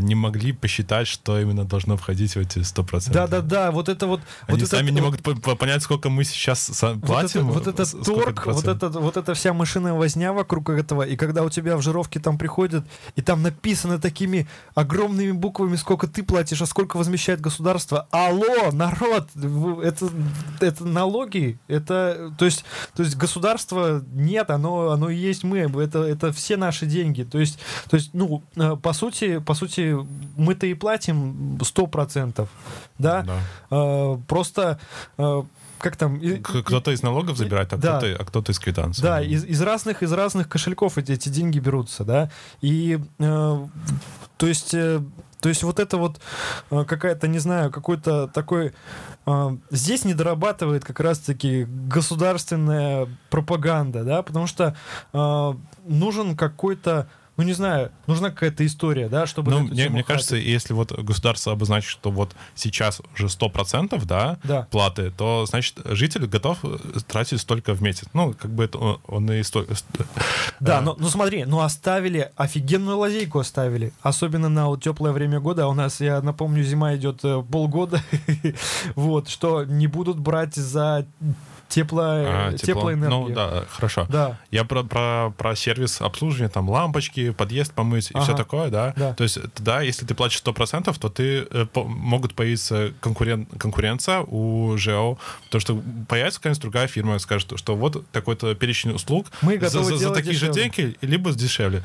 не 0.00 0.14
могли 0.14 0.52
посчитать, 0.52 1.06
что 1.06 1.38
именно 1.40 1.64
должно 1.64 1.96
входить 1.96 2.34
в 2.34 2.38
эти 2.38 2.58
100%. 2.58 3.12
Да-да-да, 3.12 3.70
вот 3.70 3.88
это 3.88 4.06
вот... 4.06 4.20
Они 4.46 4.58
вот 4.58 4.66
это- 4.68 4.76
сами 4.76 4.90
не 4.90 5.00
вот- 5.00 5.06
могут 5.06 5.22
по- 5.22 5.34
по- 5.50 5.56
понять, 5.56 5.82
сколько 5.82 6.08
мы 6.10 6.24
сейчас 6.24 6.68
са- 6.70 6.94
Вот 6.94 6.98
это, 6.98 7.06
платим. 7.06 7.46
вот 7.50 7.66
это 7.66 8.04
торг, 8.04 8.46
вот, 8.46 8.66
это, 8.66 8.88
вот 8.88 9.16
эта 9.16 9.34
вся 9.34 9.52
мышиная 9.52 9.92
возня 9.92 10.32
вокруг 10.32 10.70
этого, 10.70 11.02
и 11.02 11.16
когда 11.16 11.42
у 11.42 11.50
тебя 11.50 11.76
в 11.76 11.82
жировке 11.82 12.20
там 12.20 12.38
приходят, 12.38 12.86
и 13.16 13.22
там 13.22 13.42
написано 13.42 13.98
такими 13.98 14.48
огромными 14.74 15.32
буквами, 15.32 15.76
сколько 15.76 16.06
ты 16.06 16.22
платишь, 16.22 16.62
а 16.62 16.66
сколько 16.66 16.96
возмещает 16.96 17.40
государство. 17.40 18.06
Алло, 18.10 18.70
народ, 18.72 19.28
это, 19.82 20.08
это 20.60 20.84
налоги, 20.86 21.58
это, 21.68 22.32
то 22.38 22.44
есть, 22.44 22.64
то 22.94 23.02
есть 23.02 23.16
государство 23.16 24.02
нет, 24.12 24.50
оно, 24.50 24.90
оно 24.90 25.10
и 25.10 25.16
есть 25.16 25.44
мы, 25.44 25.58
это, 25.58 26.02
это 26.02 26.32
все 26.32 26.56
наши 26.56 26.86
деньги. 26.86 27.22
То 27.22 27.38
есть, 27.38 27.58
то 27.88 27.96
есть, 27.96 28.10
ну, 28.14 28.42
э, 28.56 28.76
по 28.80 28.92
сути, 28.92 29.38
по 29.38 29.54
сути, 29.54 29.65
мы-то 30.36 30.66
и 30.66 30.74
платим 30.74 31.56
100%, 31.60 32.48
да? 32.98 33.22
Да. 33.22 33.40
Э, 33.70 34.18
просто 34.26 34.78
э, 35.18 35.42
как 35.78 35.96
там 35.96 36.20
Кто-то 36.42 36.90
из 36.90 37.02
налогов 37.02 37.36
забирает, 37.36 37.72
а 37.72 37.76
Да. 37.76 37.98
кто-то, 37.98 38.16
а 38.18 38.24
кто-то 38.24 38.52
из 38.52 38.58
квитанции. 38.58 39.02
да 39.02 39.20
из, 39.20 39.44
из 39.44 39.60
разных 39.62 40.02
из 40.02 40.12
разных 40.12 40.48
кошельков 40.48 40.96
эти, 40.98 41.12
эти 41.12 41.28
деньги 41.28 41.58
берутся 41.58 42.04
да 42.04 42.30
и 42.62 42.98
э, 43.18 43.66
то 44.38 44.46
есть 44.46 44.72
э, 44.74 45.02
то 45.40 45.50
есть 45.50 45.62
вот 45.62 45.78
это 45.78 45.98
вот 45.98 46.18
э, 46.70 46.84
какая-то 46.84 47.28
не 47.28 47.38
знаю 47.38 47.70
какой-то 47.70 48.26
такой 48.28 48.72
э, 49.26 49.56
здесь 49.70 50.04
не 50.06 50.14
дорабатывает 50.14 50.82
как 50.84 50.98
раз-таки 51.00 51.66
государственная 51.68 53.06
пропаганда 53.30 54.02
да 54.02 54.22
потому 54.22 54.46
что 54.46 54.74
э, 55.12 55.54
нужен 55.86 56.36
какой-то 56.36 57.06
ну 57.36 57.44
не 57.44 57.52
знаю 57.52 57.90
нужна 58.06 58.30
какая-то 58.30 58.64
история 58.64 59.08
да 59.08 59.26
чтобы 59.26 59.50
Ну, 59.50 59.60
мне, 59.60 59.88
мне 59.88 60.04
кажется, 60.04 60.36
если 60.36 60.72
вот 60.72 60.92
государство 60.92 61.52
обозначит, 61.52 61.90
что 61.90 62.10
вот 62.10 62.34
сейчас 62.54 63.00
уже 63.14 63.26
100%, 63.26 64.04
да, 64.04 64.38
да 64.44 64.66
платы, 64.70 65.10
то, 65.10 65.46
значит, 65.46 65.78
житель 65.84 66.26
готов 66.26 66.58
э, 66.62 66.78
тратить 67.06 67.40
столько 67.40 67.74
в 67.74 67.82
месяц. 67.82 68.08
Ну, 68.12 68.34
как 68.34 68.50
бы 68.50 68.64
это 68.64 68.78
он, 68.78 69.00
он 69.06 69.30
и 69.32 69.42
столько... 69.42 69.74
Да, 70.60 70.78
Э, 70.78 70.80
но, 70.80 70.96
ну 70.98 71.08
смотри, 71.08 71.44
ну 71.44 71.60
оставили, 71.60 72.30
офигенную 72.36 72.98
лазейку 72.98 73.38
оставили. 73.38 73.92
Особенно 74.02 74.48
на 74.48 74.68
вот 74.68 74.82
теплое 74.82 75.12
время 75.12 75.40
года. 75.40 75.64
А 75.64 75.68
У 75.68 75.74
нас, 75.74 76.00
я 76.00 76.20
напомню, 76.20 76.62
зима 76.62 76.94
идет 76.96 77.24
э, 77.24 77.42
полгода. 77.42 78.00
Вот, 78.94 79.28
что 79.28 79.64
не 79.64 79.86
будут 79.86 80.18
брать 80.18 80.54
за 80.54 81.06
тепло, 81.68 82.02
а, 82.04 82.52
тепло. 82.52 82.74
теплоэнергию. 82.74 83.10
Ну, 83.20 83.28
да, 83.34 83.64
хорошо. 83.68 84.06
Да, 84.08 84.38
Я 84.50 84.64
про, 84.64 84.82
про, 84.84 85.32
про 85.36 85.54
сервис 85.56 86.00
обслуживания, 86.00 86.48
там, 86.48 86.68
лампочки, 86.70 87.30
подъезд 87.30 87.72
помыть 87.72 88.10
и 88.10 88.14
все 88.18 88.32
Ага. 88.32 88.36
такое, 88.36 88.70
да? 88.70 88.92
Да. 88.96 89.14
То 89.14 89.24
есть, 89.24 89.38
да, 89.58 89.80
если 89.82 90.06
ты 90.06 90.14
платишь 90.14 90.40
100%, 90.44 90.96
то 90.98 91.08
ты 91.08 91.46
э, 91.50 91.66
по- 91.66 91.84
могут 91.84 92.34
появиться 92.34 92.92
конкурен, 93.00 93.46
конкуренция 93.46 94.20
у 94.20 94.76
ЖЭО, 94.76 95.16
потому 95.46 95.60
что 95.60 95.82
появится 96.08 96.40
какая-нибудь 96.40 96.62
другая 96.62 96.86
фирма 96.86 97.16
и 97.16 97.18
скажет, 97.18 97.52
что 97.56 97.74
вот 97.76 98.06
такой-то 98.12 98.54
перечень 98.54 98.92
услуг 98.92 99.26
Мы 99.42 99.58
за, 99.58 99.82
за- 99.82 99.96
за 99.96 100.10
такие 100.14 100.34
же 100.34 100.48
дешевле. 100.52 100.62
деньги, 100.70 100.96
либо 101.02 101.32
дешевле. 101.32 101.82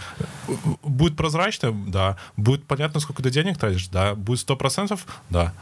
Будет 0.84 1.16
прозрачно, 1.18 1.72
да. 1.88 2.18
Будет 2.38 2.64
понятно, 2.66 3.00
сколько 3.00 3.24
ты 3.24 3.30
денег 3.30 3.58
тратишь, 3.58 3.88
да. 3.88 4.16
Будет 4.16 4.40
100%, 4.48 5.00
да. 5.30 5.54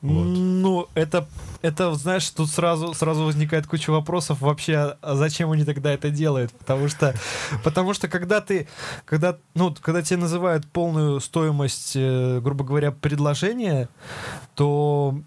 Вот. 0.00 0.24
Ну, 0.24 0.88
это, 0.94 1.26
это, 1.62 1.94
знаешь, 1.94 2.28
тут 2.30 2.50
сразу, 2.50 2.94
сразу 2.94 3.24
возникает 3.24 3.61
куча 3.66 3.90
вопросов 3.90 4.40
вообще, 4.40 4.96
а 5.00 5.14
зачем 5.14 5.50
они 5.50 5.64
тогда 5.64 5.92
это 5.92 6.10
делают? 6.10 6.52
Потому 6.52 6.88
что, 6.88 7.14
потому 7.64 7.94
что 7.94 8.08
когда 8.08 8.40
ты, 8.40 8.68
когда, 9.04 9.36
ну, 9.54 9.74
когда 9.80 10.02
тебе 10.02 10.18
называют 10.18 10.66
полную 10.66 11.20
стоимость, 11.20 11.92
э, 11.94 12.40
грубо 12.40 12.64
говоря, 12.64 12.92
предложения, 12.92 13.88
то 14.54 15.20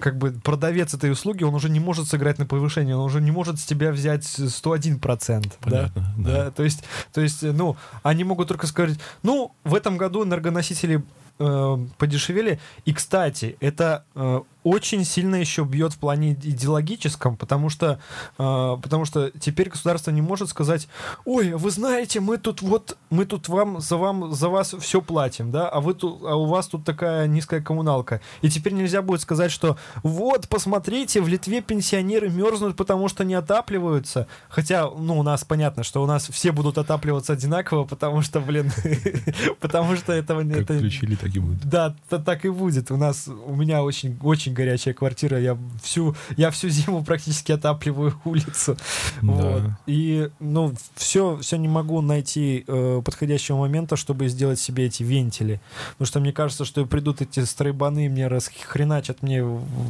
как 0.00 0.16
бы 0.16 0.32
продавец 0.32 0.94
этой 0.94 1.12
услуги, 1.12 1.44
он 1.44 1.54
уже 1.54 1.68
не 1.68 1.78
может 1.78 2.08
сыграть 2.08 2.38
на 2.38 2.46
повышение, 2.46 2.96
он 2.96 3.04
уже 3.04 3.20
не 3.20 3.30
может 3.30 3.60
с 3.60 3.64
тебя 3.64 3.92
взять 3.92 4.24
101%. 4.24 4.98
да? 5.00 5.50
Понятно, 5.60 6.14
да. 6.18 6.30
Да, 6.30 6.50
то 6.50 6.64
есть, 6.64 6.82
то 7.12 7.20
есть, 7.20 7.42
ну, 7.42 7.76
они 8.02 8.24
могут 8.24 8.48
только 8.48 8.66
сказать, 8.66 8.98
ну, 9.22 9.52
в 9.62 9.74
этом 9.74 9.96
году 9.96 10.24
энергоносители 10.24 11.04
э, 11.38 11.86
подешевели. 11.98 12.60
И, 12.84 12.92
кстати, 12.92 13.56
это 13.60 14.04
э, 14.14 14.40
очень 14.62 15.04
сильно 15.04 15.36
еще 15.36 15.64
бьет 15.64 15.92
в 15.94 15.98
плане 15.98 16.32
идеологическом, 16.32 17.36
потому 17.36 17.68
что, 17.70 17.98
э, 18.38 18.76
потому 18.82 19.04
что 19.04 19.30
теперь 19.38 19.68
государство 19.70 20.10
не 20.10 20.22
может 20.22 20.48
сказать, 20.50 20.88
ой, 21.24 21.52
вы 21.52 21.70
знаете, 21.70 22.20
мы 22.20 22.36
тут 22.38 22.62
вот, 22.62 22.96
мы 23.10 23.24
тут 23.24 23.48
вам 23.48 23.80
за 23.80 23.96
вам 23.96 24.32
за 24.32 24.48
вас 24.48 24.74
все 24.80 25.00
платим, 25.00 25.50
да, 25.50 25.68
а 25.68 25.80
вы 25.80 25.94
тут, 25.94 26.22
а 26.24 26.36
у 26.36 26.46
вас 26.46 26.68
тут 26.68 26.84
такая 26.84 27.26
низкая 27.26 27.60
коммуналка. 27.60 28.20
И 28.42 28.48
теперь 28.50 28.72
нельзя 28.74 29.02
будет 29.02 29.20
сказать, 29.20 29.50
что 29.50 29.76
вот, 30.02 30.48
посмотрите, 30.48 31.20
в 31.20 31.28
Литве 31.28 31.60
пенсионеры 31.62 32.28
мерзнут, 32.30 32.76
потому 32.76 33.08
что 33.08 33.24
не 33.24 33.34
отапливаются. 33.34 34.26
Хотя, 34.48 34.88
ну, 34.90 35.18
у 35.18 35.22
нас 35.22 35.44
понятно, 35.44 35.82
что 35.84 36.02
у 36.02 36.06
нас 36.06 36.28
все 36.28 36.52
будут 36.52 36.78
отапливаться 36.78 37.32
одинаково, 37.32 37.84
потому 37.84 38.22
что, 38.22 38.40
блин, 38.40 38.70
потому 39.60 39.96
что 39.96 40.12
этого 40.12 40.42
Как 40.42 40.58
это 40.62 40.74
включили, 40.78 41.14
так 41.14 41.34
и 41.34 41.38
будет. 41.38 41.64
да, 41.64 41.94
та- 42.08 42.18
так 42.18 42.44
и 42.44 42.48
будет. 42.48 42.90
У 42.90 42.96
нас, 42.96 43.28
у 43.28 43.54
меня 43.54 43.82
очень, 43.82 44.18
очень 44.22 44.49
горячая 44.52 44.94
квартира. 44.94 45.38
Я 45.40 45.56
всю, 45.82 46.14
я 46.36 46.50
всю 46.50 46.68
зиму 46.68 47.04
практически 47.04 47.52
отапливаю 47.52 48.14
улицу. 48.24 48.76
Вот. 49.22 49.62
Да. 49.62 49.78
И, 49.86 50.30
ну, 50.40 50.74
все, 50.94 51.36
все 51.38 51.56
не 51.56 51.68
могу 51.68 52.00
найти 52.00 52.64
э, 52.66 53.02
подходящего 53.04 53.56
момента, 53.58 53.96
чтобы 53.96 54.28
сделать 54.28 54.58
себе 54.60 54.86
эти 54.86 55.02
вентили. 55.02 55.60
Потому 55.92 56.06
что 56.06 56.20
мне 56.20 56.32
кажется, 56.32 56.64
что 56.64 56.84
придут 56.86 57.20
эти 57.22 57.44
стройбаны, 57.44 58.08
мне 58.08 58.28
расхреначат 58.28 59.22
мне 59.22 59.42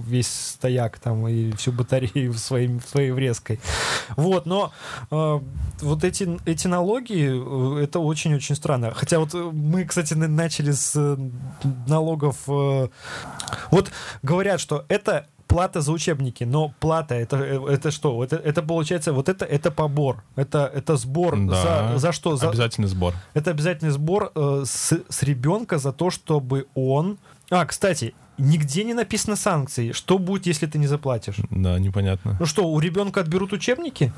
весь 0.06 0.28
стояк 0.28 0.98
там 0.98 1.26
и 1.28 1.52
всю 1.52 1.72
батарею 1.72 2.32
своим, 2.34 2.80
своей 2.80 3.10
врезкой. 3.10 3.60
Вот, 4.16 4.46
но 4.46 4.72
э, 5.10 5.40
вот 5.80 6.04
эти, 6.04 6.38
эти 6.46 6.66
налоги, 6.66 7.28
э, 7.80 7.82
это 7.84 7.98
очень-очень 8.00 8.56
странно. 8.56 8.92
Хотя 8.94 9.18
вот 9.20 9.34
э, 9.34 9.38
мы, 9.52 9.84
кстати, 9.84 10.14
на- 10.14 10.28
начали 10.28 10.72
с 10.72 10.92
э, 10.96 11.16
налогов. 11.86 12.36
э, 12.48 12.88
Вот 13.70 13.90
говорят, 14.50 14.60
что 14.60 14.84
это 14.88 15.26
плата 15.46 15.80
за 15.80 15.92
учебники, 15.92 16.44
но 16.44 16.72
плата 16.80 17.14
это, 17.14 17.36
это 17.36 17.90
что? 17.90 18.22
Это, 18.22 18.36
это 18.36 18.62
получается, 18.62 19.12
вот 19.12 19.28
это, 19.28 19.44
это 19.44 19.70
побор. 19.70 20.22
Это, 20.36 20.70
это 20.72 20.96
сбор 20.96 21.36
Да. 21.38 21.92
за, 21.92 21.98
за 21.98 22.12
что? 22.12 22.36
За, 22.36 22.48
Обязательный 22.48 22.88
сбор. 22.88 23.14
это 23.34 23.50
обязательный 23.50 23.90
сбор 23.90 24.30
э, 24.34 24.62
с, 24.64 24.92
с 25.08 25.22
ребенка 25.22 25.78
за 25.78 25.92
то, 25.92 26.10
чтобы 26.10 26.66
он... 26.74 27.18
А, 27.50 27.64
кстати, 27.66 28.14
нигде 28.38 28.84
не 28.84 28.94
написано 28.94 29.34
санкции. 29.36 29.90
Что 29.92 30.18
будет, 30.18 30.46
если 30.46 30.66
ты 30.66 30.78
не 30.78 30.86
заплатишь? 30.86 31.36
Да, 31.50 31.78
непонятно. 31.80 32.36
Ну 32.38 32.46
что, 32.46 32.68
у 32.68 32.78
ребенка 32.78 33.20
отберут 33.20 33.52
учебники? 33.52 34.12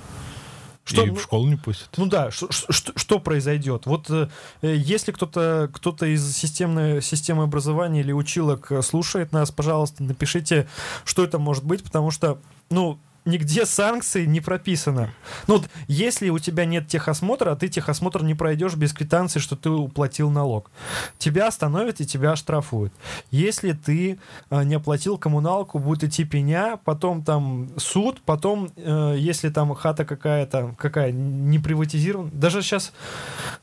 Что, 0.84 1.04
и 1.04 1.10
ну, 1.10 1.14
в 1.14 1.22
школу 1.22 1.48
не 1.48 1.56
пустят. 1.56 1.88
ну 1.96 2.06
да, 2.06 2.30
ш- 2.30 2.48
что, 2.50 2.92
что 2.96 3.18
произойдет? 3.20 3.86
Вот 3.86 4.10
э, 4.10 4.28
если 4.62 5.12
кто-то 5.12 5.70
кто 5.72 5.92
из 6.04 6.36
системной, 6.36 7.00
системы 7.00 7.44
образования 7.44 8.00
или 8.00 8.12
училок 8.12 8.72
слушает 8.82 9.32
нас, 9.32 9.52
пожалуйста, 9.52 10.02
напишите, 10.02 10.66
что 11.04 11.22
это 11.22 11.38
может 11.38 11.64
быть, 11.64 11.84
потому 11.84 12.10
что, 12.10 12.40
ну, 12.68 12.98
нигде 13.24 13.66
санкций 13.66 14.26
не 14.26 14.40
прописано. 14.40 15.10
Ну, 15.46 15.58
вот, 15.58 15.68
если 15.88 16.28
у 16.30 16.38
тебя 16.38 16.64
нет 16.64 16.88
техосмотра, 16.88 17.52
а 17.52 17.56
ты 17.56 17.68
техосмотр 17.68 18.22
не 18.22 18.34
пройдешь 18.34 18.74
без 18.74 18.92
квитанции, 18.92 19.38
что 19.40 19.56
ты 19.56 19.70
уплатил 19.70 20.30
налог, 20.30 20.70
тебя 21.18 21.46
остановят 21.48 22.00
и 22.00 22.06
тебя 22.06 22.32
оштрафуют. 22.32 22.92
Если 23.30 23.72
ты 23.72 24.18
э, 24.50 24.62
не 24.64 24.74
оплатил 24.74 25.18
коммуналку, 25.18 25.78
будет 25.78 26.04
идти 26.04 26.24
пеня, 26.24 26.78
потом 26.84 27.22
там 27.22 27.68
суд, 27.76 28.20
потом, 28.24 28.70
э, 28.76 29.16
если 29.18 29.48
там 29.50 29.74
хата 29.74 30.04
какая-то, 30.04 30.74
какая, 30.78 31.12
не 31.12 31.58
приватизирована, 31.58 32.30
даже 32.32 32.62
сейчас, 32.62 32.92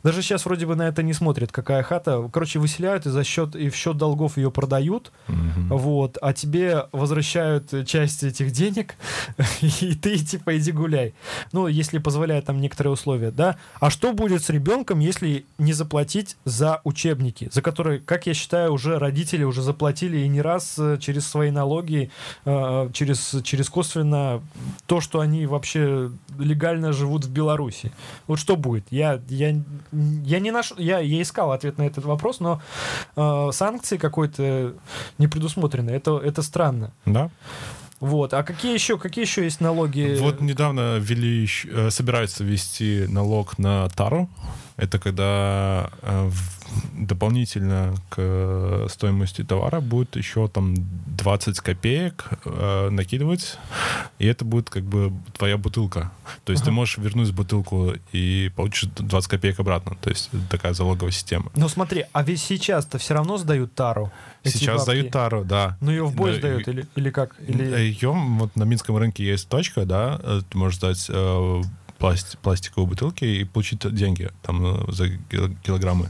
даже 0.04 0.22
сейчас 0.22 0.46
вроде 0.46 0.66
бы 0.66 0.76
на 0.76 0.88
это 0.88 1.04
не 1.04 1.14
смотрят, 1.14 1.52
какая 1.52 1.84
хата, 1.84 2.30
короче, 2.32 2.60
выселяют 2.60 3.06
и 3.06 3.10
за 3.10 3.24
счет, 3.24 3.56
и 3.56 3.70
в 3.70 3.76
счет 3.76 3.98
долгов 3.98 4.38
ее 4.38 4.52
продают, 4.52 5.12
Мгм. 5.28 5.70
вот, 5.70 6.18
а 6.22 6.34
тебе 6.34 6.86
возвращают 6.92 7.74
часть 7.88 8.24
этих 8.24 8.52
денег, 8.52 8.96
и 9.62 9.96
ты 9.96 10.18
типа 10.18 10.58
иди 10.58 10.72
гуляй. 10.72 11.14
Ну, 11.52 11.68
если 11.68 11.98
позволяют 11.98 12.46
там 12.46 12.62
некоторые 12.62 12.94
условия, 12.94 13.32
да. 13.32 13.58
А 13.80 13.90
что 13.90 14.14
будет 14.14 14.44
с 14.44 14.50
ребенком, 14.50 15.00
если 15.00 15.46
не 15.58 15.74
заплатить 15.74 16.38
за 16.46 16.82
учебники, 16.84 17.50
за 17.52 17.62
которые, 17.62 18.00
как 18.00 18.28
я 18.28 18.34
считаю, 18.34 18.74
уже 18.74 19.00
родители 19.00 19.44
уже 19.44 19.62
заплатили 19.62 20.18
и 20.18 20.28
не 20.28 20.42
раз 20.42 20.76
э, 20.78 20.98
через 21.00 21.28
свои 21.28 21.52
налоги, 21.52 22.12
э, 22.46 22.90
через, 22.94 23.36
через 23.44 23.70
косвенно 23.70 24.42
то, 24.86 25.02
что 25.02 25.20
они 25.20 25.46
вообще 25.46 26.12
легально 26.38 26.94
живут 26.94 27.26
в 27.26 27.32
Беларуси. 27.32 27.92
Вот 28.28 28.40
что 28.40 28.56
будет? 28.56 28.86
Я, 28.90 29.20
я, 29.30 29.56
я 29.92 30.40
не 30.40 30.52
нашел, 30.52 30.78
я, 30.78 31.00
я 31.00 31.22
искал 31.22 31.52
ответ 31.52 31.78
на 31.78 31.84
этот 31.84 32.06
вопрос, 32.06 32.40
но 32.40 32.62
э, 33.16 33.50
санкции 33.52 33.98
какой-то 33.98 34.74
не 35.18 35.28
предусмотрены. 35.28 35.92
Это, 35.92 36.18
это 36.18 36.42
странно. 36.42 36.92
Да. 37.06 37.30
Вот. 38.00 38.34
А 38.34 38.44
какие 38.44 38.74
еще, 38.74 38.98
какие 38.98 39.26
еще 39.26 39.44
есть 39.44 39.62
налоги? 39.62 40.18
Вот 40.20 40.42
недавно 40.42 40.98
ввели, 41.00 41.48
э, 41.66 41.90
собираются 41.90 42.44
ввести 42.44 43.06
налог 43.10 43.58
на 43.58 43.90
тару. 43.90 44.30
Это 44.78 45.00
когда 45.00 45.90
э, 46.02 46.32
дополнительно 46.94 47.94
к 48.10 48.88
стоимости 48.90 49.44
товара 49.44 49.82
будет 49.82 50.16
еще 50.16 50.48
там 50.48 50.76
20 51.20 51.60
копеек 51.60 52.26
э, 52.46 52.90
накидывать, 52.90 53.58
и 54.20 54.26
это 54.26 54.46
будет 54.46 54.70
как 54.70 54.84
бы 54.84 55.14
твоя 55.38 55.58
бутылка. 55.58 56.12
То 56.46 56.52
есть 56.52 56.64
ага. 56.64 56.72
ты 56.72 56.76
можешь 56.76 56.98
вернуть 56.98 57.32
бутылку 57.32 57.94
и 58.12 58.52
получишь 58.56 58.90
20 58.96 59.30
копеек 59.30 59.60
обратно. 59.60 59.96
То 60.02 60.10
есть 60.10 60.30
такая 60.50 60.74
залоговая 60.74 61.12
система. 61.12 61.52
Ну 61.56 61.68
смотри, 61.70 62.06
а 62.12 62.24
ведь 62.24 62.42
сейчас-то 62.42 62.98
все 62.98 63.14
равно 63.14 63.38
сдают 63.38 63.74
тару. 63.74 64.12
Сейчас 64.44 64.78
бабки. 64.78 64.84
сдают 64.84 65.12
тару, 65.12 65.44
да. 65.44 65.78
Ну 65.82 65.92
ее 65.92 66.06
в 66.06 66.16
бой 66.16 66.36
сдают 66.36 66.68
или, 66.68 66.88
или 66.96 67.10
как? 67.10 67.36
Или... 67.48 67.64
Ее 67.80 68.12
вот 68.12 68.56
на 68.56 68.64
Минском 68.64 68.98
рынке 68.98 69.26
есть 69.26 69.50
точка, 69.50 69.86
да, 69.86 70.20
э, 70.24 70.42
ты 70.50 70.58
можешь 70.58 70.78
сдать 70.78 71.06
э, 71.10 71.62
пласт, 72.00 72.38
пластиковые 72.40 72.88
бутылки 72.88 73.26
и 73.26 73.44
получить 73.44 73.94
деньги 73.94 74.32
там 74.42 74.66
э, 74.66 74.92
за 74.92 75.10
килограммы. 75.64 76.10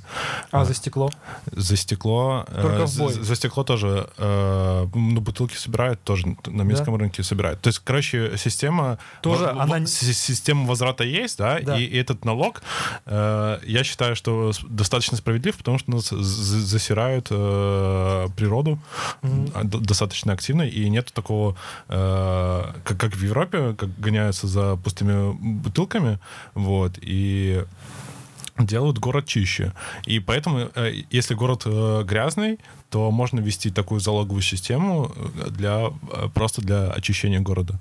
А, 0.51 0.61
а 0.61 0.65
за 0.65 0.73
стекло? 0.73 1.11
За 1.51 1.75
стекло. 1.75 2.45
Э, 2.47 2.61
Только 2.61 2.87
в 2.87 2.97
бой. 2.97 3.13
За, 3.13 3.23
за 3.23 3.35
стекло 3.35 3.63
тоже. 3.63 4.07
Э, 4.17 4.87
ну, 4.93 5.19
бутылки 5.19 5.55
собирают 5.55 6.01
тоже 6.03 6.27
на 6.45 6.61
минском 6.61 6.93
да? 6.93 6.99
рынке 6.99 7.23
собирают. 7.23 7.59
То 7.61 7.69
есть, 7.69 7.79
короче, 7.79 8.37
система... 8.37 8.99
Тоже 9.21 9.45
в, 9.45 9.59
она... 9.59 9.85
Система 9.87 10.67
возврата 10.67 11.03
есть, 11.03 11.37
да, 11.37 11.59
да. 11.59 11.79
И, 11.79 11.83
и 11.83 11.97
этот 11.97 12.23
налог, 12.23 12.61
э, 13.05 13.59
я 13.65 13.83
считаю, 13.83 14.15
что 14.15 14.51
достаточно 14.69 15.17
справедлив, 15.17 15.57
потому 15.57 15.79
что 15.79 15.91
нас 15.91 16.09
засирают 16.09 17.27
э, 17.31 18.27
природу 18.35 18.79
mm-hmm. 19.21 19.81
достаточно 19.81 20.33
активно, 20.33 20.61
и 20.61 20.89
нет 20.89 21.11
такого, 21.13 21.55
э, 21.87 22.63
как, 22.83 22.97
как 22.97 23.15
в 23.15 23.23
Европе, 23.23 23.73
как 23.73 23.99
гоняются 23.99 24.47
за 24.47 24.75
пустыми 24.75 25.33
бутылками, 25.33 25.78
бутылками, 25.79 26.19
вот, 26.53 26.93
и 27.01 27.63
делают 28.57 28.99
город 28.99 29.25
чище. 29.25 29.73
И 30.05 30.19
поэтому, 30.19 30.69
э, 30.75 31.03
если 31.09 31.33
город 31.33 31.63
э, 31.65 32.03
грязный, 32.03 32.59
то 32.89 33.11
можно 33.11 33.39
ввести 33.39 33.69
такую 33.69 33.99
залоговую 33.99 34.41
систему 34.41 35.11
э, 35.15 35.49
для, 35.49 35.91
э, 36.11 36.27
просто 36.33 36.61
для 36.61 36.91
очищения 36.91 37.39
города. 37.39 37.75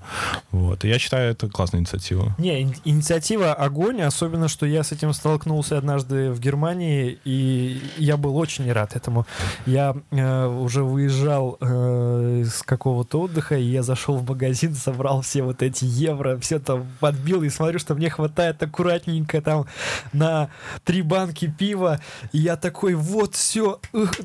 Вот. 0.50 0.84
И 0.84 0.88
я 0.88 0.98
считаю, 0.98 1.30
это 1.30 1.48
классная 1.48 1.80
инициатива. 1.80 2.34
Не, 2.38 2.74
инициатива 2.84 3.54
огонь, 3.54 4.02
особенно, 4.02 4.48
что 4.48 4.66
я 4.66 4.82
с 4.82 4.92
этим 4.92 5.12
столкнулся 5.12 5.78
однажды 5.78 6.30
в 6.30 6.40
Германии, 6.40 7.18
и 7.24 7.80
я 7.96 8.16
был 8.16 8.36
очень 8.36 8.70
рад 8.70 8.96
этому. 8.96 9.26
Я 9.66 9.96
э, 10.10 10.46
уже 10.46 10.84
выезжал 10.84 11.56
э, 11.60 12.42
из 12.42 12.62
какого-то 12.62 13.22
отдыха, 13.22 13.56
и 13.56 13.64
я 13.64 13.82
зашел 13.82 14.16
в 14.18 14.28
магазин, 14.28 14.74
собрал 14.74 15.22
все 15.22 15.42
вот 15.42 15.62
эти 15.62 15.84
евро, 15.84 16.38
все 16.38 16.58
там 16.58 16.86
подбил, 17.00 17.42
и 17.42 17.48
смотрю, 17.48 17.78
что 17.78 17.94
мне 17.94 18.10
хватает 18.10 18.62
аккуратненько 18.62 19.40
там 19.40 19.66
на 20.12 20.50
три 20.84 21.02
банки 21.02 21.52
пива, 21.58 22.00
и 22.32 22.38
я 22.38 22.56
такой, 22.56 22.94
вот, 22.94 23.34
все, 23.34 23.80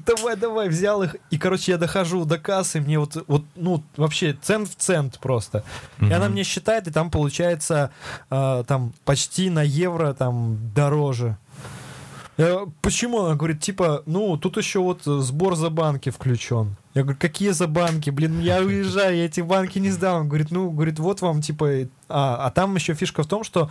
давай, 0.05 0.35
давай, 0.35 0.72
взял 0.73 1.03
их, 1.03 1.15
и, 1.29 1.37
короче, 1.37 1.71
я 1.71 1.77
дохожу 1.77 2.25
до 2.25 2.37
кассы, 2.37 2.81
мне 2.81 2.99
вот, 2.99 3.23
вот 3.27 3.43
ну, 3.55 3.83
вообще 3.95 4.37
цент 4.41 4.69
в 4.69 4.75
цент 4.75 5.19
просто. 5.19 5.63
Mm-hmm. 5.99 6.09
И 6.09 6.13
она 6.13 6.29
мне 6.29 6.43
считает, 6.43 6.87
и 6.87 6.91
там 6.91 7.09
получается 7.09 7.91
э, 8.29 8.63
там 8.67 8.93
почти 9.05 9.49
на 9.49 9.63
евро 9.63 10.13
там 10.13 10.57
дороже. 10.75 11.37
Я, 12.37 12.61
почему? 12.81 13.21
Она 13.21 13.35
говорит, 13.35 13.61
типа, 13.61 14.01
ну, 14.05 14.37
тут 14.37 14.57
еще 14.57 14.79
вот 14.79 15.03
сбор 15.03 15.55
за 15.55 15.69
банки 15.69 16.09
включен. 16.09 16.75
Я 16.95 17.03
говорю, 17.03 17.17
какие 17.19 17.51
за 17.51 17.67
банки? 17.67 18.09
Блин, 18.09 18.39
я 18.39 18.61
уезжаю, 18.61 19.17
я 19.17 19.25
эти 19.25 19.41
банки 19.41 19.79
не 19.79 19.89
сдам. 19.91 20.21
Он 20.21 20.27
говорит, 20.27 20.51
ну, 20.51 20.71
говорит, 20.71 20.99
вот 20.99 21.21
вам, 21.21 21.41
типа, 21.41 21.87
а, 22.09 22.47
а 22.47 22.51
там 22.51 22.75
еще 22.75 22.93
фишка 22.93 23.23
в 23.23 23.27
том, 23.27 23.43
что 23.43 23.69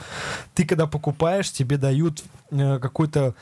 ты, 0.55 0.65
когда 0.65 0.87
покупаешь, 0.87 1.51
тебе 1.51 1.77
дают 1.77 2.23
э, 2.51 2.79
какую-то 2.79 3.35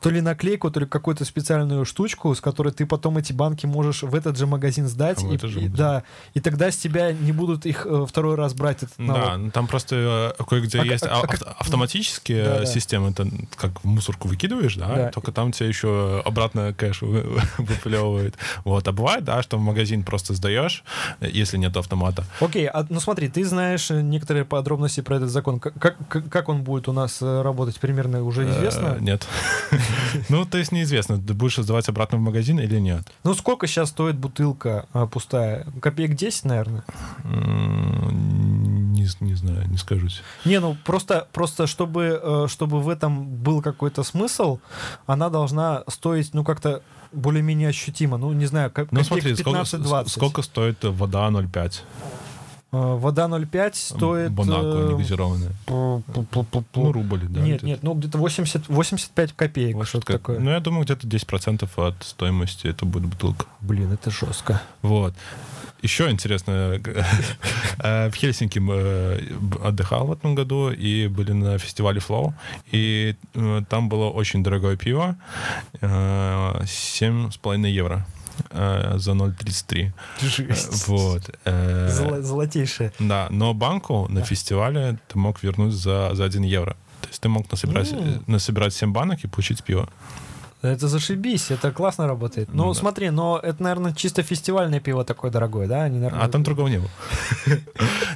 то 0.00 0.10
ли 0.10 0.20
наклейку, 0.20 0.70
то 0.70 0.80
ли 0.80 0.86
какую-то 0.86 1.24
специальную 1.24 1.84
штучку, 1.84 2.34
с 2.34 2.40
которой 2.40 2.72
ты 2.72 2.86
потом 2.86 3.18
эти 3.18 3.32
банки 3.32 3.66
можешь 3.66 4.02
в 4.02 4.14
этот 4.14 4.36
же 4.36 4.46
магазин 4.46 4.88
сдать. 4.88 5.22
А 5.22 5.26
и, 5.26 5.64
и, 5.64 5.68
да, 5.68 6.02
и 6.34 6.40
тогда 6.40 6.70
с 6.70 6.76
тебя 6.76 7.12
не 7.12 7.32
будут 7.32 7.66
их 7.66 7.86
э, 7.86 8.06
второй 8.08 8.34
раз 8.36 8.54
брать. 8.54 8.82
Этот 8.82 8.94
Да, 8.98 9.36
ну, 9.36 9.50
там 9.50 9.66
просто 9.66 10.34
э, 10.38 10.44
кое-где 10.44 10.80
а, 10.80 10.84
есть 10.84 11.04
а, 11.04 11.20
а, 11.20 11.22
ав- 11.22 11.42
автоматические 11.58 12.44
да, 12.44 12.66
системы, 12.66 13.10
это 13.10 13.28
как 13.56 13.82
в 13.82 13.86
мусорку 13.86 14.28
выкидываешь, 14.28 14.76
да, 14.76 14.88
да. 14.88 15.10
только 15.10 15.32
там 15.32 15.52
тебе 15.52 15.68
еще 15.68 16.22
обратно 16.24 16.72
кэш 16.72 17.02
выплевывает. 17.58 18.36
Вот, 18.64 18.86
а 18.88 18.92
бывает, 18.92 19.24
да, 19.24 19.42
что 19.42 19.58
в 19.58 19.60
магазин 19.60 20.02
просто 20.02 20.34
сдаешь, 20.34 20.84
если 21.20 21.58
нет 21.58 21.76
автомата. 21.76 22.24
Окей, 22.40 22.66
а, 22.66 22.86
ну 22.88 23.00
смотри, 23.00 23.28
ты 23.28 23.44
знаешь 23.44 23.90
некоторые 23.90 24.31
некоторые 24.32 24.44
подробности 24.44 25.00
про 25.02 25.16
этот 25.16 25.30
закон. 25.30 25.60
Как, 25.60 25.74
как, 26.08 26.28
как 26.30 26.48
он 26.48 26.62
будет 26.62 26.88
у 26.88 26.92
нас 26.92 27.20
э, 27.20 27.42
работать 27.42 27.78
примерно 27.78 28.24
уже 28.24 28.44
э, 28.44 28.50
известно? 28.50 28.96
Нет. 29.00 29.26
Ну, 30.28 30.44
то 30.44 30.58
есть 30.58 30.72
неизвестно, 30.72 31.16
ты 31.16 31.34
будешь 31.34 31.56
сдавать 31.56 31.88
обратно 31.88 32.18
в 32.18 32.20
магазин 32.20 32.60
или 32.60 32.78
нет. 32.78 33.02
Ну, 33.24 33.34
сколько 33.34 33.66
сейчас 33.66 33.88
стоит 33.88 34.16
бутылка 34.16 34.86
а, 34.92 35.06
пустая? 35.06 35.66
Копеек 35.80 36.14
10, 36.14 36.44
наверное? 36.44 36.84
Не, 37.24 39.08
не 39.20 39.34
знаю, 39.34 39.68
не 39.68 39.78
скажусь. 39.78 40.22
Не, 40.44 40.60
ну 40.60 40.76
просто, 40.84 41.26
просто 41.32 41.66
чтобы, 41.66 42.20
э, 42.22 42.46
чтобы 42.48 42.80
в 42.80 42.88
этом 42.88 43.26
был 43.26 43.62
какой-то 43.62 44.02
смысл, 44.02 44.58
она 45.06 45.28
должна 45.30 45.82
стоить, 45.88 46.34
ну, 46.34 46.44
как-то 46.44 46.82
более-менее 47.12 47.68
ощутимо. 47.68 48.18
Ну, 48.18 48.32
не 48.32 48.46
знаю, 48.46 48.70
как 48.70 48.92
ну, 48.92 49.02
смотри, 49.02 49.32
15-20. 49.32 49.64
Сколько, 49.64 50.08
сколько 50.08 50.42
стоит 50.42 50.84
вода 50.84 51.28
0,5? 51.28 51.80
Э, 52.72 52.96
вода 52.96 53.26
0,5 53.26 53.70
стоит... 53.74 54.32
Бонако 54.32 54.66
э, 54.66 54.92
негазированная. 54.92 55.52
Ну, 55.68 56.02
рубль, 56.74 57.20
да. 57.28 57.42
Нет, 57.42 57.62
нет, 57.62 57.82
ну 57.82 57.92
где-то 57.94 58.16
80, 58.16 58.68
85 58.68 59.32
копеек. 59.34 59.76
Вот 59.76 59.86
что 59.86 60.00
такое. 60.00 60.38
Ну, 60.38 60.50
я 60.50 60.60
думаю, 60.60 60.84
где-то 60.84 61.06
10% 61.06 61.68
от 61.76 62.02
стоимости 62.02 62.66
это 62.66 62.86
будет 62.86 63.04
бутылка. 63.04 63.44
Блин, 63.60 63.92
это 63.92 64.10
жестко. 64.10 64.62
Вот. 64.80 65.14
Еще 65.82 66.10
интересно, 66.10 66.80
э, 67.82 68.08
в 68.10 68.14
Хельсинки 68.14 68.58
мы 68.58 69.20
отдыхал 69.62 70.06
в 70.06 70.12
этом 70.12 70.34
году 70.34 70.70
и 70.70 71.08
были 71.08 71.32
на 71.32 71.58
фестивале 71.58 72.00
Flow, 72.00 72.32
и 72.70 73.16
там 73.68 73.88
было 73.88 74.08
очень 74.08 74.42
дорогое 74.42 74.76
пиво, 74.76 75.16
7,5 75.80 77.68
евро. 77.68 78.06
Э, 78.50 78.98
за 78.98 79.12
0,33. 79.12 79.92
Жесть. 80.20 80.88
Вот. 80.88 81.30
Э, 81.44 81.88
Золо-. 81.90 82.22
Да, 82.98 83.26
но 83.30 83.54
банку 83.54 84.06
на 84.08 84.22
фестивале 84.22 84.98
ты 85.08 85.18
мог 85.18 85.42
вернуть 85.42 85.74
за, 85.74 86.10
за 86.14 86.24
1 86.24 86.42
евро. 86.42 86.76
То 87.00 87.08
есть 87.08 87.20
ты 87.20 87.28
мог 87.28 87.50
насобирать, 87.50 87.92
mm. 87.92 88.22
насобирать 88.26 88.74
7 88.74 88.92
банок 88.92 89.24
и 89.24 89.28
получить 89.28 89.62
пиво. 89.64 89.88
Это 90.62 90.86
зашибись, 90.86 91.50
это 91.50 91.72
классно 91.72 92.06
работает. 92.06 92.48
Ну, 92.54 92.72
да. 92.72 92.80
смотри, 92.80 93.10
но 93.10 93.38
это, 93.42 93.62
наверное, 93.62 93.92
чисто 93.92 94.22
фестивальное 94.22 94.78
пиво 94.78 95.04
такое 95.04 95.30
дорогое, 95.30 95.66
да? 95.66 95.82
Они, 95.82 95.98
наверное... 95.98 96.24
А 96.24 96.28
там 96.28 96.42
другого 96.44 96.68
не 96.68 96.78
было. 96.78 96.90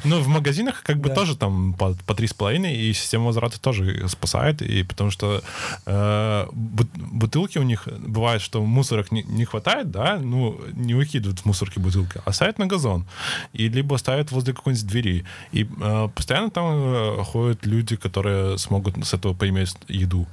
Ну, 0.05 0.21
в 0.21 0.29
магазинах 0.29 0.83
как 0.85 0.99
бы 0.99 1.11
тоже 1.11 1.37
там 1.37 1.75
по 1.75 2.15
три 2.15 2.29
с 2.29 2.35
половиной, 2.35 2.77
и 2.77 2.93
система 2.93 3.27
возврата 3.27 3.61
тоже 3.61 4.09
спасает, 4.09 4.63
и 4.63 4.85
потому 4.85 5.11
что 5.11 5.43
э, 5.87 6.47
бутылки 6.53 7.59
у 7.59 7.65
них 7.65 7.89
бывает, 7.99 8.41
что 8.41 8.63
мусорок 8.63 9.11
не 9.11 9.45
хватает, 9.45 9.91
да, 9.91 10.19
ну, 10.23 10.61
не 10.75 10.95
выкидывают 10.95 11.41
в 11.41 11.45
мусорки 11.47 11.81
бутылки, 11.81 12.21
а 12.25 12.33
ставят 12.33 12.59
на 12.59 12.67
газон, 12.67 13.05
и 13.53 13.69
либо 13.69 13.97
ставят 13.97 14.31
возле 14.31 14.53
какой-нибудь 14.53 14.87
двери. 14.87 15.25
И 15.51 15.65
э, 15.65 16.09
постоянно 16.15 16.51
там 16.51 16.67
э, 16.75 17.25
ходят 17.25 17.67
люди, 17.67 17.97
которые 17.97 18.59
смогут 18.59 18.95
с 19.05 19.15
этого 19.15 19.35
поиметь 19.35 19.77
еду. 19.89 20.27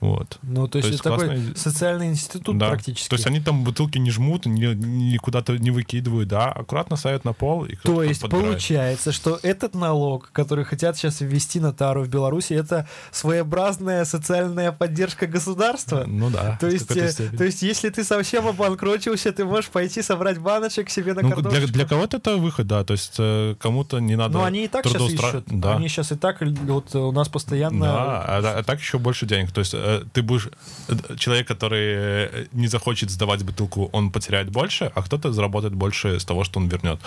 Вот. 0.00 0.38
Ну, 0.42 0.66
то, 0.66 0.72
то 0.72 0.78
есть, 0.78 0.90
есть 0.90 1.02
такой 1.04 1.51
социальный 1.56 2.06
институт 2.08 2.58
Да. 2.58 2.68
практически. 2.68 3.08
То 3.08 3.16
есть 3.16 3.26
они 3.26 3.40
там 3.40 3.64
бутылки 3.64 3.98
не 3.98 4.10
жмут, 4.10 4.46
ни, 4.46 4.66
ни 4.74 5.16
куда-то 5.16 5.56
не 5.58 5.70
выкидывают, 5.70 6.28
да, 6.28 6.46
аккуратно 6.46 6.96
ставят 6.96 7.24
на 7.24 7.32
пол 7.32 7.64
и 7.64 7.76
То 7.76 8.02
есть 8.02 8.20
подбирает. 8.22 8.46
получается, 8.52 9.12
что 9.12 9.38
этот 9.42 9.74
налог, 9.74 10.30
который 10.32 10.64
хотят 10.64 10.96
сейчас 10.96 11.20
ввести 11.20 11.60
на 11.60 11.72
тару 11.72 12.02
в 12.04 12.08
Беларуси, 12.08 12.52
это 12.54 12.86
своеобразная 13.10 14.04
социальная 14.04 14.72
поддержка 14.72 15.26
государства. 15.26 16.04
Ну 16.06 16.30
да. 16.30 16.56
То 16.60 16.66
есть, 16.68 16.90
э, 16.96 17.10
то 17.36 17.44
есть, 17.44 17.62
если 17.62 17.88
ты 17.88 18.04
совсем 18.04 18.46
обанкротился, 18.46 19.32
ты 19.32 19.44
можешь 19.44 19.70
пойти 19.70 20.02
собрать 20.02 20.38
баночек 20.38 20.90
себе 20.90 21.14
на 21.14 21.22
Ну, 21.22 21.28
для, 21.28 21.36
картошечку. 21.36 21.72
для 21.72 21.86
кого-то 21.86 22.16
это 22.18 22.36
выход, 22.36 22.66
да. 22.66 22.84
То 22.84 22.92
есть 22.92 23.14
э, 23.18 23.54
кому-то 23.60 23.98
не 24.00 24.16
надо. 24.16 24.38
Ну, 24.38 24.44
они 24.44 24.64
и 24.64 24.68
так 24.68 24.84
сейчас 24.86 25.02
трудоустра- 25.02 25.28
ищут. 25.28 25.44
Да. 25.48 25.76
Они 25.76 25.88
сейчас 25.88 26.12
и 26.12 26.16
так, 26.16 26.40
вот 26.40 26.94
у 26.94 27.12
нас 27.12 27.28
постоянно... 27.28 27.86
Да, 27.86 28.22
а, 28.26 28.58
а 28.58 28.62
так 28.62 28.80
еще 28.80 28.98
больше 28.98 29.26
денег. 29.26 29.52
То 29.52 29.60
есть 29.60 29.72
э, 29.74 30.02
ты 30.12 30.22
будешь... 30.22 30.48
э, 30.88 30.94
Человек, 31.42 31.48
который 31.48 31.94
э, 31.94 32.46
не 32.52 32.68
захочет 32.68 33.10
сдавать 33.10 33.42
бутылку, 33.42 33.88
он 33.92 34.10
потеряет 34.10 34.50
больше, 34.50 34.92
а 34.94 35.02
кто-то 35.02 35.32
заработает 35.32 35.74
больше 35.74 36.20
с 36.20 36.24
того, 36.24 36.44
что 36.44 36.60
он 36.60 36.68
вернет. 36.68 37.00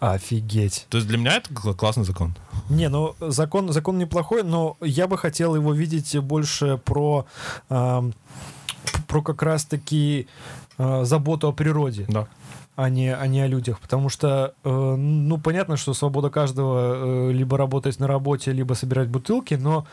Офигеть. 0.00 0.86
То 0.88 0.98
есть 0.98 1.08
для 1.08 1.18
меня 1.18 1.36
это 1.36 1.52
кл- 1.54 1.74
классный 1.74 2.04
закон. 2.04 2.34
Не, 2.70 2.88
ну 2.88 3.14
закон, 3.20 3.72
закон 3.72 3.98
неплохой, 3.98 4.42
но 4.44 4.76
я 4.80 5.06
бы 5.06 5.18
хотел 5.18 5.54
его 5.56 5.74
видеть 5.74 6.18
больше 6.18 6.78
про, 6.84 7.26
ам, 7.68 8.12
про 9.08 9.22
как 9.22 9.42
раз-таки 9.42 10.26
а, 10.78 11.04
заботу 11.04 11.48
о 11.48 11.52
природе. 11.52 12.06
Да. 12.08 12.26
а 12.76 12.88
не, 12.90 13.14
а 13.14 13.26
не 13.26 13.40
о 13.40 13.48
людях. 13.48 13.78
Потому 13.80 14.08
что, 14.10 14.54
э, 14.64 14.96
ну, 14.96 15.38
понятно, 15.38 15.76
что 15.76 15.94
свобода 15.94 16.30
каждого 16.30 17.28
э, 17.28 17.32
либо 17.32 17.56
работать 17.56 18.00
на 18.00 18.06
работе, 18.06 18.52
либо 18.52 18.74
собирать 18.74 19.08
бутылки, 19.08 19.54
но 19.54 19.84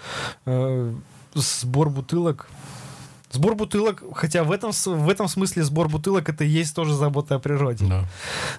э, 0.45 0.93
сбор 1.35 1.89
бутылок... 1.89 2.47
Сбор 3.33 3.55
бутылок, 3.55 4.03
хотя 4.15 4.43
в 4.43 4.51
этом, 4.51 4.71
в 4.71 5.09
этом 5.09 5.27
смысле 5.27 5.63
сбор 5.63 5.89
бутылок 5.89 6.29
это 6.29 6.43
и 6.43 6.47
есть 6.47 6.75
тоже 6.75 6.93
забота 6.93 7.35
о 7.35 7.39
природе. 7.39 7.85
Да. 7.85 8.05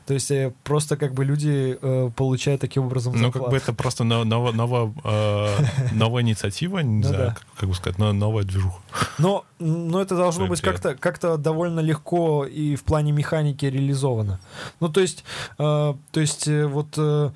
То 0.07 0.15
есть 0.15 0.31
э, 0.31 0.53
просто 0.65 0.97
как 0.97 1.15
бы 1.15 1.25
люди 1.25 1.79
э, 1.81 2.11
получают 2.17 2.61
таким 2.61 2.85
образом 2.87 3.15
Ну, 3.17 3.31
как 3.33 3.49
бы 3.49 3.57
это 3.57 3.73
просто 3.73 4.05
но- 4.05 4.25
ново- 4.25 4.53
ново- 4.53 4.93
э, 5.05 5.57
новая 5.95 6.23
инициатива, 6.23 6.81
не 6.81 7.03
Ну 7.03 7.09
знаю, 7.09 7.25
да. 7.29 7.37
как, 7.57 7.69
бы 7.69 7.75
сказать, 7.75 7.99
но 7.99 8.13
новая 8.13 8.43
движуха. 8.45 8.79
Но, 9.19 9.45
но 9.61 10.01
это 10.03 10.17
должно 10.17 10.47
быть 10.49 10.61
как-то 10.61 10.95
как 10.97 11.21
довольно 11.41 11.81
легко 11.81 12.45
и 12.45 12.75
в 12.77 12.83
плане 12.83 13.13
механики 13.13 13.65
реализовано. 13.67 14.41
Ну, 14.81 14.89
то 14.89 15.01
есть, 15.01 15.25
э, 15.59 15.95
то 16.11 16.21
есть 16.21 16.49
э, 16.49 16.67
вот 16.67 16.95
э, 16.99 17.31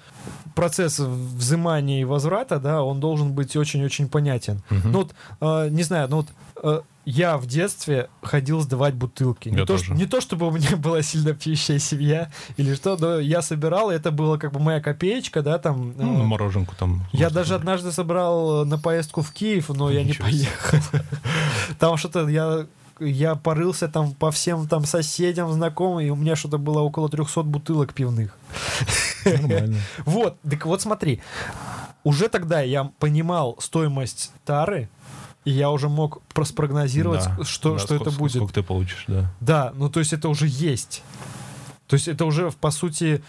процесс 0.55 0.99
взимания 0.99 2.01
и 2.01 2.05
возврата, 2.05 2.59
да, 2.59 2.83
он 2.83 2.99
должен 3.01 3.33
быть 3.33 3.57
очень-очень 3.57 4.09
понятен. 4.09 4.63
Мгм. 4.71 4.93
Ну 4.93 4.99
вот, 4.99 5.15
э, 5.41 5.69
не 5.71 5.85
знаю, 5.85 6.09
ну 6.09 6.17
вот 6.17 6.27
я 7.05 7.39
в 7.39 7.47
детстве 7.47 8.11
ходил 8.23 8.61
сдавать 8.61 8.95
бутылки. 8.95 9.49
Не 9.49 9.57
Я 9.57 9.61
то, 9.63 9.67
тоже. 9.75 9.85
что- 9.85 9.95
не 9.95 10.05
то, 10.05 10.21
чтобы 10.21 10.47
у 10.47 10.51
меня 10.51 10.77
была 10.77 11.01
сильно 11.03 11.33
пьющая 11.33 11.79
семья 11.79 12.31
или 12.59 12.75
что, 12.75 12.97
но 12.99 13.19
я 13.19 13.41
собирал, 13.41 13.91
и 13.91 13.95
это 13.95 14.11
было 14.11 14.37
как 14.37 14.53
бы 14.53 14.61
моя 14.61 14.81
копеечка, 14.81 15.41
да, 15.43 15.59
там. 15.59 15.95
Ну, 15.97 16.15
э, 16.15 16.19
на 16.19 16.25
мороженку 16.25 16.75
там. 16.79 17.07
я 17.13 17.31
даже 17.31 17.55
купить. 17.55 17.61
однажды 17.61 17.93
собрал 17.93 18.63
э, 18.63 18.65
на 18.67 18.79
поездку 18.79 19.23
в 19.23 19.33
Киев, 19.33 19.71
но 19.71 19.91
я 19.91 20.05
не 20.05 20.13
поехал. 20.13 20.79
Там 21.79 21.97
что-то 21.97 22.29
я 22.29 22.67
я 23.01 23.37
порылся 23.37 23.87
там 23.87 24.13
по 24.13 24.33
всем 24.33 24.67
там 24.67 24.85
соседям, 24.85 25.53
знакомым, 25.53 26.01
и 26.01 26.11
у 26.11 26.17
меня 26.17 26.35
что-то 26.35 26.59
было 26.59 26.81
около 26.81 27.09
300 27.09 27.43
бутылок 27.45 27.95
пивных. 27.95 28.37
Нормально. 29.25 29.79
Вот, 30.05 30.37
так 30.43 30.67
вот 30.67 30.83
смотри, 30.83 31.21
уже 32.03 32.29
тогда 32.29 32.61
я 32.61 32.91
понимал 32.99 33.57
стоимость 33.61 34.33
тары, 34.45 34.89
и 35.49 35.51
я 35.51 35.71
уже 35.71 35.89
мог 35.89 36.21
спрогнозировать, 36.45 37.25
Да, 37.39 37.45
что, 37.45 37.73
да, 37.73 37.79
что 37.79 37.95
это 37.95 38.05
сколько- 38.11 38.19
будет. 38.19 38.33
Сколько 38.37 38.53
ты 38.53 38.63
получишь, 38.63 39.05
да. 39.09 39.33
Да, 39.41 39.73
ну 39.77 39.89
то 39.89 40.01
есть 40.01 40.13
это 40.13 40.29
уже 40.29 40.47
есть. 40.47 41.03
То 41.87 41.95
есть 41.97 42.07
это 42.07 42.27
уже, 42.27 42.51
по 42.61 42.71
сути, 42.71 43.23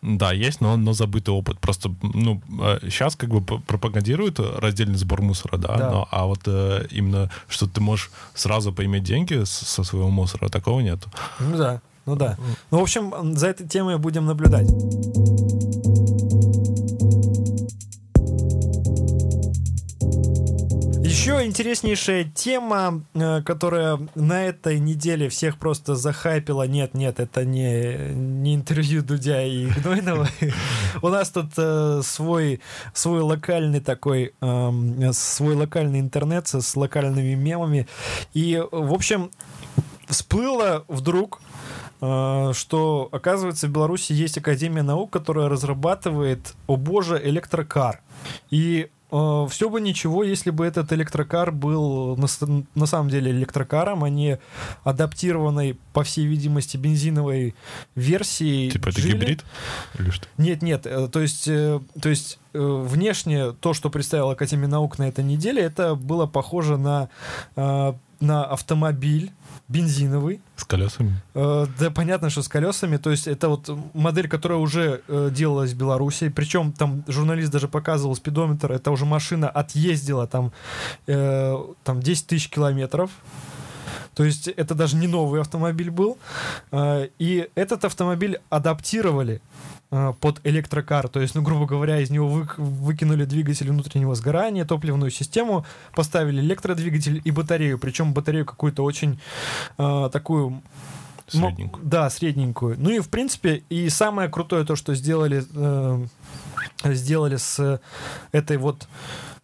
Да, 0.00 0.32
есть, 0.32 0.60
но, 0.60 0.76
но 0.76 0.92
забытый 0.92 1.34
опыт. 1.34 1.58
Просто, 1.58 1.90
ну, 2.02 2.40
сейчас 2.82 3.16
как 3.16 3.30
бы 3.30 3.40
пропагандируют 3.66 4.38
раздельный 4.38 4.96
сбор 4.98 5.20
мусора, 5.22 5.56
да, 5.58 5.76
Да. 5.76 5.90
но, 5.90 6.08
а 6.12 6.24
вот 6.26 6.40
э, 6.46 6.86
именно, 6.92 7.28
что 7.48 7.66
ты 7.66 7.80
можешь 7.80 8.12
сразу 8.34 8.72
поиметь 8.72 9.02
деньги 9.02 9.42
со 9.44 9.82
своего 9.82 10.10
мусора, 10.10 10.48
такого 10.48 10.80
нету. 10.80 11.10
ну 11.40 11.56
да, 11.56 11.80
ну 12.06 12.14
да. 12.16 12.36
Ну, 12.70 12.78
в 12.78 12.82
общем, 12.82 13.36
за 13.36 13.48
этой 13.48 13.66
темой 13.66 13.98
будем 13.98 14.26
наблюдать. 14.26 14.68
Еще 21.24 21.46
интереснейшая 21.46 22.24
тема, 22.24 23.02
э, 23.14 23.40
которая 23.40 23.98
на 24.14 24.44
этой 24.44 24.78
неделе 24.78 25.30
всех 25.30 25.56
просто 25.56 25.94
захайпила. 25.94 26.66
Нет, 26.66 26.92
нет, 26.92 27.18
это 27.18 27.46
не, 27.46 28.12
не 28.12 28.54
интервью 28.54 29.02
Дудя 29.02 29.42
и 29.42 29.64
Гнойного. 29.68 30.28
У 31.00 31.08
нас 31.08 31.30
тут 31.30 31.52
э, 31.56 32.02
свой, 32.04 32.60
свой 32.92 33.22
локальный 33.22 33.80
такой, 33.80 34.34
эм, 34.42 35.14
свой 35.14 35.54
локальный 35.54 36.00
интернет 36.00 36.46
с 36.46 36.76
локальными 36.76 37.34
мемами. 37.34 37.88
И, 38.34 38.62
в 38.70 38.92
общем, 38.92 39.30
всплыло 40.06 40.84
вдруг, 40.88 41.40
что, 42.52 43.08
оказывается, 43.12 43.66
в 43.66 43.70
Беларуси 43.70 44.12
есть 44.12 44.36
Академия 44.36 44.82
наук, 44.82 45.10
которая 45.10 45.48
разрабатывает, 45.48 46.54
о 46.66 46.76
боже, 46.76 47.20
электрокар. 47.22 48.00
И 48.50 48.90
все 49.10 49.70
бы 49.70 49.80
ничего, 49.80 50.24
если 50.24 50.50
бы 50.50 50.66
этот 50.66 50.92
электрокар 50.92 51.52
был 51.52 52.16
на, 52.16 52.26
на 52.74 52.86
самом 52.86 53.10
деле 53.10 53.30
электрокаром, 53.30 54.02
а 54.02 54.08
не 54.08 54.40
адаптированной, 54.82 55.78
по 55.92 56.02
всей 56.02 56.26
видимости, 56.26 56.76
бензиновой 56.76 57.54
версией. 57.94 58.70
Типа 58.72 58.88
это 58.88 59.00
Geely. 59.00 59.12
гибрид? 59.12 59.44
Или 60.00 60.10
что? 60.10 60.26
Нет, 60.36 60.62
нет, 60.62 60.86
э, 60.86 61.06
то 61.06 61.20
есть, 61.20 61.46
э, 61.46 61.78
то 62.00 62.08
есть 62.08 62.40
э, 62.54 62.58
внешне 62.58 63.52
то, 63.52 63.72
что 63.72 63.88
представила 63.88 64.32
Академия 64.32 64.66
наук 64.66 64.98
на 64.98 65.06
этой 65.06 65.22
неделе, 65.22 65.62
это 65.62 65.94
было 65.94 66.26
похоже 66.26 66.76
на, 66.76 67.08
э, 67.54 67.92
на 68.18 68.44
автомобиль 68.44 69.30
бензиновый. 69.74 70.40
С 70.56 70.64
колесами? 70.64 71.20
Э, 71.34 71.66
Да, 71.80 71.90
понятно, 71.90 72.30
что 72.30 72.42
с 72.42 72.48
колесами. 72.48 72.96
То 72.96 73.10
есть 73.10 73.26
это 73.26 73.48
вот 73.48 73.68
модель, 73.94 74.28
которая 74.28 74.58
уже 74.58 75.00
э, 75.08 75.30
делалась 75.32 75.72
в 75.72 75.76
Беларуси. 75.76 76.28
Причем 76.28 76.72
там 76.72 77.02
журналист 77.08 77.50
даже 77.52 77.66
показывал 77.68 78.14
спидометр. 78.16 78.72
Это 78.72 78.90
уже 78.92 79.04
машина 79.04 79.48
отъездила 79.48 80.26
там, 80.26 80.52
э, 81.06 81.56
там 81.82 82.00
10 82.00 82.26
тысяч 82.26 82.48
километров. 82.48 83.10
То 84.14 84.24
есть 84.24 84.46
это 84.48 84.74
даже 84.74 84.96
не 84.96 85.08
новый 85.08 85.40
автомобиль 85.40 85.90
был. 85.90 86.16
Э, 86.70 87.08
И 87.18 87.48
этот 87.56 87.84
автомобиль 87.84 88.38
адаптировали 88.50 89.40
под 90.20 90.40
электрокар. 90.44 91.08
То 91.08 91.20
есть, 91.20 91.34
ну, 91.34 91.42
грубо 91.42 91.66
говоря, 91.66 92.00
из 92.00 92.10
него 92.10 92.28
вы- 92.28 92.48
выкинули 92.56 93.24
двигатель 93.24 93.70
внутреннего 93.70 94.14
сгорания, 94.14 94.64
топливную 94.64 95.10
систему, 95.10 95.64
поставили 95.94 96.40
электродвигатель 96.40 97.20
и 97.24 97.30
батарею. 97.30 97.78
Причем 97.78 98.12
батарею 98.12 98.44
какую-то 98.44 98.82
очень 98.82 99.18
э, 99.78 100.10
такую 100.12 100.62
Средненькую. 101.26 101.86
Да, 101.86 102.10
средненькую. 102.10 102.76
Ну 102.78 102.90
и 102.90 102.98
в 103.00 103.08
принципе, 103.08 103.62
и 103.70 103.88
самое 103.88 104.28
крутое 104.28 104.64
то, 104.64 104.76
что 104.76 104.94
сделали, 104.94 105.42
э, 105.54 106.06
сделали 106.94 107.36
с 107.36 107.80
этой 108.32 108.58
вот 108.58 108.86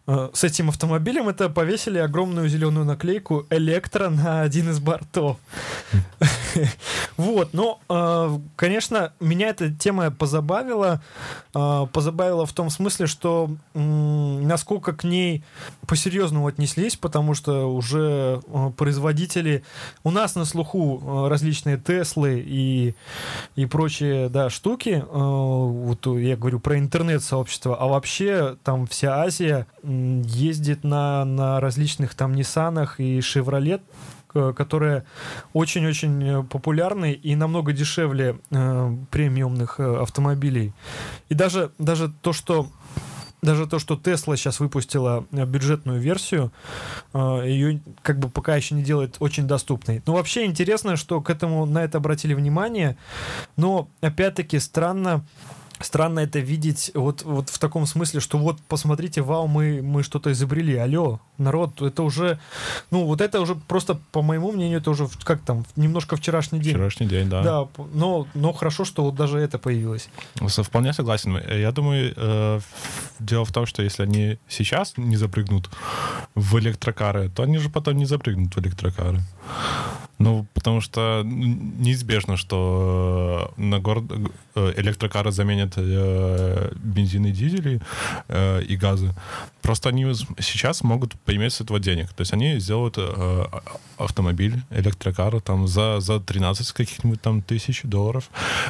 с 0.33 0.43
этим 0.43 0.69
автомобилем, 0.69 1.29
это 1.29 1.49
повесили 1.49 1.97
огромную 1.99 2.49
зеленую 2.49 2.85
наклейку 2.85 3.45
«Электро» 3.49 4.09
на 4.09 4.41
один 4.41 4.69
из 4.69 4.79
бортов. 4.79 5.37
Вот, 7.17 7.53
но, 7.53 7.79
э, 7.87 8.39
конечно, 8.55 9.13
меня 9.19 9.49
эта 9.49 9.71
тема 9.71 10.09
позабавила. 10.11 11.01
э, 11.53 11.87
Позабавила 11.93 12.45
в 12.45 12.53
том 12.53 12.69
смысле, 12.69 13.05
что 13.07 13.51
насколько 13.73 14.93
к 14.93 15.03
ней 15.03 15.43
по-серьезному 15.87 16.47
отнеслись, 16.47 16.95
потому 16.95 17.35
что 17.35 17.71
уже 17.73 18.41
э, 18.47 18.71
производители... 18.75 19.63
У 20.03 20.11
нас 20.11 20.35
на 20.35 20.45
слуху 20.45 21.01
э, 21.03 21.29
различные 21.29 21.77
Теслы 21.77 22.43
и, 22.45 22.95
и 23.55 23.65
прочие, 23.65 24.29
да, 24.29 24.49
штуки. 24.49 25.03
Э, 25.05 25.05
Вот 25.07 26.05
я 26.07 26.35
говорю 26.35 26.59
про 26.59 26.79
интернет-сообщество. 26.79 27.77
А 27.79 27.87
вообще 27.87 28.57
там 28.63 28.87
вся 28.87 29.21
Азия 29.21 29.67
ездит 30.25 30.83
на, 30.83 31.25
на 31.25 31.59
различных 31.59 32.15
там 32.15 32.33
Ниссанах 32.33 32.99
и 32.99 33.21
к- 34.31 34.53
которые 34.53 35.03
очень-очень 35.53 36.23
э, 36.23 36.43
популярны 36.43 37.11
и 37.11 37.35
намного 37.35 37.73
дешевле 37.73 38.39
э, 38.49 38.97
премиумных 39.09 39.79
э, 39.79 40.01
автомобилей. 40.01 40.73
И 41.29 41.33
даже, 41.35 41.71
даже 41.77 42.11
то, 42.21 42.33
что 42.33 42.67
даже 43.41 43.65
то, 43.65 43.79
что 43.79 43.95
Tesla 43.95 44.37
сейчас 44.37 44.59
выпустила 44.59 45.25
э, 45.31 45.45
бюджетную 45.45 45.99
версию, 45.99 46.51
ее 47.13 47.81
как 48.03 48.19
бы 48.19 48.29
пока 48.29 48.55
еще 48.55 48.75
не 48.75 48.83
делает 48.83 49.15
очень 49.19 49.47
доступной. 49.47 50.01
Но 50.05 50.13
вообще 50.13 50.45
интересно, 50.45 50.95
что 50.95 51.21
к 51.21 51.29
этому 51.29 51.65
на 51.65 51.83
это 51.83 51.97
обратили 51.97 52.35
внимание, 52.35 52.97
но 53.57 53.89
опять-таки 53.99 54.59
странно, 54.59 55.25
странно 55.83 56.19
это 56.19 56.39
видеть 56.39 56.91
вот, 56.93 57.23
вот 57.23 57.49
в 57.49 57.59
таком 57.59 57.85
смысле, 57.85 58.19
что 58.19 58.37
вот, 58.37 58.59
посмотрите, 58.67 59.21
вау, 59.21 59.47
мы, 59.47 59.81
мы 59.81 60.03
что-то 60.03 60.31
изобрели, 60.31 60.75
алло, 60.75 61.19
народ, 61.37 61.81
это 61.81 62.03
уже, 62.03 62.39
ну, 62.91 63.05
вот 63.05 63.21
это 63.21 63.41
уже 63.41 63.55
просто, 63.55 63.99
по 64.11 64.21
моему 64.21 64.51
мнению, 64.51 64.79
это 64.79 64.91
уже, 64.91 65.07
как 65.23 65.41
там, 65.41 65.65
немножко 65.75 66.15
вчерашний 66.15 66.59
день. 66.59 66.73
Вчерашний 66.73 67.07
день, 67.07 67.29
да. 67.29 67.43
Да, 67.43 67.67
но, 67.93 68.27
но 68.33 68.53
хорошо, 68.53 68.85
что 68.85 69.03
вот 69.03 69.15
даже 69.15 69.39
это 69.39 69.57
появилось. 69.57 70.09
Вполне 70.35 70.93
согласен. 70.93 71.37
Я 71.37 71.71
думаю, 71.71 72.13
э, 72.15 72.59
дело 73.19 73.45
в 73.45 73.51
том, 73.51 73.65
что 73.65 73.83
если 73.83 74.03
они 74.03 74.37
сейчас 74.47 74.93
не 74.97 75.17
запрыгнут 75.17 75.69
в 76.35 76.57
электрокары, 76.59 77.29
то 77.29 77.43
они 77.43 77.57
же 77.57 77.69
потом 77.69 77.97
не 77.97 78.05
запрыгнут 78.05 78.55
в 78.55 78.59
электрокары. 78.59 79.21
Ну, 80.21 80.45
потому 80.53 80.81
что 80.81 81.21
неизбежно, 81.25 82.37
что 82.37 83.53
на 83.57 83.79
город 83.79 84.05
э, 84.55 84.73
электрокары 84.77 85.31
заменят 85.31 85.73
э, 85.77 86.71
бензин 86.75 87.25
и 87.25 87.31
дизели 87.31 87.81
э, 88.27 88.61
и 88.63 88.75
газы. 88.75 89.13
Просто 89.61 89.89
они 89.89 90.13
сейчас 90.39 90.83
могут 90.83 91.13
поиметь 91.21 91.53
с 91.53 91.61
этого 91.61 91.79
денег. 91.79 92.09
То 92.13 92.21
есть 92.21 92.33
они 92.33 92.59
сделают 92.59 92.95
э, 92.97 93.45
автомобиль, 93.97 94.61
электрокар 94.71 95.39
там 95.41 95.67
за, 95.67 95.99
за 95.99 96.19
13 96.19 96.71
каких-нибудь 96.71 97.21
там 97.21 97.41
тысяч 97.41 97.83
долларов. 97.83 98.29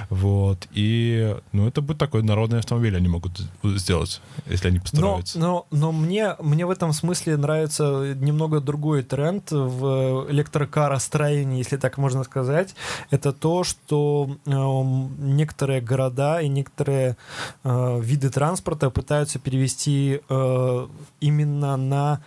Вот. 0.10 0.68
И, 0.72 1.36
ну, 1.54 1.68
это 1.68 1.82
будет 1.82 1.98
такой 1.98 2.24
народный 2.24 2.60
автомобиль 2.60 2.96
они 2.96 3.08
могут 3.08 3.42
сделать, 3.64 4.22
если 4.48 4.68
они 4.68 4.80
постараются. 4.80 5.40
Но, 5.40 5.66
но, 5.72 5.78
но 5.78 5.92
мне, 5.92 6.36
мне 6.40 6.66
в 6.66 6.70
этом 6.70 6.94
смысле 6.94 7.38
нравится 7.38 8.16
немного 8.16 8.60
другой 8.60 9.04
тренд 9.04 9.52
в 9.52 10.28
электрокаростроении, 10.30 11.41
если 11.44 11.78
так 11.78 11.98
можно 11.98 12.24
сказать. 12.24 12.76
Это 13.10 13.32
то, 13.32 13.64
что 13.64 14.38
э, 14.46 14.52
некоторые 14.52 15.82
города 15.82 16.42
и 16.42 16.48
некоторые 16.48 17.18
э, 17.64 18.00
виды 18.02 18.30
транспорта 18.30 18.90
пытаются 18.90 19.40
перевести 19.40 20.22
э, 20.28 20.88
именно 21.20 21.78
на 21.78 22.22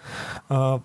э, 0.49 0.79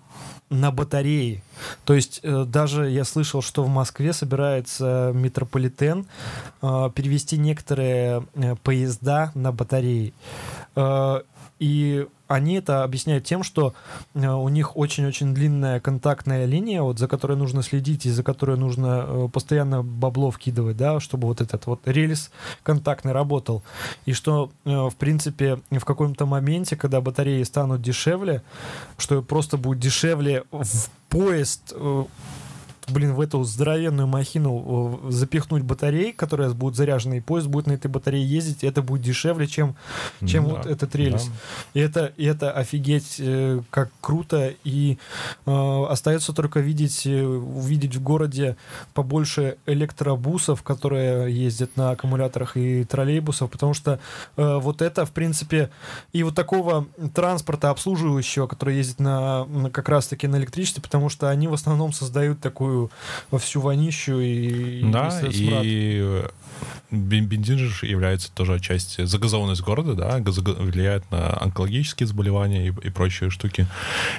на 0.50 0.72
батареи. 0.72 1.44
То 1.84 1.94
есть 1.94 2.22
даже 2.22 2.90
я 2.90 3.04
слышал, 3.04 3.40
что 3.40 3.62
в 3.62 3.68
Москве 3.68 4.12
собирается 4.12 5.12
метрополитен 5.14 6.06
перевести 6.60 7.38
некоторые 7.38 8.26
поезда 8.64 9.30
на 9.36 9.52
батареи. 9.52 10.12
И 11.60 12.08
они 12.26 12.54
это 12.54 12.84
объясняют 12.84 13.24
тем, 13.24 13.42
что 13.42 13.74
э, 14.14 14.26
у 14.26 14.48
них 14.48 14.76
очень-очень 14.76 15.34
длинная 15.34 15.78
контактная 15.78 16.46
линия, 16.46 16.80
вот 16.80 16.98
за 16.98 17.06
которой 17.06 17.36
нужно 17.36 17.62
следить 17.62 18.06
и 18.06 18.10
за 18.10 18.22
которой 18.22 18.56
нужно 18.56 19.04
э, 19.06 19.28
постоянно 19.30 19.82
бабло 19.82 20.30
вкидывать, 20.30 20.78
да, 20.78 21.00
чтобы 21.00 21.28
вот 21.28 21.40
этот 21.40 21.66
вот 21.66 21.80
рельс 21.84 22.30
контактный 22.62 23.12
работал. 23.12 23.62
И 24.06 24.14
что, 24.14 24.50
э, 24.64 24.70
в 24.70 24.94
принципе, 24.96 25.60
в 25.70 25.84
каком-то 25.84 26.24
моменте, 26.24 26.76
когда 26.76 27.00
батареи 27.00 27.42
станут 27.42 27.82
дешевле, 27.82 28.42
что 28.96 29.22
просто 29.22 29.58
будет 29.58 29.80
дешевле 29.80 30.44
в 30.50 30.88
поезд 31.08 31.74
блин, 32.90 33.14
в 33.14 33.20
эту 33.20 33.42
здоровенную 33.44 34.06
махину 34.06 35.00
э, 35.04 35.10
запихнуть 35.10 35.62
батареи, 35.62 36.12
которые 36.12 36.50
будут 36.50 36.76
заряжены, 36.76 37.18
и 37.18 37.20
поезд 37.20 37.48
будет 37.48 37.66
на 37.66 37.72
этой 37.72 37.88
батарее 37.88 38.24
ездить, 38.24 38.62
и 38.62 38.66
это 38.66 38.82
будет 38.82 39.02
дешевле, 39.02 39.46
чем, 39.46 39.76
чем 40.26 40.44
да, 40.44 40.50
вот 40.50 40.66
этот 40.66 40.94
рельс. 40.94 41.26
Да. 41.26 41.32
И, 41.74 41.82
это, 41.82 42.12
и 42.16 42.24
это 42.24 42.52
офигеть 42.52 43.16
э, 43.18 43.60
как 43.70 43.90
круто, 44.00 44.52
и 44.64 44.98
э, 45.46 45.84
остается 45.88 46.32
только 46.32 46.60
видеть, 46.60 47.06
э, 47.06 47.24
увидеть 47.24 47.96
в 47.96 48.02
городе 48.02 48.56
побольше 48.94 49.56
электробусов, 49.66 50.62
которые 50.62 51.34
ездят 51.34 51.76
на 51.76 51.90
аккумуляторах 51.90 52.56
и 52.56 52.84
троллейбусов, 52.84 53.50
потому 53.50 53.74
что 53.74 54.00
э, 54.36 54.58
вот 54.58 54.82
это, 54.82 55.04
в 55.04 55.12
принципе, 55.12 55.70
и 56.12 56.22
вот 56.22 56.34
такого 56.34 56.86
транспорта 57.14 57.70
обслуживающего, 57.70 58.46
который 58.46 58.76
ездит 58.76 59.00
на, 59.00 59.44
на 59.44 59.70
как 59.70 59.88
раз-таки 59.88 60.26
на 60.26 60.36
электричестве, 60.36 60.82
потому 60.82 61.08
что 61.08 61.28
они 61.28 61.48
в 61.48 61.52
основном 61.52 61.92
создают 61.92 62.40
такую 62.40 62.79
во 63.30 63.38
всю 63.38 63.60
вонищу 63.60 64.20
и 64.20 64.82
Да, 64.90 65.20
и, 65.30 66.24
бензин 66.90 67.58
же 67.58 67.86
является 67.86 68.32
тоже 68.32 68.54
отчасти 68.54 69.04
загазованность 69.04 69.62
города, 69.62 69.94
да, 69.94 70.18
влияет 70.18 71.10
на 71.10 71.40
онкологические 71.40 72.06
заболевания 72.06 72.68
и, 72.68 72.86
и 72.86 72.90
прочие 72.90 73.30
штуки. 73.30 73.66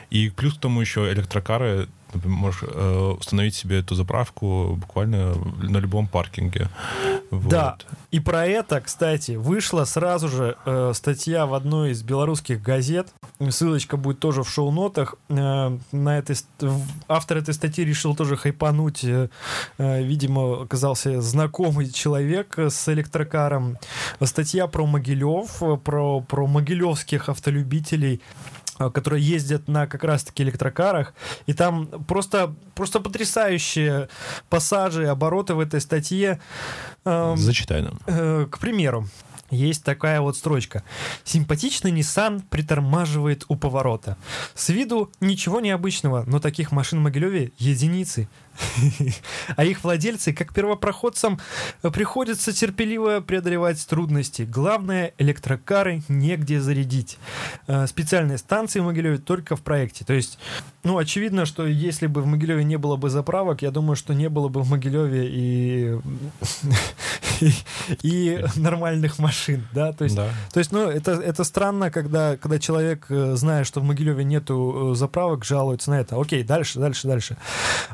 И 0.09 0.29
плюс 0.29 0.53
к 0.53 0.59
тому 0.59 0.81
еще 0.81 1.11
электрокары 1.11 1.87
Например, 2.13 2.37
можешь 2.37 2.63
э, 2.63 3.15
установить 3.19 3.55
себе 3.55 3.79
эту 3.79 3.95
заправку 3.95 4.75
буквально 4.79 5.33
на 5.61 5.77
любом 5.77 6.07
паркинге. 6.07 6.67
Вот. 7.29 7.49
Да, 7.49 7.77
и 8.11 8.19
про 8.19 8.45
это, 8.45 8.81
кстати, 8.81 9.33
вышла 9.33 9.85
сразу 9.85 10.27
же 10.27 10.57
э, 10.65 10.91
статья 10.93 11.45
в 11.45 11.53
одной 11.53 11.91
из 11.91 12.03
белорусских 12.03 12.61
газет. 12.61 13.13
Ссылочка 13.49 13.95
будет 13.95 14.19
тоже 14.19 14.43
в 14.43 14.49
шоу-нотах. 14.49 15.15
Э, 15.29 15.77
на 15.91 16.17
этой, 16.17 16.35
автор 17.07 17.37
этой 17.37 17.53
статьи 17.53 17.85
решил 17.85 18.15
тоже 18.15 18.35
хайпануть. 18.35 19.03
Э, 19.05 19.29
э, 19.77 20.03
видимо, 20.03 20.63
оказался 20.63 21.21
знакомый 21.21 21.89
человек 21.89 22.30
с 22.69 22.89
электрокаром. 22.89 23.77
Статья 24.23 24.67
про 24.67 24.86
Могилев, 24.86 25.61
про, 25.84 26.21
про 26.21 26.47
могилевских 26.47 27.29
автолюбителей. 27.29 28.21
А, 28.82 28.89
которые 28.89 29.23
ездят 29.23 29.67
на 29.67 29.86
как 29.86 30.03
раз-таки 30.03 30.43
электрокарах, 30.43 31.13
и 31.45 31.53
там 31.53 31.88
просто, 32.07 32.55
просто 32.73 32.99
потрясающие 32.99 34.09
пассажи, 34.49 35.07
обороты 35.07 35.53
в 35.53 35.59
этой 35.59 35.82
статье. 35.82 36.39
Зачитай 37.05 37.84
нам. 37.84 37.99
Э, 38.07 38.47
к 38.49 38.57
примеру, 38.59 39.07
есть 39.51 39.84
такая 39.84 40.21
вот 40.21 40.38
строчка. 40.38 40.84
Симпатичный 41.23 41.91
Nissan 41.91 42.41
притормаживает 42.49 43.43
у 43.49 43.55
поворота. 43.55 44.17
С 44.55 44.69
виду 44.69 45.11
ничего 45.19 45.59
необычного, 45.59 46.23
но 46.25 46.39
таких 46.39 46.71
машин 46.71 46.99
в 46.99 47.03
Могилеве 47.03 47.51
единицы. 47.57 48.29
А 49.56 49.64
их 49.64 49.84
владельцы, 49.84 50.34
как 50.34 50.54
первопроходцам, 50.54 51.39
приходится 51.82 52.54
терпеливо 52.54 53.22
преодолевать 53.22 53.86
трудности. 53.88 54.43
Главное, 54.43 55.14
электрокары 55.18 56.04
негде 56.08 56.60
зарядить. 56.60 57.18
Э, 57.68 57.88
специальные 57.88 58.38
станции 58.38 58.80
в 58.80 58.86
Могилеве 58.86 59.18
только 59.18 59.56
в 59.56 59.62
проекте. 59.62 60.06
То 60.06 60.14
есть, 60.14 60.38
ну, 60.84 60.97
очевидно, 60.97 61.45
что 61.45 61.66
если 61.66 62.08
бы 62.08 62.22
в 62.22 62.26
Могилеве 62.26 62.64
не 62.64 62.78
было 62.78 62.95
бы 62.95 63.10
заправок, 63.10 63.62
я 63.62 63.72
думаю, 63.72 63.95
что 63.95 64.14
не 64.14 64.30
было 64.30 64.47
бы 64.47 64.62
в 64.62 64.70
Могилеве 64.70 65.28
и, 65.28 65.99
и, 67.41 67.54
и 68.02 68.45
нормальных 68.56 69.20
машин, 69.20 69.68
да, 69.74 69.93
то 69.93 70.04
есть, 70.04 70.16
да. 70.16 70.30
то 70.54 70.60
есть 70.60 70.72
ну, 70.72 70.89
это, 70.89 71.12
это 71.12 71.43
странно, 71.43 71.91
когда, 71.91 72.38
когда 72.38 72.60
человек, 72.60 73.06
э, 73.10 73.36
зная, 73.36 73.64
что 73.64 73.80
в 73.82 73.84
Могилеве 73.84 74.24
нету 74.24 74.91
э, 74.91 74.95
заправок, 74.95 75.45
жалуется 75.45 75.91
на 75.91 75.99
это. 75.99 76.20
Окей, 76.20 76.43
дальше, 76.43 76.80
дальше, 76.80 77.08
дальше. 77.08 77.38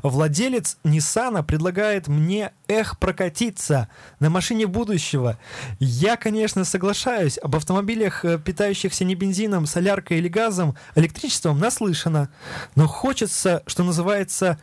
Владелец 0.04 0.47
Владелец 0.48 0.78
Ниссана 0.86 1.44
предлагает 1.44 2.08
мне 2.08 2.54
эх 2.70 2.98
прокатиться 3.00 3.90
на 4.22 4.30
машине 4.30 4.66
будущего. 4.66 5.38
Я, 5.78 6.16
конечно, 6.16 6.64
соглашаюсь. 6.64 7.38
Об 7.44 7.58
автомобилях, 7.58 8.24
э, 8.24 8.40
питающихся 8.40 9.04
не 9.04 9.16
бензином, 9.16 9.66
соляркой 9.66 10.20
или 10.20 10.30
газом, 10.30 10.78
электричеством 10.96 11.60
наслышано. 11.60 12.30
Но 12.76 12.88
хочется, 12.88 13.62
что 13.68 13.84
называется, 13.84 14.58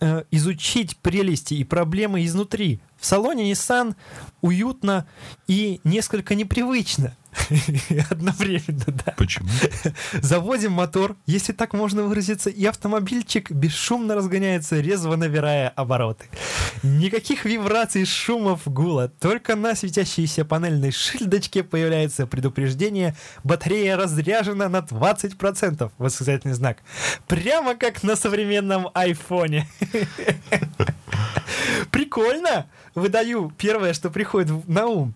э, 0.00 0.24
изучить 0.30 0.98
прелести 0.98 1.54
и 1.54 1.64
проблемы 1.64 2.22
изнутри. 2.26 2.82
В 3.00 3.06
салоне 3.06 3.50
Nissan 3.50 3.96
уютно 4.42 5.06
и 5.46 5.80
несколько 5.82 6.34
непривычно. 6.34 7.16
Одновременно, 8.10 8.84
да. 8.86 9.14
Почему? 9.16 9.48
Заводим 10.12 10.72
мотор, 10.72 11.16
если 11.26 11.52
так 11.52 11.72
можно 11.72 12.02
выразиться, 12.02 12.50
и 12.50 12.64
автомобильчик 12.64 13.50
бесшумно 13.50 14.14
разгоняется, 14.14 14.80
резво 14.80 15.16
набирая 15.16 15.68
обороты. 15.68 16.26
Никаких 16.82 17.44
вибраций, 17.44 18.04
шумов, 18.04 18.62
гула. 18.66 19.08
Только 19.08 19.56
на 19.56 19.74
светящейся 19.74 20.44
панельной 20.44 20.90
шильдочке 20.90 21.62
появляется 21.62 22.26
предупреждение 22.26 23.16
«Батарея 23.44 23.96
разряжена 23.96 24.68
на 24.68 24.78
20%!» 24.78 25.90
Восклицательный 25.98 26.54
знак. 26.54 26.78
Прямо 27.26 27.74
как 27.74 28.02
на 28.02 28.16
современном 28.16 28.88
айфоне. 28.94 29.68
Прикольно! 31.90 32.66
Выдаю 32.96 33.52
первое, 33.58 33.92
что 33.92 34.08
приходит 34.08 34.66
на 34.66 34.86
ум. 34.86 35.14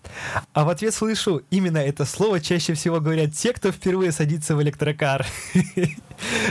А 0.53 0.65
в 0.65 0.69
ответ 0.69 0.93
слышу, 0.93 1.41
именно 1.49 1.79
это 1.79 2.05
слово 2.05 2.39
чаще 2.39 2.75
всего 2.75 3.01
говорят 3.01 3.33
те, 3.33 3.53
кто 3.53 3.71
впервые 3.71 4.11
садится 4.11 4.55
в 4.55 4.61
электрокар. 4.61 5.25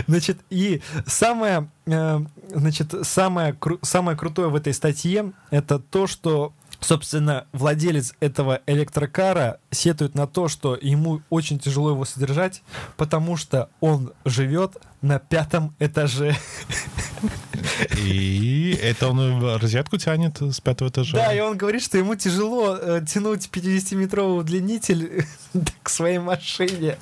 Значит, 0.08 0.38
и 0.50 0.82
самое, 1.06 1.68
э, 1.86 2.20
значит, 2.52 2.92
самое, 3.06 3.56
самое 3.82 4.18
крутое 4.18 4.48
в 4.48 4.56
этой 4.56 4.74
статье 4.74 5.32
это 5.50 5.78
то, 5.78 6.08
что 6.08 6.52
Собственно, 6.80 7.46
владелец 7.52 8.14
этого 8.20 8.62
электрокара 8.66 9.60
сетует 9.70 10.14
на 10.14 10.26
то, 10.26 10.48
что 10.48 10.78
ему 10.80 11.20
очень 11.28 11.58
тяжело 11.58 11.90
его 11.90 12.06
содержать, 12.06 12.62
потому 12.96 13.36
что 13.36 13.68
он 13.80 14.14
живет 14.24 14.78
на 15.02 15.18
пятом 15.18 15.74
этаже. 15.78 16.34
И 17.96 18.78
это 18.82 19.08
он 19.08 19.42
розетку 19.56 19.96
тянет 19.96 20.40
с 20.40 20.60
пятого 20.60 20.88
этажа. 20.88 21.16
Да, 21.16 21.34
и 21.34 21.40
он 21.40 21.56
говорит, 21.56 21.82
что 21.82 21.98
ему 21.98 22.14
тяжело 22.14 22.76
э, 22.76 23.04
тянуть 23.06 23.48
50-метровый 23.52 24.40
удлинитель 24.40 25.24
к 25.82 25.88
своей 25.88 26.18
машине. 26.18 26.96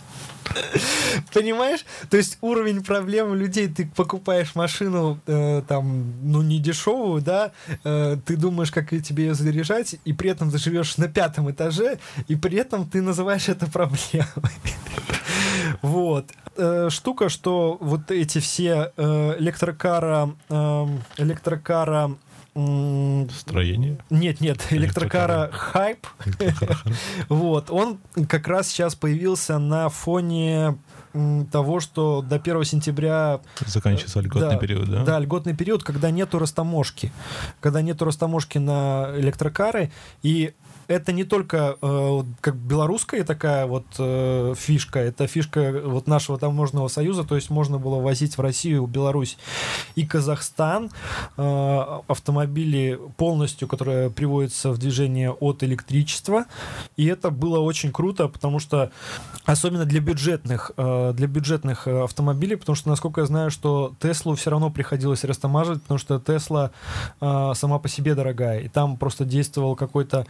Понимаешь? 1.33 1.85
То 2.11 2.17
есть 2.17 2.39
уровень 2.41 2.83
проблем 2.83 3.35
людей, 3.35 3.69
ты 3.69 3.87
покупаешь 3.87 4.55
машину 4.55 5.21
э, 5.27 5.63
там, 5.69 6.15
ну, 6.23 6.43
не 6.43 6.59
дешевую, 6.59 7.21
да, 7.21 7.53
э, 7.85 8.17
ты 8.25 8.37
думаешь, 8.37 8.71
как 8.71 8.91
тебе 8.91 9.27
ее 9.27 9.35
заряжать, 9.35 9.97
и 10.05 10.13
при 10.13 10.31
этом 10.31 10.51
ты 10.51 10.59
живешь 10.59 10.97
на 10.97 11.09
пятом 11.09 11.51
этаже, 11.51 11.99
и 12.29 12.37
при 12.37 12.59
этом 12.59 12.89
ты 12.89 13.03
называешь 13.03 13.49
это 13.49 13.67
проблемой. 13.67 14.27
Вот. 15.83 16.31
Э, 16.57 16.89
штука, 16.91 17.29
что 17.29 17.79
вот 17.81 18.11
эти 18.11 18.39
все 18.39 18.93
э, 18.97 19.37
электрокара, 19.39 20.31
э, 20.49 20.87
электрокара 21.19 22.17
Строение? 22.55 23.99
Нет, 24.11 24.41
нет, 24.41 24.67
электрокара 24.71 25.49
хайп. 25.53 26.09
вот, 27.29 27.71
он 27.71 28.01
как 28.29 28.49
раз 28.49 28.67
сейчас 28.67 28.97
появился 28.97 29.59
на 29.59 29.89
фоне 29.89 30.77
того, 31.53 31.79
что 31.79 32.21
до 32.23 32.37
1 32.37 32.65
сентября... 32.65 33.41
Заканчивается 33.65 34.21
льготный 34.21 34.51
да, 34.51 34.57
период, 34.57 34.91
да? 34.91 35.05
Да, 35.05 35.19
льготный 35.21 35.55
период, 35.55 35.85
когда 35.85 36.11
нету 36.11 36.39
растаможки. 36.41 37.13
Когда 37.61 37.81
нету 37.81 38.05
растаможки 38.05 38.59
на 38.59 39.13
электрокары, 39.17 39.93
и 40.23 40.55
это 40.89 41.13
не 41.13 41.25
только 41.25 41.77
э, 41.81 42.23
как 42.41 42.57
белорусская 42.57 43.23
такая 43.23 43.67
вот 43.67 43.85
э, 43.99 44.55
фишка, 44.57 44.99
это 44.99 45.27
фишка 45.27 45.83
вот 45.85 46.07
нашего 46.07 46.39
таможенного 46.39 46.89
союза, 46.89 47.25
то 47.25 47.37
есть 47.37 47.51
можно 47.51 47.79
было 47.79 48.01
возить 48.01 48.39
в 48.39 48.41
Россию, 48.41 48.87
Беларусь 48.87 49.37
и 49.95 50.07
Казахстан 50.07 50.91
э, 51.37 52.01
автомобили 52.09 52.99
полностью, 53.19 53.69
которые 53.69 54.11
приводятся 54.11 54.71
в 54.71 54.79
движение 54.79 55.31
от 55.31 55.63
электричества, 55.63 56.47
и 56.97 57.07
это 57.07 57.31
было 57.31 57.61
очень 57.61 57.93
круто, 57.93 58.29
потому 58.29 58.59
что 58.59 58.91
особенно 59.45 59.85
для 59.85 60.01
бюджетных 60.01 60.73
э, 60.77 61.13
для 61.15 61.27
бюджетных 61.27 61.87
э, 61.87 62.05
автомобилей, 62.05 62.57
потому 62.57 62.77
что 62.77 62.89
насколько 62.89 63.21
я 63.21 63.27
знаю, 63.27 63.51
что 63.51 63.95
Теслу 64.01 64.35
все 64.37 64.51
равно 64.51 64.71
приходилось 64.71 65.23
растамаживать, 65.25 65.83
потому 65.83 65.99
что 65.99 66.19
Тесла 66.19 66.71
э, 67.21 67.53
сама 67.55 67.79
по 67.79 67.89
себе 67.89 68.15
дорогая, 68.15 68.61
и 68.61 68.69
там 68.69 68.97
просто 68.97 69.27
действовал 69.27 69.77
какой-то 69.77 70.27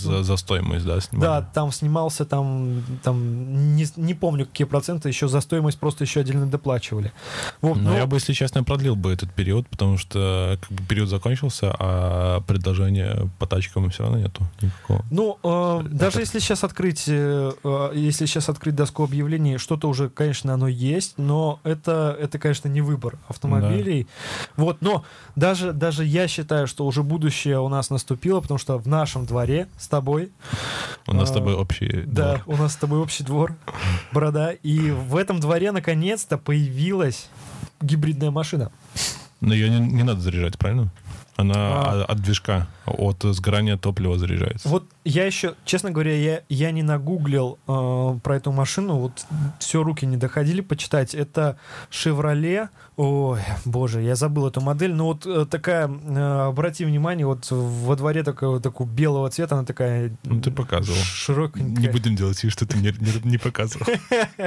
за, 0.00 0.22
за 0.22 0.36
стоимость, 0.36 0.84
да, 0.86 1.00
снимали? 1.00 1.26
Да, 1.28 1.42
там 1.42 1.72
снимался, 1.72 2.24
там, 2.24 2.82
там 3.02 3.74
не, 3.76 3.86
не 3.96 4.14
помню, 4.14 4.46
какие 4.46 4.66
проценты, 4.66 5.08
еще 5.08 5.28
за 5.28 5.40
стоимость 5.40 5.78
просто 5.78 6.04
еще 6.04 6.20
отдельно 6.20 6.46
доплачивали. 6.46 7.12
Вот, 7.60 7.76
но, 7.76 7.90
но 7.90 7.96
я 7.96 8.06
бы, 8.06 8.16
если 8.16 8.32
честно, 8.32 8.64
продлил 8.64 8.96
бы 8.96 9.12
этот 9.12 9.32
период, 9.32 9.68
потому 9.68 9.98
что 9.98 10.58
как 10.60 10.70
бы, 10.70 10.84
период 10.84 11.08
закончился, 11.08 11.74
а 11.78 12.40
предложения 12.42 13.30
по 13.38 13.46
тачкам 13.46 13.90
все 13.90 14.02
равно 14.04 14.18
нету 14.18 14.42
никакого. 14.60 15.04
Ну, 15.10 15.38
э, 15.42 15.88
даже 15.88 16.20
если 16.20 16.38
сейчас 16.38 16.64
открыть, 16.64 17.04
э, 17.08 17.52
э, 17.62 17.92
если 17.94 18.26
сейчас 18.26 18.48
открыть 18.48 18.74
доску 18.74 19.04
объявлений, 19.04 19.58
что-то 19.58 19.88
уже, 19.88 20.08
конечно, 20.08 20.54
оно 20.54 20.68
есть, 20.68 21.14
но 21.18 21.60
это, 21.64 22.16
это 22.20 22.38
конечно, 22.38 22.68
не 22.68 22.80
выбор 22.80 23.18
автомобилей. 23.28 24.06
Да. 24.56 24.64
Вот, 24.64 24.78
но 24.80 25.04
даже, 25.36 25.72
даже 25.72 26.04
я 26.04 26.28
считаю, 26.28 26.66
что 26.66 26.86
уже 26.86 27.02
будущее 27.02 27.60
у 27.60 27.68
нас 27.68 27.90
наступило, 27.90 28.40
потому 28.40 28.58
что 28.58 28.78
в 28.78 28.86
нашем 28.86 29.26
дворе 29.26 29.68
тобой. 29.90 30.32
У 31.06 31.12
нас 31.12 31.28
с 31.28 31.32
тобой 31.32 31.54
а, 31.54 31.58
общий 31.58 32.04
Да, 32.06 32.36
двор. 32.36 32.42
у 32.46 32.56
нас 32.62 32.72
с 32.72 32.76
тобой 32.76 33.00
общий 33.00 33.24
двор, 33.24 33.56
борода. 34.12 34.52
И 34.52 34.90
в 34.90 35.16
этом 35.16 35.40
дворе 35.40 35.72
наконец-то 35.72 36.38
появилась 36.38 37.28
гибридная 37.82 38.30
машина. 38.30 38.70
Но 39.40 39.52
ее 39.54 39.68
не, 39.68 39.80
не 39.80 40.02
надо 40.02 40.20
заряжать, 40.20 40.58
правильно? 40.58 40.90
Она 41.40 41.54
а... 41.54 42.04
от 42.08 42.20
движка, 42.20 42.66
от 42.86 43.22
сгорания 43.22 43.76
топлива 43.76 44.18
заряжается. 44.18 44.68
Вот 44.68 44.84
я 45.04 45.24
еще, 45.24 45.54
честно 45.64 45.90
говоря, 45.90 46.14
я, 46.14 46.42
я 46.48 46.70
не 46.72 46.82
нагуглил 46.82 47.58
э, 47.66 48.18
про 48.22 48.36
эту 48.36 48.52
машину, 48.52 48.96
вот 48.96 49.24
все 49.58 49.82
руки 49.82 50.04
не 50.04 50.18
доходили 50.18 50.60
почитать. 50.60 51.14
Это 51.14 51.56
Chevrolet, 51.90 52.68
ой, 52.96 53.40
боже, 53.64 54.02
я 54.02 54.14
забыл 54.14 54.48
эту 54.48 54.60
модель, 54.60 54.92
но 54.92 55.06
вот 55.06 55.26
э, 55.26 55.46
такая, 55.46 55.88
э, 55.88 56.48
обрати 56.48 56.84
внимание, 56.84 57.26
вот 57.26 57.46
во 57.50 57.96
дворе 57.96 58.22
такого, 58.22 58.60
такого 58.60 58.86
белого 58.86 59.30
цвета, 59.30 59.54
она 59.54 59.64
такая... 59.64 60.14
Ну, 60.24 60.40
ты 60.40 60.50
показывал. 60.50 60.98
Широкая. 60.98 61.62
Не 61.62 61.88
будем 61.88 62.14
делать 62.16 62.42
вид, 62.44 62.52
что 62.52 62.66
ты 62.66 62.76
не, 62.76 62.92
не, 63.00 63.30
не 63.30 63.38
показывал. 63.38 63.86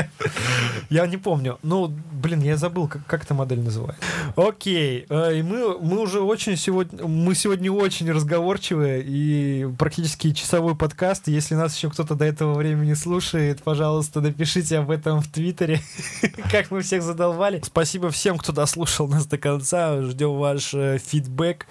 Я 0.90 1.08
не 1.08 1.18
помню. 1.18 1.58
Ну, 1.64 1.92
блин, 2.12 2.42
я 2.42 2.58
забыл, 2.58 2.88
как, 2.88 3.24
эта 3.24 3.34
модель 3.34 3.62
называется. 3.62 4.04
Окей, 4.36 5.06
э, 5.10 5.40
и 5.40 5.42
мы 5.42 6.02
уже 6.02 6.20
очень 6.20 6.58
сегодня, 6.58 6.83
мы 6.92 7.36
сегодня 7.36 7.72
очень 7.72 8.12
разговорчивые 8.12 9.04
и 9.04 9.68
практически 9.78 10.32
часовой 10.34 10.76
подкаст. 10.76 11.28
Если 11.28 11.56
нас 11.56 11.76
еще 11.76 11.90
кто-то 11.90 12.16
до 12.16 12.26
этого 12.26 12.54
времени 12.54 12.94
слушает, 12.94 13.62
пожалуйста, 13.64 14.22
напишите 14.22 14.80
об 14.80 14.92
этом 14.92 15.22
в 15.22 15.28
Твиттере, 15.28 15.82
как 16.52 16.72
мы 16.72 16.82
всех 16.82 17.04
задолбали. 17.04 17.62
Спасибо 17.64 18.10
всем, 18.10 18.38
кто 18.38 18.52
дослушал 18.52 19.08
нас 19.08 19.26
до 19.26 19.38
конца. 19.38 20.02
Ждем 20.02 20.38
ваш 20.38 20.74
э, 20.74 20.98
фидбэк. 20.98 21.68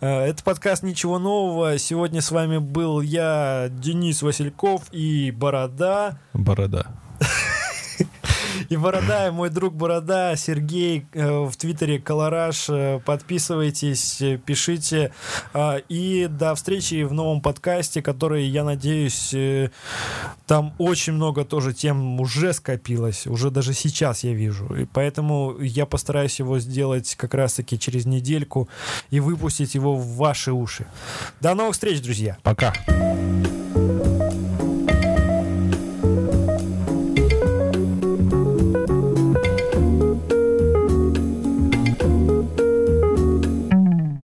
Э, 0.00 0.26
это 0.26 0.42
подкаст 0.42 0.82
«Ничего 0.82 1.18
нового». 1.18 1.78
Сегодня 1.78 2.20
с 2.20 2.30
вами 2.30 2.58
был 2.58 3.00
я, 3.00 3.68
Денис 3.70 4.22
Васильков 4.22 4.82
и 4.92 5.30
Борода. 5.30 6.18
Борода. 6.32 6.86
И 8.68 8.76
Борода, 8.76 9.30
мой 9.32 9.50
друг 9.50 9.74
Борода, 9.74 10.36
Сергей 10.36 11.06
э, 11.12 11.44
в 11.44 11.56
Твиттере 11.56 11.98
Колораж. 11.98 12.66
Э, 12.68 13.00
подписывайтесь, 13.04 14.20
э, 14.20 14.38
пишите. 14.38 15.12
И 15.88 16.28
до 16.30 16.54
встречи 16.54 17.02
в 17.04 17.12
новом 17.12 17.40
подкасте, 17.40 18.02
который, 18.02 18.46
я 18.46 18.64
надеюсь, 18.64 19.34
там 20.46 20.74
очень 20.78 21.14
много 21.14 21.44
тоже 21.44 21.72
тем 21.72 22.20
уже 22.20 22.52
скопилось. 22.52 23.26
Уже 23.26 23.50
даже 23.50 23.72
сейчас 23.72 24.24
я 24.24 24.32
вижу. 24.32 24.66
И 24.74 24.84
поэтому 24.84 25.56
я 25.60 25.86
постараюсь 25.86 26.38
его 26.38 26.58
сделать 26.58 27.14
как 27.16 27.34
раз-таки 27.34 27.78
через 27.78 28.06
недельку 28.06 28.68
и 29.10 29.20
выпустить 29.20 29.74
его 29.74 29.96
в 29.96 30.16
ваши 30.16 30.52
уши. 30.52 30.86
До 31.40 31.54
новых 31.54 31.74
встреч, 31.74 32.00
друзья. 32.00 32.36
Пока. 32.42 32.74